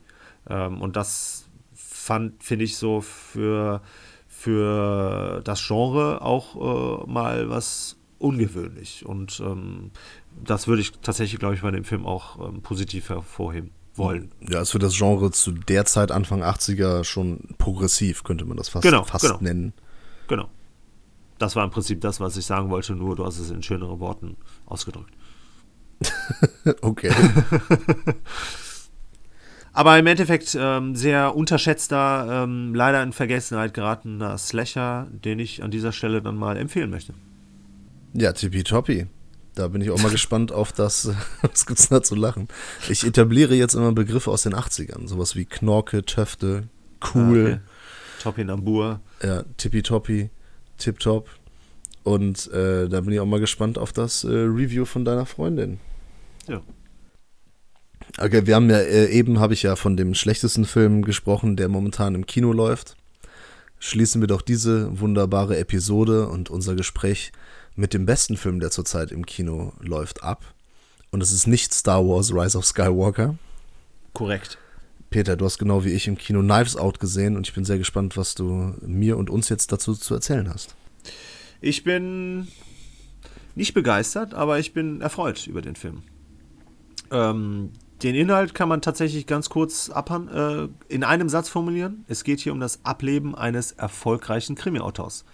Ähm, 0.49 0.81
und 0.81 0.97
das 0.97 1.49
fand, 1.75 2.43
finde 2.43 2.65
ich, 2.65 2.77
so 2.77 3.01
für, 3.01 3.83
für 4.29 5.41
das 5.45 5.67
Genre 5.67 6.23
auch 6.23 6.57
äh, 7.05 7.11
mal 7.11 7.49
was 7.51 7.97
ungewöhnlich. 8.19 9.05
Und 9.05 9.41
ähm, 9.41 9.91
das 10.45 10.69
würde 10.69 10.83
ich 10.83 10.93
tatsächlich, 10.93 11.39
glaube 11.39 11.55
ich, 11.55 11.63
bei 11.63 11.71
dem 11.71 11.85
Film 11.85 12.07
auch 12.07 12.49
ähm, 12.49 12.63
positiv 12.63 13.09
hervorheben 13.09 13.71
wollen. 13.95 14.31
Ja, 14.49 14.61
ist 14.61 14.71
für 14.71 14.79
das 14.79 14.97
Genre 14.97 15.31
zu 15.31 15.53
der 15.53 15.85
Zeit, 15.85 16.11
Anfang 16.11 16.43
80er, 16.43 17.05
schon 17.05 17.41
progressiv, 17.59 18.25
könnte 18.25 18.45
man 18.45 18.57
das 18.57 18.69
fast, 18.69 18.83
genau, 18.83 19.05
fast 19.05 19.25
genau. 19.25 19.39
nennen. 19.41 19.73
Genau. 20.29 20.49
Das 21.39 21.57
war 21.57 21.65
im 21.65 21.71
Prinzip 21.71 22.01
das, 22.01 22.21
was 22.21 22.37
ich 22.37 22.47
sagen 22.47 22.71
wollte, 22.71 22.95
nur 22.95 23.17
du 23.17 23.25
hast 23.25 23.39
es 23.39 23.51
in 23.51 23.63
schöneren 23.63 24.01
Worten 24.01 24.37
ausgedrückt. 24.65 25.13
okay. 26.83 27.13
Aber 29.77 29.99
im 29.99 30.07
Endeffekt 30.07 30.57
ähm, 30.59 30.97
sehr 30.97 31.37
unterschätzter, 31.37 32.45
ähm, 32.45 32.75
leider 32.75 33.03
in 33.03 33.13
Vergessenheit 33.13 33.75
geratener 33.75 34.39
Slasher, 34.39 35.07
den 35.11 35.39
ich 35.39 35.63
an 35.63 35.71
dieser 35.71 35.93
Stelle 35.93 36.23
dann 36.23 36.37
mal 36.37 36.57
empfehlen 36.57 36.89
möchte. 36.89 37.13
Ja, 38.15 38.33
tippitoppi. 38.33 39.07
Da 39.55 39.69
bin 39.69 39.83
ich 39.83 39.91
auch 39.91 40.03
mal 40.03 40.11
gespannt 40.13 40.51
auf 40.51 40.73
das, 40.73 41.11
was 41.43 41.67
gibt's 41.67 41.91
da 41.91 42.03
zu 42.03 42.15
lachen. 42.15 42.49
Ich 42.89 43.05
etabliere 43.05 43.55
jetzt 43.55 43.75
immer 43.75 43.93
Begriffe 43.93 44.31
aus 44.31 44.45
den 44.45 44.55
80ern, 44.55 45.09
sowas 45.09 45.37
wie 45.37 45.45
Knorke, 45.45 46.07
Töfte, 46.07 46.69
cool. 47.15 47.39
Ah, 47.39 47.55
okay. 47.57 47.61
Topinambur. 48.23 49.01
Ja, 49.23 49.43
tippitoppi, 49.59 50.31
tipptopp. 50.79 51.29
Und 52.03 52.53
äh, 52.53 52.89
da 52.89 53.01
bin 53.01 53.13
ich 53.13 53.21
auch 53.21 53.27
mal 53.27 53.41
gespannt 53.41 53.79
auf 53.79 53.93
das 53.93 54.23
äh, 54.23 54.29
Review 54.29 54.85
von 54.85 55.05
deiner 55.05 55.27
Freundin. 55.27 55.81
Ja. 56.47 56.63
Okay, 58.19 58.47
wir 58.47 58.55
haben 58.55 58.71
ja 58.71 58.79
äh, 58.79 59.07
eben 59.11 59.41
habe 59.41 59.55
ich 59.55 59.65
ja 59.65 59.75
von 59.77 59.97
dem 59.97 60.15
schlechtesten 60.15 60.65
Film 60.65 61.03
gesprochen, 61.03 61.57
der 61.57 61.69
momentan 61.69 62.15
im 62.15 62.25
Kino 62.25 62.53
läuft. 62.53 62.97
Schließen 63.79 64.21
wir 64.21 64.29
doch 64.29 64.41
diese 64.41 65.01
wunderbare 65.01 65.59
Episode 65.59 66.29
und 66.29 66.49
unser 66.49 66.77
Gespräch 66.77 67.33
mit 67.75 67.93
dem 67.93 68.07
besten 68.07 68.37
Film, 68.37 68.61
der 68.61 68.71
zurzeit 68.71 69.13
im 69.13 69.27
Kino 69.27 69.73
läuft, 69.81 70.23
ab. 70.23 70.55
Und 71.11 71.23
es 71.23 71.33
ist 71.33 71.47
nicht 71.47 71.75
Star 71.75 72.07
Wars 72.07 72.33
Rise 72.33 72.57
of 72.57 72.65
Skywalker. 72.65 73.37
Korrekt. 74.15 74.59
Peter, 75.11 75.37
du 75.37 75.45
hast 75.45 75.59
genau 75.59 75.85
wie 75.85 75.93
ich 75.93 76.09
im 76.09 76.19
Kino 76.19 76.41
Knives 76.41 76.77
Out 76.77 77.01
gesehen 77.01 77.37
und 77.37 77.47
ich 77.47 77.55
bin 77.55 77.65
sehr 77.65 77.79
gespannt, 77.79 78.17
was 78.17 78.35
du 78.35 78.75
mir 78.81 79.17
und 79.17 79.31
uns 79.31 79.49
jetzt 79.49 79.73
dazu 79.73 79.95
zu 79.95 80.15
erzählen 80.15 80.49
hast. 80.53 80.75
Ich 81.61 81.85
bin 81.85 82.49
nicht 83.55 83.73
begeistert, 83.73 84.35
aber 84.35 84.59
ich 84.59 84.73
bin 84.73 85.01
erfreut 85.01 85.47
über 85.47 85.63
den 85.63 85.77
Film. 85.77 86.03
Ähm, 87.11 87.71
den 88.03 88.15
Inhalt 88.15 88.55
kann 88.55 88.69
man 88.69 88.83
tatsächlich 88.83 89.27
ganz 89.27 89.49
kurz 89.49 89.89
abhand, 89.89 90.31
äh, 90.31 90.69
in 90.89 91.03
einem 91.03 91.29
Satz 91.29 91.49
formulieren. 91.49 92.05
Es 92.09 92.25
geht 92.25 92.41
hier 92.41 92.53
um 92.53 92.61
das 92.61 92.85
Ableben 92.85 93.35
eines 93.35 93.73
erfolgreichen 93.73 94.55
Krimi-Autors. 94.55 95.25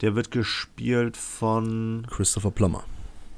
Der 0.00 0.14
wird 0.14 0.30
gespielt 0.30 1.16
von 1.16 2.06
Christopher 2.08 2.50
Plummer. 2.50 2.84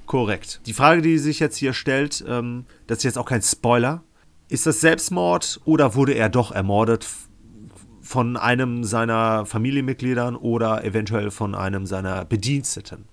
Korrekt. 0.05 0.61
Die 0.67 0.75
Frage, 0.75 1.03
die 1.03 1.19
sich 1.19 1.41
jetzt 1.41 1.57
hier 1.57 1.73
stellt, 1.73 2.25
ähm, 2.29 2.67
das 2.87 2.99
ist 2.99 3.05
jetzt 3.05 3.19
auch 3.19 3.27
kein 3.27 3.43
Spoiler. 3.43 4.03
Ist 4.49 4.67
das 4.67 4.81
Selbstmord 4.81 5.61
oder 5.65 5.95
wurde 5.95 6.13
er 6.13 6.29
doch 6.29 6.53
ermordet 6.53 7.07
von 8.01 8.37
einem 8.37 8.85
seiner 8.85 9.45
Familienmitgliedern 9.45 10.37
oder 10.37 10.85
eventuell 10.85 11.33
von 11.33 11.55
einem 11.55 11.87
seiner 11.87 12.25
Bediensteten? 12.25 13.07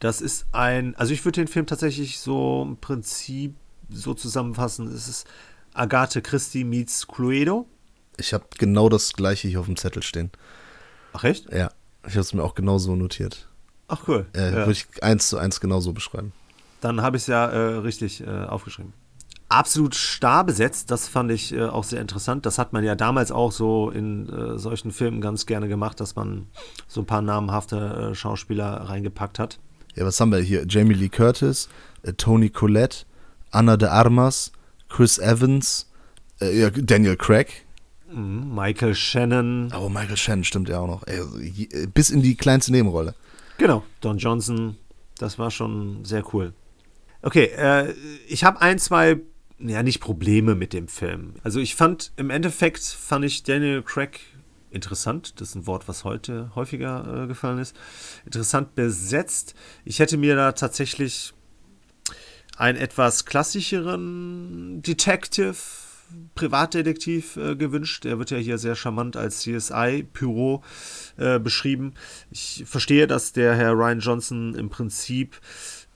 Das 0.00 0.20
ist 0.20 0.46
ein, 0.52 0.96
also 0.96 1.14
ich 1.14 1.24
würde 1.24 1.40
den 1.40 1.48
Film 1.48 1.66
tatsächlich 1.66 2.18
so 2.18 2.66
im 2.66 2.76
Prinzip 2.76 3.54
so 3.88 4.14
zusammenfassen, 4.14 4.88
es 4.88 5.06
ist 5.08 5.26
Agathe 5.72 6.20
Christie 6.22 6.64
meets 6.64 7.06
Cluedo. 7.06 7.66
Ich 8.16 8.34
habe 8.34 8.44
genau 8.58 8.88
das 8.88 9.12
gleiche 9.12 9.48
hier 9.48 9.60
auf 9.60 9.66
dem 9.66 9.76
Zettel 9.76 10.02
stehen. 10.02 10.30
Ach 11.12 11.24
echt? 11.24 11.52
Ja, 11.52 11.70
ich 12.06 12.12
habe 12.12 12.20
es 12.20 12.34
mir 12.34 12.42
auch 12.42 12.54
genau 12.54 12.78
so 12.78 12.96
notiert. 12.96 13.48
Ach 13.86 14.02
cool. 14.08 14.26
Äh, 14.34 14.46
ja. 14.46 14.52
Würde 14.52 14.72
ich 14.72 14.86
eins 15.02 15.28
zu 15.28 15.38
eins 15.38 15.60
genauso 15.60 15.92
beschreiben. 15.92 16.32
Dann 16.80 17.02
habe 17.02 17.16
ich 17.16 17.22
es 17.24 17.26
ja 17.28 17.46
äh, 17.46 17.76
richtig 17.76 18.20
äh, 18.20 18.44
aufgeschrieben. 18.44 18.92
Absolut 19.54 19.94
starr 19.94 20.42
besetzt, 20.42 20.90
das 20.90 21.06
fand 21.06 21.30
ich 21.30 21.52
äh, 21.52 21.62
auch 21.62 21.84
sehr 21.84 22.00
interessant. 22.00 22.44
Das 22.44 22.58
hat 22.58 22.72
man 22.72 22.82
ja 22.82 22.96
damals 22.96 23.30
auch 23.30 23.52
so 23.52 23.88
in 23.88 24.28
äh, 24.28 24.58
solchen 24.58 24.90
Filmen 24.90 25.20
ganz 25.20 25.46
gerne 25.46 25.68
gemacht, 25.68 26.00
dass 26.00 26.16
man 26.16 26.48
so 26.88 27.02
ein 27.02 27.06
paar 27.06 27.22
namhafte 27.22 28.10
äh, 28.10 28.14
Schauspieler 28.16 28.66
reingepackt 28.66 29.38
hat. 29.38 29.60
Ja, 29.94 30.04
was 30.04 30.18
haben 30.18 30.32
wir 30.32 30.40
hier? 30.40 30.64
Jamie 30.68 30.94
Lee 30.94 31.08
Curtis, 31.08 31.68
Tony 32.16 32.50
Collette, 32.50 33.06
Anna 33.52 33.76
de 33.76 33.88
Armas, 33.88 34.50
Chris 34.88 35.18
Evans, 35.18 35.88
äh, 36.40 36.72
Daniel 36.72 37.16
Craig. 37.16 37.64
Mhm, 38.12 38.52
Michael 38.56 38.96
Shannon. 38.96 39.72
Oh, 39.72 39.88
Michael 39.88 40.16
Shannon 40.16 40.42
stimmt 40.42 40.68
ja 40.68 40.80
auch 40.80 40.88
noch. 40.88 41.06
Ey, 41.06 41.86
bis 41.94 42.10
in 42.10 42.22
die 42.22 42.34
kleinste 42.34 42.72
Nebenrolle. 42.72 43.14
Genau, 43.58 43.84
Don 44.00 44.18
Johnson, 44.18 44.76
das 45.18 45.38
war 45.38 45.52
schon 45.52 46.04
sehr 46.04 46.24
cool. 46.34 46.54
Okay, 47.22 47.44
äh, 47.56 47.94
ich 48.26 48.42
habe 48.42 48.60
ein, 48.60 48.80
zwei, 48.80 49.20
ja 49.58 49.82
nicht 49.82 50.00
Probleme 50.00 50.54
mit 50.54 50.72
dem 50.72 50.88
Film. 50.88 51.34
Also 51.42 51.60
ich 51.60 51.74
fand, 51.74 52.12
im 52.16 52.30
Endeffekt 52.30 52.82
fand 52.82 53.24
ich 53.24 53.42
Daniel 53.42 53.82
Craig 53.82 54.20
interessant. 54.70 55.40
Das 55.40 55.50
ist 55.50 55.54
ein 55.54 55.66
Wort, 55.66 55.88
was 55.88 56.04
heute 56.04 56.50
häufiger 56.54 57.24
äh, 57.24 57.26
gefallen 57.26 57.58
ist. 57.58 57.76
Interessant 58.24 58.74
besetzt. 58.74 59.54
Ich 59.84 60.00
hätte 60.00 60.16
mir 60.16 60.36
da 60.36 60.52
tatsächlich 60.52 61.32
einen 62.56 62.78
etwas 62.78 63.24
klassischeren 63.24 64.82
Detective, 64.82 65.56
Privatdetektiv 66.34 67.36
äh, 67.36 67.56
gewünscht. 67.56 68.04
Er 68.04 68.18
wird 68.18 68.30
ja 68.30 68.36
hier 68.36 68.58
sehr 68.58 68.76
charmant 68.76 69.16
als 69.16 69.40
CSI-Pyro 69.40 70.62
äh, 71.16 71.38
beschrieben. 71.38 71.94
Ich 72.30 72.64
verstehe, 72.66 73.06
dass 73.06 73.32
der 73.32 73.54
Herr 73.54 73.72
Ryan 73.72 74.00
Johnson 74.00 74.54
im 74.54 74.68
Prinzip 74.68 75.40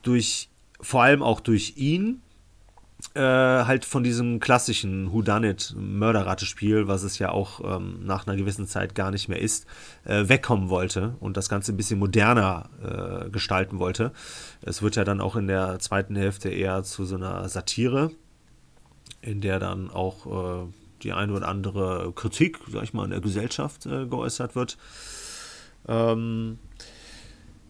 durch, 0.01 0.49
vor 0.81 1.03
allem 1.03 1.21
auch 1.21 1.41
durch 1.41 1.73
ihn, 1.77 2.21
äh, 3.15 3.21
halt 3.21 3.85
von 3.85 4.03
diesem 4.03 4.39
klassischen 4.39 5.11
Whodunit 5.11 5.73
Mörderratespiel, 5.77 6.87
was 6.87 7.03
es 7.03 7.17
ja 7.17 7.31
auch 7.31 7.61
ähm, 7.63 8.05
nach 8.05 8.27
einer 8.27 8.35
gewissen 8.35 8.67
Zeit 8.67 8.93
gar 8.93 9.09
nicht 9.09 9.29
mehr 9.29 9.41
ist, 9.41 9.65
äh, 10.03 10.27
wegkommen 10.27 10.69
wollte 10.69 11.15
und 11.19 11.37
das 11.37 11.47
Ganze 11.49 11.71
ein 11.71 11.77
bisschen 11.77 11.97
moderner 11.97 12.69
äh, 12.83 13.29
gestalten 13.29 13.79
wollte. 13.79 14.11
Es 14.61 14.81
wird 14.81 14.95
ja 14.95 15.05
dann 15.05 15.21
auch 15.21 15.35
in 15.37 15.47
der 15.47 15.79
zweiten 15.79 16.15
Hälfte 16.15 16.49
eher 16.49 16.83
zu 16.83 17.05
so 17.05 17.15
einer 17.15 17.47
Satire, 17.47 18.11
in 19.21 19.41
der 19.41 19.59
dann 19.59 19.89
auch 19.89 20.65
äh, 20.65 20.67
die 21.01 21.13
eine 21.13 21.33
oder 21.33 21.47
andere 21.47 22.11
Kritik, 22.13 22.59
sag 22.69 22.83
ich 22.83 22.93
mal, 22.93 23.05
in 23.05 23.11
der 23.11 23.21
Gesellschaft 23.21 23.85
äh, 23.85 24.05
geäußert 24.07 24.55
wird. 24.55 24.77
Ähm, 25.87 26.59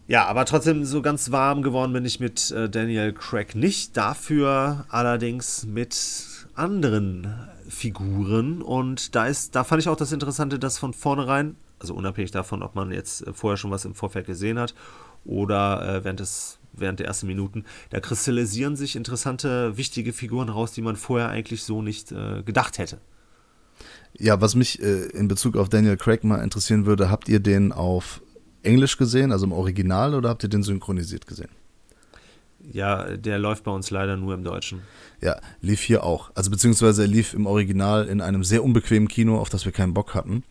ja, 0.09 0.25
aber 0.25 0.45
trotzdem 0.45 0.85
so 0.85 1.03
ganz 1.03 1.31
warm 1.31 1.61
geworden 1.61 1.93
bin 1.93 2.03
ich 2.03 2.19
mit 2.19 2.49
äh, 2.49 2.67
Daniel 2.67 3.13
Craig 3.13 3.53
nicht. 3.53 3.95
Dafür 3.95 4.85
allerdings 4.89 5.67
mit 5.67 6.47
anderen 6.55 7.27
Figuren. 7.67 8.63
Und 8.63 9.13
da 9.13 9.27
ist, 9.27 9.55
da 9.55 9.63
fand 9.63 9.83
ich 9.83 9.87
auch 9.87 9.95
das 9.95 10.11
Interessante, 10.11 10.57
dass 10.57 10.79
von 10.79 10.93
vornherein, 10.93 11.57
also 11.77 11.93
unabhängig 11.93 12.31
davon, 12.31 12.63
ob 12.63 12.73
man 12.73 12.91
jetzt 12.91 13.27
äh, 13.27 13.33
vorher 13.33 13.57
schon 13.57 13.69
was 13.69 13.85
im 13.85 13.93
Vorfeld 13.93 14.25
gesehen 14.25 14.57
hat 14.57 14.73
oder 15.25 15.97
äh, 15.97 16.03
während 16.03 16.19
des 16.19 16.57
während 16.73 16.99
der 16.99 17.07
ersten 17.07 17.27
Minuten, 17.27 17.65
da 17.89 17.99
kristallisieren 17.99 18.75
sich 18.75 18.95
interessante, 18.95 19.77
wichtige 19.77 20.13
Figuren 20.13 20.49
raus, 20.49 20.71
die 20.71 20.81
man 20.81 20.95
vorher 20.95 21.29
eigentlich 21.29 21.63
so 21.63 21.81
nicht 21.81 22.11
äh, 22.11 22.41
gedacht 22.43 22.77
hätte. 22.77 22.99
Ja, 24.13 24.41
was 24.41 24.55
mich 24.55 24.81
äh, 24.81 25.05
in 25.07 25.27
Bezug 25.27 25.55
auf 25.55 25.69
Daniel 25.69 25.97
Craig 25.97 26.23
mal 26.23 26.41
interessieren 26.41 26.85
würde, 26.85 27.09
habt 27.09 27.29
ihr 27.29 27.39
den 27.39 27.71
auf 27.71 28.21
Englisch 28.63 28.97
gesehen, 28.97 29.31
also 29.31 29.45
im 29.45 29.51
Original, 29.51 30.13
oder 30.15 30.29
habt 30.29 30.43
ihr 30.43 30.49
den 30.49 30.63
synchronisiert 30.63 31.27
gesehen? 31.27 31.49
Ja, 32.71 33.15
der 33.15 33.39
läuft 33.39 33.63
bei 33.63 33.71
uns 33.71 33.89
leider 33.89 34.17
nur 34.17 34.33
im 34.33 34.43
Deutschen. 34.43 34.81
Ja, 35.21 35.39
lief 35.61 35.81
hier 35.81 36.03
auch. 36.03 36.31
Also 36.35 36.51
beziehungsweise 36.51 37.03
er 37.03 37.07
lief 37.07 37.33
im 37.33 37.45
Original 37.45 38.07
in 38.07 38.21
einem 38.21 38.43
sehr 38.43 38.63
unbequemen 38.63 39.07
Kino, 39.07 39.39
auf 39.39 39.49
das 39.49 39.65
wir 39.65 39.71
keinen 39.71 39.93
Bock 39.93 40.13
hatten. 40.13 40.43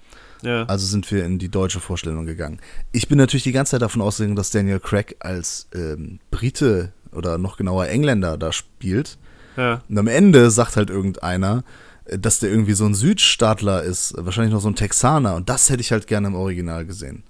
Ja. 0.42 0.64
Also 0.64 0.86
sind 0.86 1.10
wir 1.10 1.24
in 1.24 1.38
die 1.38 1.50
deutsche 1.50 1.80
Vorstellung 1.80 2.24
gegangen. 2.24 2.60
Ich 2.92 3.08
bin 3.08 3.18
natürlich 3.18 3.44
die 3.44 3.52
ganze 3.52 3.72
Zeit 3.72 3.82
davon 3.82 4.02
ausgegangen, 4.02 4.36
dass 4.36 4.50
Daniel 4.50 4.80
Craig 4.80 5.16
als 5.20 5.68
ähm, 5.74 6.20
Brite 6.30 6.92
oder 7.12 7.38
noch 7.38 7.56
genauer 7.56 7.88
Engländer 7.88 8.38
da 8.38 8.52
spielt. 8.52 9.18
Ja. 9.56 9.82
Und 9.88 9.98
am 9.98 10.06
Ende 10.06 10.50
sagt 10.50 10.76
halt 10.76 10.90
irgendeiner, 10.90 11.64
äh, 12.04 12.18
dass 12.18 12.38
der 12.38 12.50
irgendwie 12.50 12.74
so 12.74 12.86
ein 12.86 12.94
Südstaatler 12.94 13.82
ist, 13.82 14.14
wahrscheinlich 14.16 14.52
noch 14.52 14.60
so 14.60 14.68
ein 14.68 14.76
Texaner. 14.76 15.34
Und 15.34 15.48
das 15.48 15.70
hätte 15.70 15.80
ich 15.80 15.92
halt 15.92 16.06
gerne 16.06 16.28
im 16.28 16.34
Original 16.34 16.86
gesehen. 16.86 17.24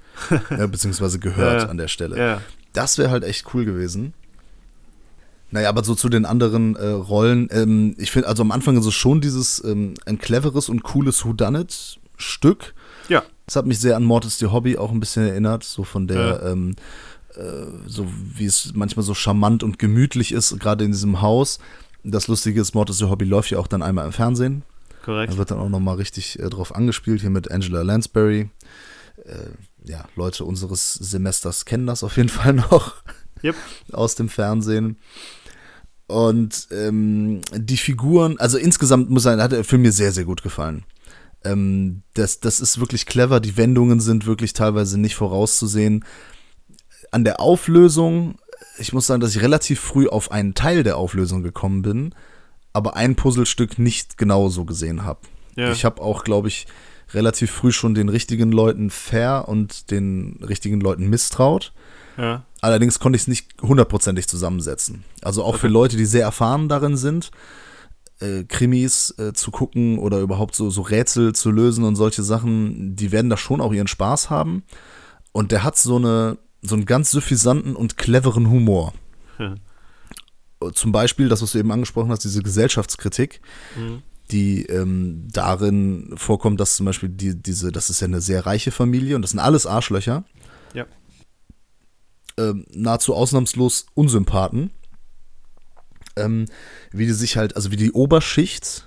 Ja, 0.51 0.67
beziehungsweise 0.67 1.19
gehört 1.19 1.63
ja. 1.63 1.69
an 1.69 1.77
der 1.77 1.89
Stelle. 1.89 2.19
Ja. 2.19 2.41
Das 2.73 2.99
wäre 2.99 3.11
halt 3.11 3.25
echt 3.25 3.55
cool 3.55 3.65
gewesen. 3.65 4.15
Naja, 5.51 5.71
aber 5.71 5.83
so 5.83 5.95
zu 5.95 6.09
den 6.09 6.27
anderen 6.27 6.77
äh, 6.77 6.89
Rollen, 6.89 7.49
ähm, 7.51 7.95
ich 7.99 8.11
finde, 8.11 8.29
also 8.29 8.43
am 8.43 8.53
Anfang 8.53 8.77
ist 8.77 8.85
es 8.85 8.95
schon 8.95 9.21
dieses 9.21 9.63
ähm, 9.65 9.95
ein 10.05 10.19
cleveres 10.19 10.69
und 10.69 10.83
cooles 10.83 11.25
Whodunit-Stück. 11.25 12.75
Ja. 13.09 13.23
Das 13.47 13.57
hat 13.57 13.65
mich 13.65 13.81
sehr 13.81 13.97
an 13.97 14.05
Mortis 14.05 14.39
the 14.39 14.49
Hobby 14.49 14.77
auch 14.77 14.93
ein 14.93 15.01
bisschen 15.01 15.27
erinnert, 15.27 15.65
so 15.65 15.85
von 15.85 16.07
der, 16.07 16.21
ja. 16.21 16.53
ähm, 16.53 16.77
äh, 17.35 17.43
so 17.87 18.07
wie 18.35 18.45
es 18.45 18.73
manchmal 18.75 19.05
so 19.05 19.15
charmant 19.15 19.63
und 19.63 19.79
gemütlich 19.79 20.33
ist, 20.33 20.59
gerade 20.61 20.85
in 20.85 20.93
diesem 20.93 21.23
Haus. 21.23 21.59
Das 22.05 22.29
Lustige 22.29 22.61
ist, 22.61 22.75
Mortis 22.75 22.99
the 22.99 23.07
Hobby 23.07 23.25
läuft 23.25 23.51
ja 23.51 23.59
auch 23.59 23.67
dann 23.67 23.83
einmal 23.83 24.05
im 24.05 24.13
Fernsehen. 24.13 24.65
Korrekt. 25.03 25.33
Da 25.33 25.39
wird 25.39 25.51
dann 25.51 25.59
auch 25.59 25.71
nochmal 25.71 25.97
richtig 25.97 26.39
äh, 26.39 26.51
drauf 26.51 26.75
angespielt, 26.75 27.23
hier 27.23 27.31
mit 27.31 27.51
Angela 27.51 27.81
Lansbury. 27.81 28.51
Äh, 29.25 29.33
ja, 29.89 30.07
Leute 30.17 30.45
unseres 30.45 30.95
Semesters 30.95 31.65
kennen 31.65 31.87
das 31.87 32.05
auf 32.05 32.17
jeden 32.17 32.29
Fall 32.29 32.55
noch 32.55 32.95
yep. 33.43 33.57
aus 33.93 34.15
dem 34.15 34.29
Fernsehen. 34.29 34.99
Und 36.07 36.69
ähm, 36.71 37.43
die 37.55 37.77
Figuren, 37.77 38.39
also 38.39 38.57
insgesamt 38.57 39.11
muss 39.11 39.25
sagen, 39.25 39.43
hat 39.43 39.53
der 39.53 39.65
Film 39.65 39.83
mir 39.83 39.93
sehr, 39.93 40.13
sehr 40.13 40.25
gut 40.25 40.43
gefallen. 40.43 40.85
Ähm, 41.45 42.03
das, 42.15 42.41
das 42.41 42.61
ist 42.61 42.81
wirklich 42.81 43.05
clever. 43.05 43.41
Die 43.41 43.57
Wendungen 43.57 44.01
sind 44.01 44.27
wirklich 44.27 44.55
teilweise 44.55 44.99
nicht 44.99 45.17
vorauszusehen. 45.17 46.05
An 47.11 47.25
der 47.25 47.41
Auflösung, 47.41 48.39
ich 48.79 48.95
muss 48.95 49.07
sagen, 49.07 49.21
dass 49.21 49.37
ich 49.37 49.43
relativ 49.43 49.81
früh 49.81 50.09
auf 50.09 50.31
einen 50.33 50.55
Teil 50.55 50.83
der 50.83 50.97
Auflösung 50.97 51.43
gekommen 51.43 51.83
bin, 51.83 52.15
aber 52.73 52.97
ein 52.97 53.15
Puzzlestück 53.15 53.79
nicht 53.79 54.17
genauso 54.17 54.65
gesehen 54.65 55.05
habe. 55.05 55.21
Ja. 55.57 55.73
Ich 55.73 55.85
habe 55.85 56.01
auch, 56.01 56.25
glaube 56.25 56.49
ich, 56.49 56.67
relativ 57.13 57.51
früh 57.51 57.73
schon 57.73 57.95
den 57.95 58.09
richtigen 58.09 58.53
Leuten 58.53 58.91
fair 58.91 59.47
und 59.49 59.91
den 59.91 60.39
richtigen 60.43 60.81
Leuten 60.81 61.09
misstraut. 61.09 61.73
Ja. 62.17 62.45
Allerdings 62.61 62.99
konnte 62.99 63.17
ich 63.17 63.23
es 63.23 63.29
nicht 63.29 63.63
hundertprozentig 63.63 64.29
zusammensetzen. 64.29 65.05
Also 65.23 65.45
auch 65.45 65.51
okay. 65.51 65.59
für 65.59 65.69
Leute, 65.69 65.97
die 65.97 66.07
sehr 66.07 66.25
erfahren 66.25 66.69
darin 66.69 66.97
sind, 66.97 67.31
äh, 68.21 68.45
Krimis 68.45 69.15
äh, 69.19 69.33
zu 69.33 69.51
gucken 69.51 69.99
oder 69.99 70.19
überhaupt 70.19 70.55
so, 70.55 70.71
so 70.71 70.83
Rätsel 70.83 71.35
zu 71.35 71.51
lösen 71.51 71.85
und 71.85 71.95
solche 71.95 72.23
Sachen, 72.23 72.97
die 72.97 73.13
werden 73.13 73.31
da 73.31 73.37
schon 73.37 73.61
auch 73.61 73.73
ihren 73.73 73.87
Spaß 73.87 74.29
haben. 74.31 74.65
Und 75.33 75.53
der 75.53 75.63
hat 75.63 75.79
so, 75.79 75.97
eine, 75.97 76.39
so 76.63 76.75
einen 76.75 76.85
ganz 76.85 77.13
suffisanten 77.13 77.77
und 77.77 77.97
cleveren 77.97 78.51
Humor. 78.51 78.93
Hm. 79.37 79.57
Zum 80.75 80.91
Beispiel, 80.91 81.29
das, 81.29 81.41
was 81.41 81.53
du 81.53 81.59
eben 81.59 81.71
angesprochen 81.71 82.11
hast, 82.11 82.25
diese 82.25 82.43
Gesellschaftskritik, 82.43 83.41
mhm. 83.77 84.03
Die 84.31 84.67
ähm, 84.67 85.27
darin 85.31 86.15
vorkommt, 86.17 86.61
dass 86.61 86.77
zum 86.77 86.87
Beispiel 86.87 87.09
die, 87.09 87.41
diese, 87.41 87.73
das 87.73 87.91
ist 87.91 88.01
ja 88.01 88.07
eine 88.07 88.21
sehr 88.21 88.47
reiche 88.47 88.71
Familie 88.71 89.17
und 89.17 89.23
das 89.23 89.33
sind 89.33 89.41
alles 89.41 89.67
Arschlöcher. 89.67 90.25
Ja. 90.75 90.87
Ähm, 92.37 92.67
nahezu 92.71 93.15
ausnahmslos 93.15 93.87
Unsympathen 93.95 94.71
ähm, 96.19 96.47
wie 96.93 97.07
die 97.07 97.13
sich 97.13 97.37
halt, 97.37 97.57
also 97.57 97.71
wie 97.71 97.77
die 97.77 97.93
Oberschicht, 97.93 98.87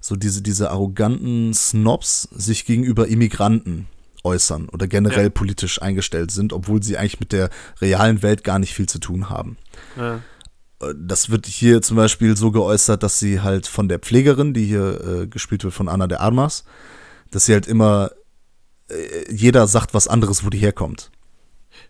so 0.00 0.16
diese, 0.16 0.42
diese 0.42 0.70
arroganten 0.70 1.54
Snobs 1.54 2.22
sich 2.32 2.64
gegenüber 2.64 3.06
Immigranten 3.06 3.86
äußern 4.24 4.68
oder 4.68 4.86
generell 4.86 5.24
ja. 5.24 5.30
politisch 5.30 5.80
eingestellt 5.80 6.30
sind, 6.30 6.52
obwohl 6.52 6.82
sie 6.82 6.96
eigentlich 6.96 7.20
mit 7.20 7.32
der 7.32 7.50
realen 7.80 8.22
Welt 8.22 8.44
gar 8.44 8.58
nicht 8.58 8.74
viel 8.74 8.88
zu 8.88 8.98
tun 8.98 9.30
haben. 9.30 9.56
Ja. 9.96 10.20
Äh, 10.82 10.94
das 10.96 11.30
wird 11.30 11.46
hier 11.46 11.82
zum 11.82 11.96
Beispiel 11.96 12.36
so 12.36 12.50
geäußert, 12.50 13.02
dass 13.02 13.18
sie 13.18 13.40
halt 13.40 13.66
von 13.66 13.88
der 13.88 13.98
Pflegerin, 13.98 14.54
die 14.54 14.64
hier 14.64 15.22
äh, 15.22 15.26
gespielt 15.26 15.64
wird 15.64 15.74
von 15.74 15.88
Anna 15.88 16.06
de 16.06 16.18
Armas, 16.18 16.64
dass 17.30 17.46
sie 17.46 17.52
halt 17.54 17.66
immer, 17.66 18.10
äh, 18.88 19.32
jeder 19.32 19.66
sagt 19.66 19.94
was 19.94 20.08
anderes, 20.08 20.44
wo 20.44 20.50
die 20.50 20.58
herkommt. 20.58 21.10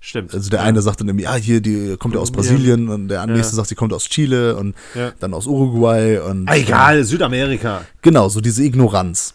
Stimmt. 0.01 0.33
Also 0.33 0.51
der 0.51 0.61
ja. 0.61 0.65
eine 0.65 0.81
sagt 0.81 1.01
dann 1.01 1.09
irgendwie, 1.09 1.25
ja, 1.25 1.35
hier, 1.35 1.61
die 1.61 1.97
kommt 1.97 2.15
ja 2.15 2.21
aus 2.21 2.31
Brasilien 2.31 2.89
und 2.89 3.09
der 3.09 3.27
nächste 3.27 3.53
ja. 3.53 3.57
sagt, 3.57 3.71
die 3.71 3.75
kommt 3.75 3.93
aus 3.93 4.09
Chile 4.09 4.57
und 4.57 4.75
dann 5.21 5.35
aus 5.35 5.47
Uruguay 5.47 6.19
und. 6.19 6.49
Ah, 6.49 6.57
egal, 6.57 7.05
Südamerika. 7.05 7.85
Genau, 8.01 8.29
so 8.29 8.41
diese 8.41 8.63
Ignoranz 8.63 9.35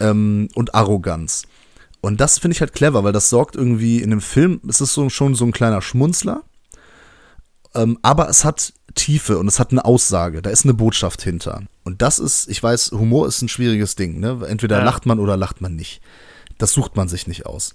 ähm, 0.00 0.48
und 0.54 0.74
Arroganz. 0.74 1.44
Und 2.00 2.20
das 2.20 2.38
finde 2.38 2.54
ich 2.54 2.60
halt 2.60 2.72
clever, 2.72 3.04
weil 3.04 3.12
das 3.12 3.30
sorgt 3.30 3.54
irgendwie 3.54 4.02
in 4.02 4.10
dem 4.10 4.20
Film, 4.20 4.60
es 4.68 4.80
ist 4.80 4.92
so, 4.92 5.08
schon 5.08 5.34
so 5.34 5.44
ein 5.44 5.52
kleiner 5.52 5.80
Schmunzler, 5.80 6.42
ähm, 7.74 7.98
aber 8.02 8.28
es 8.28 8.44
hat 8.44 8.72
Tiefe 8.94 9.38
und 9.38 9.48
es 9.48 9.58
hat 9.58 9.72
eine 9.72 9.84
Aussage, 9.84 10.42
da 10.42 10.50
ist 10.50 10.64
eine 10.64 10.74
Botschaft 10.74 11.22
hinter. 11.22 11.62
Und 11.84 12.02
das 12.02 12.18
ist, 12.18 12.48
ich 12.48 12.62
weiß, 12.62 12.92
Humor 12.92 13.26
ist 13.26 13.42
ein 13.42 13.48
schwieriges 13.48 13.96
Ding, 13.96 14.20
ne? 14.20 14.40
Entweder 14.46 14.82
lacht 14.84 15.06
man 15.06 15.18
oder 15.18 15.36
lacht 15.36 15.60
man 15.60 15.76
nicht. 15.76 16.00
Das 16.58 16.72
sucht 16.72 16.96
man 16.96 17.08
sich 17.08 17.26
nicht 17.26 17.46
aus. 17.46 17.74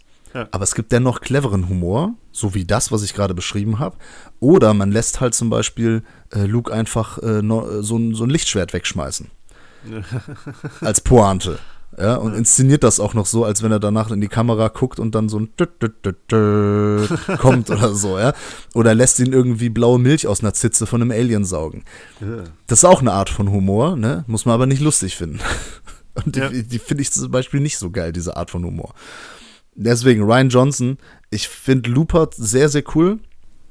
Aber 0.51 0.63
es 0.63 0.75
gibt 0.75 0.91
dennoch 0.91 1.21
cleveren 1.21 1.67
Humor, 1.67 2.13
so 2.31 2.53
wie 2.53 2.65
das, 2.65 2.91
was 2.91 3.01
ich 3.01 3.13
gerade 3.13 3.33
beschrieben 3.33 3.79
habe. 3.79 3.97
Oder 4.39 4.73
man 4.73 4.91
lässt 4.91 5.19
halt 5.19 5.33
zum 5.33 5.49
Beispiel 5.49 6.03
äh, 6.31 6.45
Luke 6.45 6.71
einfach 6.71 7.17
äh, 7.19 7.41
no, 7.41 7.67
äh, 7.67 7.83
so, 7.83 7.97
ein, 7.97 8.13
so 8.13 8.23
ein 8.23 8.29
Lichtschwert 8.29 8.73
wegschmeißen. 8.73 9.31
als 10.81 11.01
Pointe. 11.01 11.59
Ja, 11.99 12.15
und 12.15 12.35
inszeniert 12.35 12.83
das 12.83 12.99
auch 12.99 13.15
noch 13.15 13.25
so, 13.25 13.43
als 13.43 13.63
wenn 13.63 13.71
er 13.71 13.79
danach 13.79 14.11
in 14.11 14.21
die 14.21 14.27
Kamera 14.27 14.67
guckt 14.67 14.99
und 14.99 15.15
dann 15.15 15.29
so 15.29 15.39
ein 15.39 15.49
kommt 17.39 17.69
oder 17.71 17.95
so, 17.95 18.19
ja. 18.19 18.33
Oder 18.75 18.93
lässt 18.93 19.19
ihn 19.19 19.33
irgendwie 19.33 19.69
blaue 19.69 19.97
Milch 19.97 20.27
aus 20.27 20.41
einer 20.41 20.53
Zitze 20.53 20.85
von 20.85 21.01
einem 21.01 21.09
Alien 21.11 21.43
saugen. 21.43 21.85
Das 22.67 22.79
ist 22.79 22.85
auch 22.85 23.01
eine 23.01 23.13
Art 23.13 23.29
von 23.31 23.49
Humor, 23.49 23.95
ne? 23.95 24.25
Muss 24.27 24.45
man 24.45 24.53
aber 24.53 24.67
nicht 24.67 24.81
lustig 24.81 25.15
finden. 25.15 25.39
Und 26.25 26.35
die, 26.35 26.39
ja. 26.39 26.49
die 26.49 26.79
finde 26.79 27.01
ich 27.01 27.11
zum 27.11 27.31
Beispiel 27.31 27.61
nicht 27.61 27.77
so 27.77 27.89
geil, 27.89 28.11
diese 28.11 28.37
Art 28.37 28.51
von 28.51 28.63
Humor. 28.63 28.93
Deswegen 29.75 30.23
Ryan 30.23 30.49
Johnson. 30.49 30.97
Ich 31.29 31.47
finde 31.47 31.89
Looper 31.89 32.29
sehr, 32.35 32.69
sehr 32.69 32.83
cool. 32.95 33.19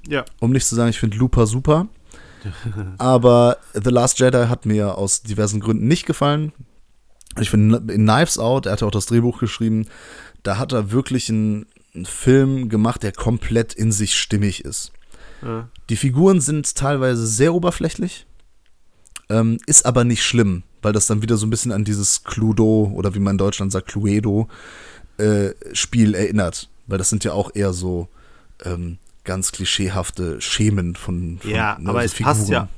Ja. 0.06 0.24
Um 0.40 0.52
nicht 0.52 0.66
zu 0.66 0.74
sagen, 0.74 0.90
ich 0.90 1.00
finde 1.00 1.16
Looper 1.16 1.46
super. 1.46 1.88
Aber 2.98 3.58
The 3.72 3.90
Last 3.90 4.18
Jedi 4.18 4.46
hat 4.46 4.66
mir 4.66 4.96
aus 4.96 5.22
diversen 5.22 5.60
Gründen 5.60 5.88
nicht 5.88 6.06
gefallen. 6.06 6.52
Ich 7.40 7.50
finde 7.50 7.92
in 7.92 8.06
Knives 8.06 8.38
Out, 8.38 8.66
er 8.66 8.72
hat 8.72 8.80
ja 8.80 8.86
auch 8.86 8.92
das 8.92 9.06
Drehbuch 9.06 9.38
geschrieben, 9.38 9.86
da 10.42 10.58
hat 10.58 10.72
er 10.72 10.90
wirklich 10.90 11.28
einen, 11.28 11.66
einen 11.94 12.06
Film 12.06 12.68
gemacht, 12.68 13.02
der 13.02 13.12
komplett 13.12 13.74
in 13.74 13.92
sich 13.92 14.14
stimmig 14.14 14.64
ist. 14.64 14.92
Ja. 15.42 15.68
Die 15.90 15.96
Figuren 15.96 16.40
sind 16.40 16.74
teilweise 16.74 17.26
sehr 17.26 17.52
oberflächlich, 17.54 18.26
ähm, 19.28 19.58
ist 19.66 19.84
aber 19.86 20.04
nicht 20.04 20.22
schlimm, 20.22 20.62
weil 20.82 20.92
das 20.92 21.06
dann 21.06 21.22
wieder 21.22 21.36
so 21.36 21.46
ein 21.46 21.50
bisschen 21.50 21.72
an 21.72 21.84
dieses 21.84 22.24
Cluedo 22.24 22.92
oder 22.94 23.14
wie 23.14 23.18
man 23.18 23.32
in 23.32 23.38
Deutschland 23.38 23.72
sagt, 23.72 23.88
Cluedo 23.88 24.48
äh, 25.18 25.50
Spiel 25.72 26.14
erinnert. 26.14 26.68
Weil 26.86 26.98
das 26.98 27.10
sind 27.10 27.24
ja 27.24 27.32
auch 27.32 27.50
eher 27.54 27.72
so 27.72 28.08
ähm, 28.64 28.98
ganz 29.24 29.50
klischeehafte 29.52 30.40
Schemen 30.40 30.94
von, 30.94 31.38
von 31.40 31.50
Ja, 31.50 31.76
ne, 31.78 31.90
aber 31.90 32.00
so 32.00 32.06
es 32.06 32.12
Figuren. 32.14 32.36
passt 32.36 32.48
ja. 32.48 32.68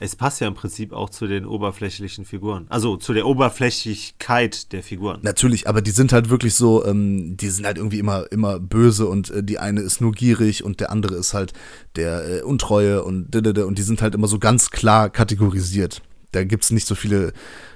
Es 0.00 0.16
passt 0.16 0.40
ja 0.40 0.48
im 0.48 0.54
Prinzip 0.54 0.92
auch 0.92 1.10
zu 1.10 1.26
den 1.26 1.46
oberflächlichen 1.46 2.24
Figuren. 2.24 2.66
Also 2.68 2.96
zu 2.96 3.12
der 3.12 3.26
Oberflächlichkeit 3.26 4.72
der 4.72 4.82
Figuren. 4.82 5.20
Natürlich, 5.22 5.68
aber 5.68 5.82
die 5.82 5.90
sind 5.90 6.12
halt 6.12 6.30
wirklich 6.30 6.54
so, 6.54 6.84
ähm, 6.84 7.36
die 7.36 7.48
sind 7.48 7.66
halt 7.66 7.78
irgendwie 7.78 7.98
immer, 7.98 8.30
immer 8.30 8.58
böse 8.60 9.06
und 9.06 9.30
äh, 9.30 9.42
die 9.42 9.58
eine 9.58 9.80
ist 9.80 10.00
nur 10.00 10.12
gierig 10.12 10.64
und 10.64 10.80
der 10.80 10.90
andere 10.90 11.14
ist 11.14 11.34
halt 11.34 11.52
der 11.96 12.38
äh, 12.38 12.42
Untreue 12.42 13.02
und 13.02 13.34
und 13.34 13.78
die 13.78 13.82
sind 13.82 14.02
halt 14.02 14.14
immer 14.14 14.28
so 14.28 14.38
ganz 14.38 14.70
klar 14.70 15.10
kategorisiert. 15.10 16.02
Da 16.32 16.44
gibt 16.44 16.64
es 16.64 16.70
nicht 16.70 16.86
so 16.86 16.94
viele 16.94 17.32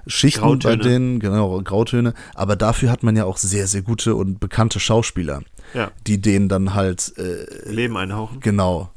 Schichten 0.06 0.40
Grautöne. 0.40 0.76
bei 0.76 0.82
denen, 0.82 1.20
genau, 1.20 1.60
Grautöne. 1.62 2.12
Aber 2.34 2.54
dafür 2.54 2.90
hat 2.90 3.02
man 3.02 3.16
ja 3.16 3.24
auch 3.24 3.38
sehr, 3.38 3.66
sehr 3.66 3.82
gute 3.82 4.14
und 4.14 4.40
bekannte 4.40 4.78
Schauspieler, 4.78 5.42
ja. 5.72 5.90
die 6.06 6.20
denen 6.20 6.48
dann 6.48 6.74
halt 6.74 7.14
äh, 7.16 7.70
Leben 7.70 7.96
einhauchen. 7.96 8.40
Genau. 8.40 8.90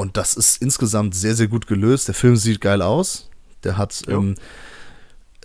Und 0.00 0.16
das 0.16 0.32
ist 0.32 0.62
insgesamt 0.62 1.14
sehr, 1.14 1.34
sehr 1.34 1.46
gut 1.46 1.66
gelöst. 1.66 2.08
Der 2.08 2.14
Film 2.14 2.34
sieht 2.34 2.62
geil 2.62 2.80
aus. 2.80 3.28
Der 3.64 3.76
hat, 3.76 4.02
ähm, 4.08 4.34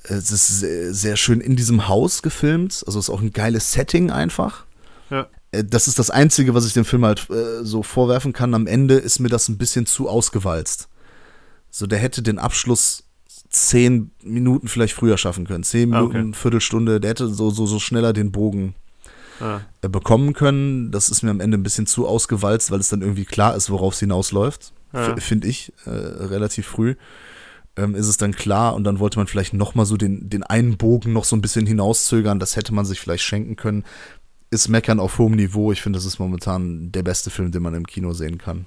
es 0.04 0.32
ist 0.32 0.62
sehr, 0.62 0.94
sehr, 0.94 1.18
schön 1.18 1.42
in 1.42 1.58
diesem 1.58 1.90
Haus 1.90 2.22
gefilmt. 2.22 2.82
Also 2.88 2.98
ist 2.98 3.10
auch 3.10 3.20
ein 3.20 3.34
geiles 3.34 3.74
Setting 3.74 4.12
einfach. 4.12 4.64
Ja. 5.10 5.28
Äh, 5.52 5.66
das 5.66 5.90
ist 5.90 6.00
das 6.00 6.10
Einzige, 6.10 6.54
was 6.54 6.66
ich 6.66 6.72
dem 6.72 6.86
Film 6.86 7.04
halt 7.04 7.30
äh, 7.30 7.66
so 7.66 7.84
vorwerfen 7.84 8.32
kann. 8.32 8.54
Am 8.54 8.66
Ende 8.66 8.96
ist 8.96 9.20
mir 9.20 9.28
das 9.28 9.50
ein 9.50 9.58
bisschen 9.58 9.88
zu 9.88 10.08
ausgewalzt. 10.08 10.88
So, 11.70 11.86
der 11.86 12.00
hätte 12.00 12.24
den 12.24 12.40
Abschluss 12.40 13.04
zehn 13.50 14.12
Minuten 14.24 14.70
vielleicht 14.70 14.94
früher 14.94 15.18
schaffen 15.18 15.46
können. 15.46 15.66
Zehn 15.66 15.94
ah, 15.94 16.00
Minuten, 16.00 16.30
okay. 16.30 16.40
Viertelstunde, 16.40 17.02
der 17.02 17.10
hätte 17.10 17.28
so, 17.28 17.50
so, 17.50 17.66
so 17.66 17.80
schneller 17.80 18.14
den 18.14 18.32
Bogen 18.32 18.74
ah. 19.42 19.62
Äh, 19.82 19.90
bekommen 19.90 20.34
können. 20.34 20.92
Das 20.92 21.10
ist 21.10 21.24
mir 21.24 21.32
am 21.32 21.40
Ende 21.40 21.58
ein 21.58 21.64
bisschen 21.64 21.88
zu 21.88 22.08
ausgewalzt, 22.08 22.72
weil 22.72 22.80
es 22.80 22.90
dann 22.90 23.02
irgendwie 23.02 23.26
klar 23.26 23.56
ist, 23.56 23.70
worauf 23.70 23.94
es 23.94 24.00
hinausläuft. 24.00 24.74
Ah. 24.94 25.16
Finde 25.18 25.48
ich, 25.48 25.74
äh, 25.86 25.90
relativ 25.90 26.68
früh. 26.68 26.96
Ähm, 27.78 27.96
ist 27.96 28.08
es 28.08 28.18
dann 28.18 28.34
klar 28.34 28.74
und 28.76 28.86
dann 28.86 29.00
wollte 29.00 29.20
man 29.20 29.28
vielleicht 29.28 29.54
nochmal 29.54 29.86
so 29.86 29.98
den, 29.98 30.30
den 30.30 30.44
einen 30.44 30.78
Bogen 30.78 31.12
noch 31.12 31.26
so 31.26 31.36
ein 31.36 31.42
bisschen 31.42 31.66
hinauszögern. 31.66 32.40
Das 32.40 32.56
hätte 32.56 32.74
man 32.74 32.86
sich 32.86 33.02
vielleicht 33.02 33.24
schenken 33.24 33.58
können. 33.58 33.84
Ist 34.50 34.70
Meckern 34.70 35.00
auf 35.00 35.18
hohem 35.18 35.36
Niveau. 35.36 35.72
Ich 35.72 35.82
finde, 35.82 35.98
das 35.98 36.06
ist 36.06 36.20
momentan 36.20 36.92
der 36.92 37.04
beste 37.04 37.30
Film, 37.30 37.52
den 37.52 37.64
man 37.64 37.74
im 37.74 37.86
Kino 37.86 38.14
sehen 38.14 38.38
kann. 38.38 38.66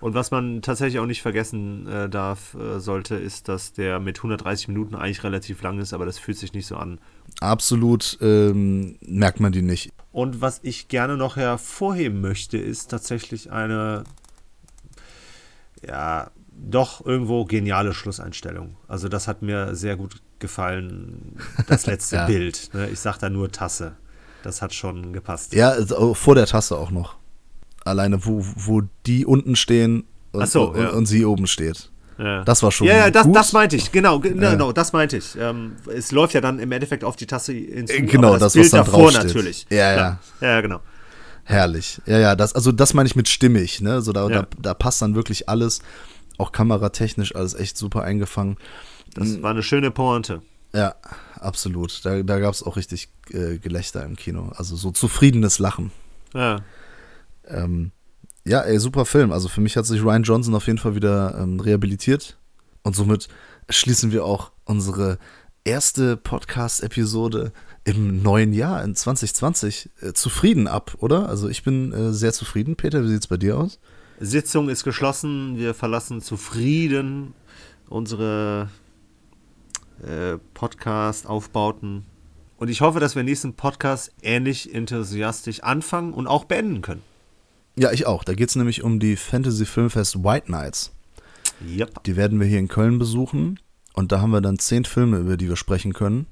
Und 0.00 0.14
was 0.14 0.30
man 0.30 0.62
tatsächlich 0.62 0.98
auch 0.98 1.06
nicht 1.06 1.22
vergessen 1.22 1.86
äh, 1.86 2.08
darf, 2.08 2.54
äh, 2.54 2.80
sollte, 2.80 3.16
ist, 3.16 3.48
dass 3.48 3.72
der 3.72 4.00
mit 4.00 4.18
130 4.18 4.68
Minuten 4.68 4.94
eigentlich 4.94 5.22
relativ 5.24 5.62
lang 5.62 5.78
ist, 5.78 5.92
aber 5.92 6.06
das 6.06 6.18
fühlt 6.18 6.38
sich 6.38 6.52
nicht 6.52 6.66
so 6.66 6.76
an. 6.76 6.98
Absolut 7.40 8.18
ähm, 8.20 8.96
merkt 9.00 9.40
man 9.40 9.52
die 9.52 9.62
nicht. 9.62 9.92
Und 10.12 10.40
was 10.40 10.60
ich 10.62 10.88
gerne 10.88 11.16
noch 11.16 11.36
hervorheben 11.36 12.20
möchte, 12.20 12.58
ist 12.58 12.90
tatsächlich 12.90 13.52
eine, 13.52 14.04
ja, 15.86 16.30
doch 16.52 17.04
irgendwo 17.04 17.44
geniale 17.44 17.94
Schlusseinstellung. 17.94 18.76
Also 18.88 19.08
das 19.08 19.28
hat 19.28 19.42
mir 19.42 19.74
sehr 19.74 19.96
gut 19.96 20.20
gefallen, 20.38 21.36
das 21.68 21.86
letzte 21.86 22.16
ja. 22.16 22.26
Bild. 22.26 22.70
Ne? 22.74 22.88
Ich 22.90 23.00
sag 23.00 23.18
da 23.18 23.30
nur 23.30 23.50
Tasse. 23.52 23.96
Das 24.42 24.62
hat 24.62 24.74
schon 24.74 25.12
gepasst. 25.12 25.52
Ja, 25.52 25.70
also 25.70 26.14
vor 26.14 26.34
der 26.34 26.46
Tasse 26.46 26.76
auch 26.76 26.90
noch. 26.90 27.19
Alleine, 27.84 28.24
wo, 28.24 28.44
wo 28.56 28.82
die 29.06 29.24
unten 29.24 29.56
stehen 29.56 30.04
und, 30.32 30.48
so, 30.48 30.70
und, 30.70 30.80
ja. 30.80 30.90
und 30.90 31.06
sie 31.06 31.24
oben 31.24 31.46
steht. 31.46 31.90
Ja. 32.18 32.44
Das 32.44 32.62
war 32.62 32.70
schon. 32.70 32.86
Ja, 32.86 32.96
ja, 32.96 33.10
das, 33.10 33.26
das 33.32 33.52
meinte 33.52 33.76
ich, 33.76 33.90
genau, 33.92 34.20
genau, 34.20 34.50
genau 34.50 34.72
das 34.72 34.92
meinte 34.92 35.16
ich. 35.16 35.36
Ähm, 35.38 35.76
es 35.94 36.12
läuft 36.12 36.34
ja 36.34 36.42
dann 36.42 36.58
im 36.58 36.70
Endeffekt 36.70 37.02
auf 37.02 37.16
die 37.16 37.26
Tasse 37.26 37.52
hinzu. 37.52 37.94
Äh, 37.94 38.02
genau, 38.02 38.32
das, 38.32 38.40
das 38.40 38.52
Bild 38.52 38.64
was 38.66 38.70
dann 38.70 38.84
davor 38.84 39.10
draufsteht. 39.10 39.24
natürlich. 39.24 39.66
Ja, 39.70 39.96
ja. 39.96 40.18
Ja, 40.40 40.60
genau. 40.60 40.80
Herrlich. 41.44 42.00
Ja, 42.06 42.18
ja, 42.18 42.36
das, 42.36 42.54
also 42.54 42.72
das 42.72 42.92
meine 42.92 43.06
ich 43.06 43.16
mit 43.16 43.28
stimmig, 43.28 43.80
ne? 43.80 44.02
So 44.02 44.12
da, 44.12 44.28
ja. 44.28 44.42
da, 44.42 44.48
da, 44.58 44.74
passt 44.74 45.00
dann 45.00 45.14
wirklich 45.14 45.48
alles. 45.48 45.80
Auch 46.36 46.52
kameratechnisch 46.52 47.34
alles 47.34 47.54
echt 47.54 47.76
super 47.76 48.02
eingefangen. 48.02 48.56
Das 49.14 49.42
war 49.42 49.50
eine 49.50 49.62
schöne 49.62 49.90
Pointe. 49.90 50.42
Ja, 50.72 50.94
absolut. 51.40 52.04
Da, 52.04 52.22
da 52.22 52.38
gab 52.38 52.54
es 52.54 52.62
auch 52.62 52.76
richtig 52.76 53.08
äh, 53.30 53.58
Gelächter 53.58 54.04
im 54.04 54.16
Kino. 54.16 54.52
Also 54.56 54.76
so 54.76 54.90
zufriedenes 54.90 55.58
Lachen. 55.58 55.90
Ja. 56.34 56.60
Ähm, 57.52 57.92
ja, 58.44 58.60
ey, 58.60 58.78
super 58.78 59.04
Film. 59.04 59.32
Also 59.32 59.48
für 59.48 59.60
mich 59.60 59.76
hat 59.76 59.86
sich 59.86 60.02
Ryan 60.02 60.22
Johnson 60.22 60.54
auf 60.54 60.66
jeden 60.66 60.78
Fall 60.78 60.94
wieder 60.94 61.38
ähm, 61.38 61.60
rehabilitiert. 61.60 62.38
Und 62.82 62.96
somit 62.96 63.28
schließen 63.68 64.12
wir 64.12 64.24
auch 64.24 64.52
unsere 64.64 65.18
erste 65.64 66.16
Podcast-Episode 66.16 67.52
im 67.84 68.22
neuen 68.22 68.52
Jahr, 68.52 68.82
in 68.82 68.94
2020, 68.94 69.90
äh, 70.00 70.12
zufrieden 70.12 70.66
ab, 70.66 70.96
oder? 70.98 71.28
Also 71.28 71.48
ich 71.48 71.62
bin 71.62 71.92
äh, 71.92 72.12
sehr 72.12 72.32
zufrieden. 72.32 72.76
Peter, 72.76 73.02
wie 73.04 73.08
sieht 73.08 73.20
es 73.20 73.26
bei 73.26 73.36
dir 73.36 73.58
aus? 73.58 73.78
Sitzung 74.20 74.68
ist 74.68 74.84
geschlossen. 74.84 75.56
Wir 75.56 75.74
verlassen 75.74 76.20
zufrieden 76.20 77.34
unsere 77.88 78.68
äh, 80.02 80.38
Podcast-Aufbauten. 80.54 82.04
Und 82.56 82.68
ich 82.68 82.80
hoffe, 82.82 83.00
dass 83.00 83.16
wir 83.16 83.22
nächsten 83.22 83.54
Podcast 83.54 84.12
ähnlich 84.22 84.74
enthusiastisch 84.74 85.62
anfangen 85.62 86.12
und 86.12 86.26
auch 86.26 86.44
beenden 86.44 86.82
können. 86.82 87.02
Ja, 87.76 87.92
ich 87.92 88.06
auch. 88.06 88.24
Da 88.24 88.34
geht 88.34 88.48
es 88.48 88.56
nämlich 88.56 88.82
um 88.82 89.00
die 89.00 89.16
Fantasy 89.16 89.64
Filmfest 89.64 90.22
White 90.22 90.50
Nights. 90.50 90.92
Yep. 91.66 92.04
Die 92.04 92.16
werden 92.16 92.40
wir 92.40 92.46
hier 92.46 92.58
in 92.58 92.68
Köln 92.68 92.98
besuchen. 92.98 93.58
Und 93.94 94.12
da 94.12 94.20
haben 94.20 94.30
wir 94.30 94.40
dann 94.40 94.58
zehn 94.58 94.84
Filme, 94.84 95.18
über 95.18 95.36
die 95.36 95.48
wir 95.48 95.56
sprechen 95.56 95.92
können. 95.92 96.26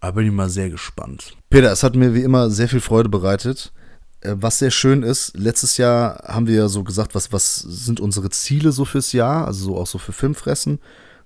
Da 0.00 0.12
bin 0.12 0.26
ich 0.26 0.32
mal 0.32 0.48
sehr 0.48 0.70
gespannt. 0.70 1.36
Peter, 1.50 1.72
es 1.72 1.82
hat 1.82 1.96
mir 1.96 2.14
wie 2.14 2.22
immer 2.22 2.48
sehr 2.48 2.68
viel 2.68 2.80
Freude 2.80 3.08
bereitet. 3.08 3.72
Äh, 4.20 4.36
was 4.36 4.60
sehr 4.60 4.70
schön 4.70 5.02
ist, 5.02 5.36
letztes 5.36 5.78
Jahr 5.78 6.22
haben 6.24 6.46
wir 6.46 6.54
ja 6.54 6.68
so 6.68 6.84
gesagt, 6.84 7.14
was, 7.16 7.32
was 7.32 7.56
sind 7.56 7.98
unsere 7.98 8.30
Ziele 8.30 8.70
so 8.70 8.84
fürs 8.84 9.12
Jahr, 9.12 9.46
also 9.46 9.64
so 9.64 9.76
auch 9.76 9.86
so 9.86 9.98
für 9.98 10.12
Filmfressen. 10.12 10.78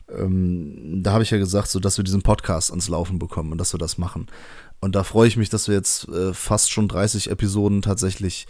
Ähm, 0.08 1.02
da 1.02 1.12
habe 1.12 1.22
ich 1.22 1.30
ja 1.30 1.38
gesagt, 1.38 1.68
so 1.68 1.78
dass 1.78 1.98
wir 1.98 2.04
diesen 2.04 2.22
Podcast 2.22 2.70
ans 2.70 2.88
Laufen 2.88 3.18
bekommen 3.18 3.52
und 3.52 3.58
dass 3.58 3.74
wir 3.74 3.78
das 3.78 3.98
machen. 3.98 4.28
Und 4.80 4.94
da 4.94 5.04
freue 5.04 5.28
ich 5.28 5.36
mich, 5.36 5.50
dass 5.50 5.68
wir 5.68 5.74
jetzt 5.74 6.08
äh, 6.08 6.32
fast 6.32 6.72
schon 6.72 6.88
30 6.88 7.30
Episoden 7.30 7.82
tatsächlich 7.82 8.46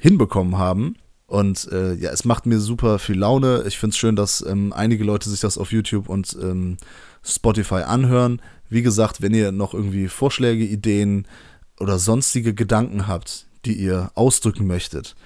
hinbekommen 0.00 0.58
haben. 0.58 0.96
Und 1.26 1.68
äh, 1.72 1.94
ja, 1.94 2.10
es 2.10 2.24
macht 2.24 2.46
mir 2.46 2.60
super 2.60 2.98
viel 2.98 3.18
Laune. 3.18 3.64
Ich 3.66 3.78
finde 3.78 3.92
es 3.94 3.98
schön, 3.98 4.14
dass 4.14 4.44
ähm, 4.46 4.72
einige 4.72 5.04
Leute 5.04 5.28
sich 5.28 5.40
das 5.40 5.58
auf 5.58 5.72
YouTube 5.72 6.08
und 6.08 6.36
ähm, 6.40 6.76
Spotify 7.24 7.82
anhören. 7.82 8.40
Wie 8.68 8.82
gesagt, 8.82 9.22
wenn 9.22 9.34
ihr 9.34 9.52
noch 9.52 9.74
irgendwie 9.74 10.08
Vorschläge, 10.08 10.64
Ideen 10.64 11.26
oder 11.80 11.98
sonstige 11.98 12.54
Gedanken 12.54 13.08
habt, 13.08 13.46
die 13.64 13.74
ihr 13.74 14.10
ausdrücken 14.14 14.66
möchtet. 14.66 15.16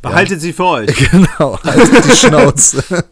Behaltet 0.00 0.38
ja, 0.38 0.40
sie 0.40 0.52
für 0.52 0.64
euch. 0.64 1.10
Genau, 1.10 1.60
haltet 1.62 2.04
die 2.04 2.10
Schnauze. 2.10 2.84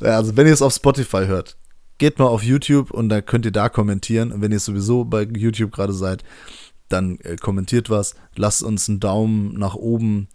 ja, 0.00 0.16
also 0.16 0.36
wenn 0.36 0.46
ihr 0.46 0.52
es 0.52 0.62
auf 0.62 0.74
Spotify 0.74 1.24
hört, 1.26 1.56
geht 1.98 2.18
mal 2.18 2.26
auf 2.26 2.42
YouTube 2.42 2.90
und 2.90 3.08
dann 3.08 3.24
könnt 3.24 3.46
ihr 3.46 3.52
da 3.52 3.68
kommentieren. 3.68 4.32
Und 4.32 4.42
wenn 4.42 4.52
ihr 4.52 4.60
sowieso 4.60 5.04
bei 5.04 5.22
YouTube 5.22 5.72
gerade 5.72 5.94
seid, 5.94 6.22
dann 6.92 7.18
äh, 7.20 7.36
kommentiert 7.36 7.90
was, 7.90 8.14
lasst 8.36 8.62
uns 8.62 8.88
einen 8.88 9.00
Daumen 9.00 9.54
nach 9.54 9.74
oben 9.74 10.28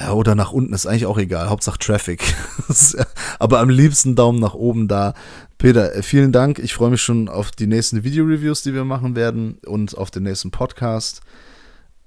ja, 0.00 0.12
oder 0.12 0.34
nach 0.34 0.52
unten, 0.52 0.72
ist 0.72 0.86
eigentlich 0.86 1.06
auch 1.06 1.18
egal, 1.18 1.50
Hauptsache 1.50 1.78
Traffic. 1.78 2.22
Aber 3.38 3.60
am 3.60 3.68
liebsten 3.68 4.14
Daumen 4.14 4.40
nach 4.40 4.54
oben 4.54 4.88
da. 4.88 5.14
Peter, 5.58 5.94
äh, 5.94 6.02
vielen 6.02 6.32
Dank. 6.32 6.58
Ich 6.58 6.74
freue 6.74 6.90
mich 6.90 7.02
schon 7.02 7.28
auf 7.28 7.50
die 7.50 7.66
nächsten 7.66 8.02
Video-Reviews, 8.02 8.62
die 8.62 8.74
wir 8.74 8.84
machen 8.84 9.16
werden 9.16 9.58
und 9.66 9.96
auf 9.96 10.10
den 10.10 10.22
nächsten 10.22 10.50
Podcast. 10.50 11.20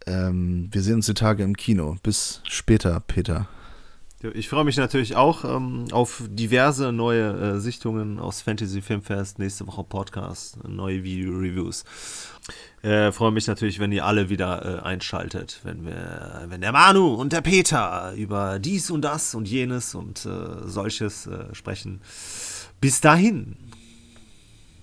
Ähm, 0.07 0.69
wir 0.71 0.81
sehen 0.81 0.95
uns 0.95 1.05
die 1.05 1.13
Tage 1.13 1.43
im 1.43 1.55
Kino. 1.55 1.97
Bis 2.01 2.41
später, 2.43 2.99
Peter. 3.01 3.47
Ich 4.33 4.49
freue 4.49 4.63
mich 4.63 4.77
natürlich 4.77 5.15
auch 5.15 5.43
ähm, 5.43 5.85
auf 5.91 6.23
diverse 6.27 6.91
neue 6.91 7.55
äh, 7.55 7.59
Sichtungen 7.59 8.19
aus 8.19 8.41
Fantasy 8.41 8.81
Filmfest, 8.81 9.39
nächste 9.39 9.67
Woche 9.67 9.83
Podcast, 9.83 10.57
neue 10.67 11.03
Video-Reviews. 11.03 11.83
Äh, 12.81 13.11
freue 13.11 13.31
mich 13.31 13.47
natürlich, 13.47 13.79
wenn 13.79 13.91
ihr 13.91 14.05
alle 14.05 14.29
wieder 14.29 14.79
äh, 14.79 14.85
einschaltet, 14.85 15.59
wenn 15.63 15.85
wir, 15.85 16.45
wenn 16.47 16.61
der 16.61 16.71
Manu 16.71 17.13
und 17.13 17.33
der 17.33 17.41
Peter 17.41 18.13
über 18.15 18.59
dies 18.59 18.89
und 18.89 19.01
das 19.01 19.35
und 19.35 19.47
jenes 19.47 19.95
und 19.95 20.25
äh, 20.25 20.67
solches 20.67 21.27
äh, 21.27 21.53
sprechen. 21.53 22.01
Bis 22.81 23.01
dahin, 23.01 23.57